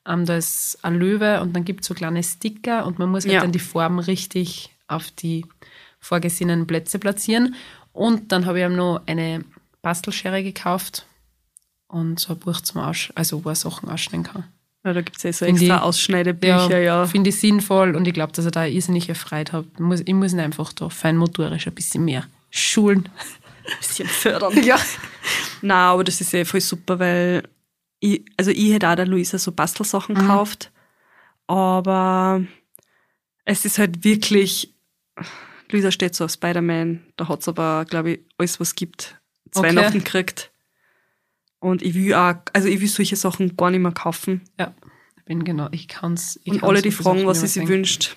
ähm, 0.07 0.25
da 0.25 0.37
ist 0.37 0.77
ein 0.81 0.95
Löwe 0.95 1.41
und 1.41 1.53
dann 1.55 1.65
gibt 1.65 1.81
es 1.81 1.87
so 1.87 1.93
kleine 1.93 2.23
Sticker 2.23 2.85
und 2.85 2.99
man 2.99 3.09
muss 3.09 3.23
halt 3.25 3.33
Ja. 3.33 3.41
dann 3.41 3.51
die 3.51 3.59
Form 3.59 3.99
richtig 3.99 4.69
auf 4.87 5.11
die 5.11 5.45
vorgesehenen 5.99 6.67
Plätze 6.67 6.99
platzieren. 6.99 7.55
Und 7.95 8.31
dann 8.33 8.45
habe 8.45 8.59
ich 8.59 8.65
ihm 8.65 8.75
noch 8.75 9.01
eine 9.05 9.43
Bastelschere 9.81 10.43
gekauft 10.43 11.05
und 11.87 12.19
so 12.19 12.33
ein 12.33 12.39
Buch 12.39 12.59
zum 12.61 12.81
Aussch 12.81 13.11
also 13.15 13.45
wo 13.45 13.49
er 13.49 13.55
Sachen 13.55 13.87
ausschneiden 13.89 14.23
kann. 14.25 14.43
Ja, 14.83 14.93
da 14.93 15.01
gibt 15.01 15.17
es 15.17 15.23
ja 15.23 15.31
so 15.33 15.45
Find 15.45 15.59
extra 15.61 15.77
ich- 15.77 15.81
Ausschneidebücher, 15.81 16.79
ja. 16.79 17.05
Finde 17.07 17.29
ich 17.29 17.39
sinnvoll 17.39 17.95
und 17.95 18.05
ich 18.07 18.13
glaube, 18.13 18.33
dass 18.33 18.43
er 18.45 18.51
da 18.51 18.65
irrsinnig 18.65 19.07
erfreut 19.07 19.53
hat. 19.53 19.65
Ich 19.75 19.79
muss, 19.79 20.01
ich 20.01 20.13
muss 20.13 20.33
ihn 20.33 20.39
einfach 20.41 20.73
da 20.73 20.89
feinmotorisch 20.89 21.67
ein 21.67 21.73
bisschen 21.73 22.05
mehr 22.05 22.25
schulen. 22.51 23.07
Ein 23.65 23.77
bisschen 23.79 24.07
fördern. 24.07 24.63
Ja. 24.63 24.77
Na, 25.63 25.91
aber 25.93 26.03
das 26.03 26.21
ist 26.21 26.31
ja 26.33 26.45
voll 26.45 26.61
super, 26.61 26.99
weil 26.99 27.47
ich, 27.99 28.23
also 28.37 28.51
ich 28.51 28.71
hätte 28.73 28.87
auch 28.89 28.95
der 28.95 29.07
Luisa 29.07 29.39
so 29.39 29.51
Bastelsachen 29.51 30.13
gekauft, 30.13 30.69
aber 31.47 32.43
es 33.43 33.65
ist 33.65 33.79
halt 33.79 34.03
wirklich, 34.03 34.71
Luisa 35.71 35.91
steht 35.91 36.15
so 36.15 36.25
auf 36.25 36.31
Spider-Man, 36.31 37.03
da 37.17 37.27
hat's 37.27 37.47
aber, 37.47 37.85
glaube 37.85 38.11
ich, 38.11 38.19
alles, 38.37 38.59
was 38.59 38.75
gibt, 38.75 39.19
zu 39.51 39.59
Okay. 39.59 39.69
Weihnachten 39.69 39.99
gekriegt. 39.99 40.51
Und 41.59 41.81
ich 41.81 41.95
will 41.95 42.13
auch, 42.13 42.35
also 42.53 42.67
ich 42.67 42.79
will 42.81 42.87
solche 42.87 43.15
Sachen 43.15 43.57
gar 43.57 43.71
nicht 43.71 43.79
mehr 43.81 43.91
kaufen. 43.91 44.41
Ja, 44.59 44.75
ich 45.17 45.23
bin 45.25 45.43
genau, 45.43 45.67
ich 45.71 45.87
kann's. 45.87 46.39
Ich 46.43 46.53
Und 46.53 46.63
alle, 46.63 46.81
die 46.81 46.91
fragen, 46.91 47.25
was 47.25 47.41
sie 47.41 47.47
sich 47.47 47.67
wünscht. 47.67 48.15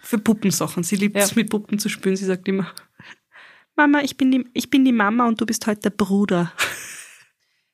Für 0.00 0.18
Puppensachen. 0.18 0.82
Sie 0.82 0.96
liebt 0.96 1.16
es, 1.16 1.30
Ja. 1.30 1.36
mit 1.36 1.50
Puppen 1.50 1.78
zu 1.78 1.88
spielen. 1.88 2.16
Sie 2.16 2.26
sagt 2.26 2.46
immer, 2.46 2.72
Mama, 3.74 4.00
ich 4.02 4.16
bin, 4.16 4.30
die, 4.30 4.44
ich 4.54 4.70
bin 4.70 4.84
die 4.84 4.92
Mama 4.92 5.26
und 5.26 5.40
du 5.40 5.46
bist 5.46 5.66
heute 5.66 5.82
der 5.82 5.90
Bruder. 5.90 6.52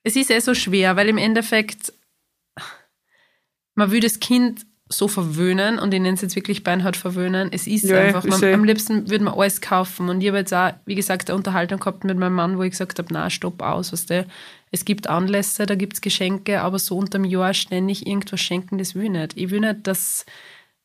Es 0.03 0.17
ist 0.17 0.31
eh 0.31 0.39
so 0.41 0.55
schwer, 0.55 0.97
weil 0.97 1.09
im 1.09 1.19
Endeffekt 1.19 1.93
man 3.75 3.91
will 3.91 4.01
das 4.01 4.21
Kind 4.21 4.67
so 4.97 5.09
verwöhnen 5.09 5.79
und 5.79 5.93
ich 5.93 6.01
nenne 6.01 6.15
es 6.15 6.23
jetzt 6.23 6.37
wirklich 6.37 6.63
beinhart 6.63 6.97
verwöhnen. 6.97 7.49
Es 7.53 7.67
ist 7.67 7.85
Ja, 7.85 7.99
einfach, 7.99 8.25
man, 8.25 8.43
eh. 8.43 8.55
am 8.55 8.65
liebsten 8.65 9.11
würde 9.11 9.25
man 9.25 9.35
alles 9.35 9.61
kaufen. 9.61 10.09
Und 10.09 10.21
ich 10.21 10.29
habe 10.29 10.39
jetzt 10.39 10.53
auch, 10.55 10.73
wie 10.87 10.95
gesagt, 10.95 11.29
eine 11.29 11.37
Unterhaltung 11.37 11.81
gehabt 11.81 12.05
mit 12.05 12.19
meinem 12.19 12.35
Mann, 12.35 12.59
wo 12.59 12.63
ich 12.63 12.71
gesagt 12.71 12.99
habe, 12.99 13.09
na, 13.13 13.31
stopp 13.31 13.63
aus, 13.63 13.93
weißt 13.93 14.11
du. 14.11 14.27
Es 14.71 14.85
gibt 14.85 15.09
Anlässe, 15.09 15.67
da 15.67 15.75
gibt 15.75 15.95
es 15.95 16.01
Geschenke, 16.01 16.61
aber 16.61 16.79
so 16.79 16.97
unterm 16.97 17.25
Jahr 17.25 17.55
ständig 17.55 18.07
irgendwas 18.07 18.41
schenken, 18.41 18.79
das 18.79 18.95
will 18.95 19.05
ich 19.05 19.11
nicht. 19.11 19.37
Ich 19.37 19.51
will 19.51 19.61
nicht, 19.61 19.87
dass, 19.87 20.27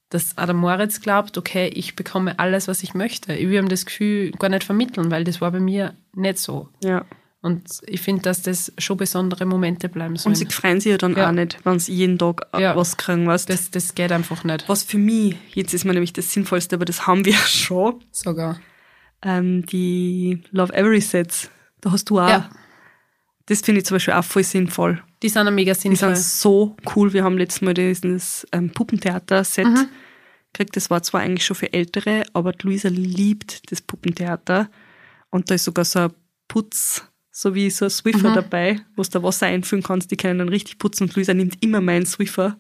dass 0.10 0.36
der 0.36 0.54
Moritz 0.54 1.02
glaubt, 1.02 1.38
okay, 1.38 1.70
ich 1.74 1.96
bekomme 1.96 2.38
alles, 2.38 2.68
was 2.68 2.84
ich 2.84 2.94
möchte. 2.94 3.34
Ich 3.34 3.50
will 3.50 3.58
ihm 3.58 3.70
das 3.70 3.86
Gefühl 3.86 4.32
gar 4.32 4.50
nicht 4.50 4.64
vermitteln, 4.64 5.10
weil 5.10 5.24
das 5.24 5.42
war 5.42 5.52
bei 5.52 5.60
mir 5.60 5.96
nicht 6.14 6.38
so. 6.38 6.70
Ja. 6.84 7.06
Und 7.42 7.80
ich 7.88 8.02
finde, 8.02 8.24
dass 8.24 8.42
das 8.42 8.74
schon 8.78 8.98
besondere 8.98 9.46
Momente 9.46 9.88
bleiben 9.88 10.18
sollen. 10.18 10.34
Und 10.34 10.36
sie 10.36 10.46
freuen 10.48 10.82
sich 10.82 10.92
ja 10.92 10.98
dann 10.98 11.16
Ja. 11.16 11.30
auch 11.30 11.32
nicht, 11.32 11.58
wenn 11.64 11.80
sie 11.80 11.94
jeden 11.94 12.18
Tag 12.18 12.48
äh, 12.54 12.62
Ja. 12.62 12.76
was 12.76 12.98
kriegen, 12.98 13.28
weißt 13.28 13.50
das, 13.50 13.72
das 13.72 13.96
geht 13.96 14.12
einfach 14.12 14.44
nicht. 14.44 14.68
Was 14.68 14.84
für 14.84 14.98
mich, 14.98 15.36
jetzt 15.54 15.74
ist 15.74 15.86
mir 15.86 15.94
nämlich 15.94 16.12
das 16.12 16.34
Sinnvollste, 16.34 16.76
aber 16.76 16.84
das 16.86 17.08
haben 17.08 17.24
wir 17.24 17.34
schon, 17.36 18.04
Sogar. 18.12 18.60
ähm, 19.22 19.66
die 19.68 20.42
Love 20.52 20.74
Every 20.74 21.00
Sets. 21.00 21.50
Da 21.80 21.92
hast 21.94 22.10
du 22.10 22.20
auch. 22.20 22.28
Ja. 22.28 22.50
Das 23.46 23.62
finde 23.62 23.80
ich 23.80 23.86
zum 23.86 23.96
Beispiel 23.96 24.14
auch 24.16 24.24
voll 24.26 24.44
sinnvoll. 24.44 25.02
Die 25.24 25.30
sind 25.30 25.48
auch 25.48 25.52
mega 25.52 25.74
Die 25.74 25.80
sinnvoll. 25.80 26.16
sind 26.16 26.26
so 26.26 26.76
cool. 26.96 27.14
Wir 27.14 27.24
haben 27.24 27.38
letztes 27.38 27.62
Mal 27.62 27.74
dieses 27.74 28.46
ähm, 28.52 28.70
Puppentheater-Set 28.72 29.66
Mhm. 29.66 29.88
gekriegt. 30.52 30.76
Das 30.76 30.90
war 30.90 31.02
zwar 31.04 31.22
eigentlich 31.22 31.46
schon 31.46 31.56
für 31.56 31.72
Ältere, 31.72 32.24
aber 32.34 32.52
die 32.52 32.68
Luisa 32.68 32.90
liebt 32.90 33.72
das 33.72 33.82
Puppentheater. 33.82 34.70
Und 35.30 35.50
da 35.50 35.56
ist 35.56 35.64
sogar 35.64 35.86
so 35.86 36.00
ein 36.00 36.12
Putz, 36.48 37.06
so 37.42 37.56
wie 37.56 37.70
so 37.70 37.86
ein 37.86 37.88
Mhm. 37.88 37.92
Swiffer 37.92 38.34
dabei, 38.34 38.82
wo 38.96 39.04
du 39.04 39.10
da 39.10 39.24
Wasser 39.24 39.46
einfüllen 39.48 39.84
kannst. 39.84 40.12
Die 40.12 40.18
können 40.18 40.40
dann 40.40 40.50
richtig 40.50 40.78
putzen. 40.78 41.04
Und 41.04 41.16
Luisa 41.16 41.34
nimmt 41.34 41.64
immer 41.64 41.80
meinen 41.82 42.06
Swiffer. 42.06 42.58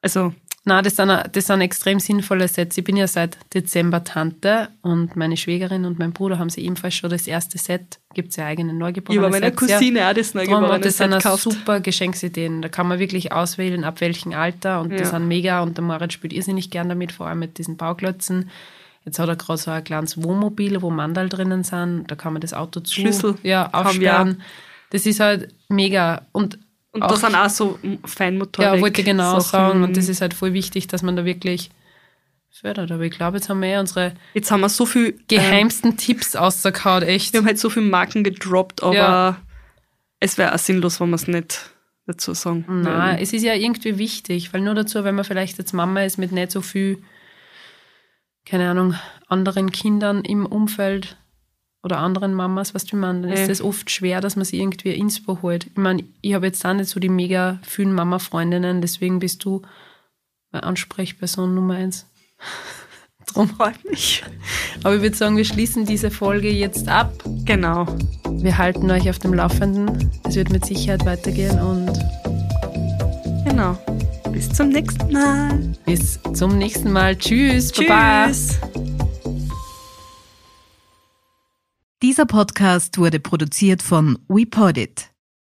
Also, 0.00 0.34
Nein, 0.64 0.84
das 0.84 0.94
sind, 0.94 1.08
das 1.32 1.46
sind 1.48 1.60
extrem 1.60 1.98
sinnvolle 1.98 2.46
Sets. 2.46 2.78
Ich 2.78 2.84
bin 2.84 2.96
ja 2.96 3.08
seit 3.08 3.36
Dezember 3.52 4.04
Tante 4.04 4.68
und 4.82 5.16
meine 5.16 5.36
Schwägerin 5.36 5.84
und 5.84 5.98
mein 5.98 6.12
Bruder 6.12 6.38
haben 6.38 6.50
sie 6.50 6.60
ebenfalls 6.64 6.94
schon 6.94 7.10
das 7.10 7.26
erste 7.26 7.58
Set. 7.58 7.98
Gibt 8.14 8.30
es 8.30 8.36
ja 8.36 8.46
eigene 8.46 8.72
neugeborene 8.72 9.22
habe 9.24 9.32
meiner 9.32 9.46
Sets. 9.58 9.68
ja. 9.68 9.76
Cousine 9.78 10.08
auch 10.08 10.12
das 10.14 10.34
neugeborene 10.34 10.78
das 10.78 10.98
Set 10.98 11.10
sind 11.10 11.18
gekauft. 11.20 11.42
super 11.42 11.80
Geschenksideen. 11.80 12.62
Da 12.62 12.68
kann 12.68 12.86
man 12.86 13.00
wirklich 13.00 13.32
auswählen, 13.32 13.82
ab 13.82 14.00
welchem 14.00 14.34
Alter. 14.34 14.80
Und 14.80 14.92
Ja. 14.92 15.04
sind 15.04 15.26
mega. 15.26 15.62
Und 15.64 15.78
der 15.78 15.82
Moritz 15.84 16.12
spielt 16.12 16.32
irrsinnig 16.32 16.70
gern 16.70 16.88
damit, 16.88 17.10
vor 17.10 17.26
allem 17.26 17.40
mit 17.40 17.58
diesen 17.58 17.76
Bauklötzen. 17.76 18.48
Jetzt 19.04 19.18
hat 19.18 19.28
er 19.28 19.36
gerade 19.36 19.58
so 19.58 19.70
ein 19.70 19.82
kleines 19.84 20.22
Wohnmobil, 20.22 20.80
wo 20.80 20.90
Mandal 20.90 21.28
drinnen 21.28 21.64
sind. 21.64 22.04
Da 22.10 22.14
kann 22.14 22.32
man 22.32 22.40
das 22.40 22.54
Auto 22.54 22.80
zu 22.80 22.94
Schlüssel 22.94 23.34
ja, 23.42 23.68
aufsperren. 23.72 24.42
Das 24.90 25.06
ist 25.06 25.20
halt 25.20 25.52
mega. 25.68 26.22
Und, 26.32 26.58
Und 26.92 27.00
da 27.02 27.16
sind 27.16 27.34
auch 27.34 27.48
so 27.50 27.78
Feinmotorik. 28.04 28.74
Ja, 28.74 28.80
wollte 28.80 29.00
ich 29.00 29.06
genau 29.06 29.40
Sachen. 29.40 29.50
sagen. 29.50 29.82
Und 29.84 29.96
das 29.96 30.08
ist 30.08 30.20
halt 30.20 30.34
voll 30.34 30.52
wichtig, 30.52 30.86
dass 30.86 31.02
man 31.02 31.16
da 31.16 31.24
wirklich 31.24 31.70
fördert. 32.50 32.92
Aber 32.92 33.02
ich 33.02 33.12
glaube, 33.12 33.38
jetzt 33.38 33.48
haben 33.48 33.60
wir 33.60 33.70
ja 33.70 33.80
unsere 33.80 34.12
Jetzt 34.34 34.50
haben 34.50 34.60
wir 34.60 34.68
so 34.68 34.86
viel 34.86 35.06
ähm, 35.08 35.20
geheimsten 35.26 35.96
Tipps 35.96 36.36
ausgehauen, 36.36 37.02
echt. 37.02 37.32
Wir 37.32 37.40
haben 37.40 37.46
halt 37.46 37.58
so 37.58 37.70
viele 37.70 37.86
Marken 37.86 38.22
gedroppt, 38.22 38.82
aber 38.82 38.94
Ja. 38.94 39.36
es 40.20 40.38
wäre 40.38 40.54
auch 40.54 40.58
sinnlos, 40.58 41.00
wenn 41.00 41.08
wir 41.10 41.16
es 41.16 41.26
nicht 41.26 41.70
dazu 42.06 42.34
sagen. 42.34 42.64
Nein, 42.68 42.84
würden. 42.84 43.18
es 43.22 43.32
ist 43.32 43.42
ja 43.42 43.54
irgendwie 43.54 43.98
wichtig, 43.98 44.52
weil 44.52 44.60
nur 44.60 44.74
dazu, 44.74 45.02
wenn 45.02 45.14
man 45.14 45.24
vielleicht 45.24 45.58
jetzt 45.58 45.72
Mama 45.72 46.02
ist 46.02 46.18
mit 46.18 46.30
nicht 46.32 46.52
so 46.52 46.60
viel, 46.60 46.98
keine 48.44 48.70
Ahnung, 48.70 48.94
anderen 49.28 49.70
Kindern 49.70 50.22
im 50.22 50.46
Umfeld 50.46 51.16
oder 51.82 51.98
anderen 51.98 52.34
Mamas, 52.34 52.74
was 52.74 52.84
du 52.84 52.96
meinst, 52.96 53.24
dann 53.24 53.32
ist 53.32 53.50
es 53.50 53.62
oft 53.62 53.90
schwer, 53.90 54.20
dass 54.20 54.36
man 54.36 54.44
sie 54.44 54.60
irgendwie 54.60 54.92
Inspo 54.92 55.42
holt. 55.42 55.66
Ich 55.66 55.76
meine, 55.76 56.04
ich 56.20 56.34
habe 56.34 56.46
jetzt 56.46 56.64
auch 56.64 56.74
nicht 56.74 56.88
so 56.88 57.00
die 57.00 57.08
mega 57.08 57.58
vielen 57.62 57.92
Mama-Freundinnen, 57.92 58.80
deswegen 58.80 59.18
bist 59.18 59.44
du 59.44 59.62
meine 60.52 60.64
Ansprechperson 60.64 61.54
Nummer 61.54 61.74
eins. 61.74 62.06
Drum 63.26 63.48
freut 63.48 63.84
mich. 63.84 64.22
Aber 64.82 64.96
ich 64.96 65.02
würde 65.02 65.16
sagen, 65.16 65.36
wir 65.36 65.44
schließen 65.44 65.86
diese 65.86 66.10
Folge 66.10 66.50
jetzt 66.50 66.88
ab. 66.88 67.12
Genau. 67.44 67.86
Wir 68.28 68.58
halten 68.58 68.90
euch 68.90 69.08
auf 69.08 69.20
dem 69.20 69.32
Laufenden. 69.32 70.10
Es 70.24 70.34
wird 70.34 70.50
mit 70.50 70.66
Sicherheit 70.66 71.06
weitergehen 71.06 71.58
und 71.60 71.98
Genau. 73.52 73.76
Bis 74.42 74.56
zum 74.56 74.70
nächsten 74.70 75.12
Mal. 75.12 75.76
bis 75.86 76.18
zum 76.34 76.58
nächsten 76.58 76.90
Mal. 76.90 77.16
Tschüss. 77.16 77.70
Baba. 77.70 78.26
Tschüss. 78.26 78.58
Dieser 82.02 82.26
Podcast 82.26 82.98
wurde 82.98 83.20
produziert 83.20 83.82
von 83.82 84.18
WePodit. 84.26 85.11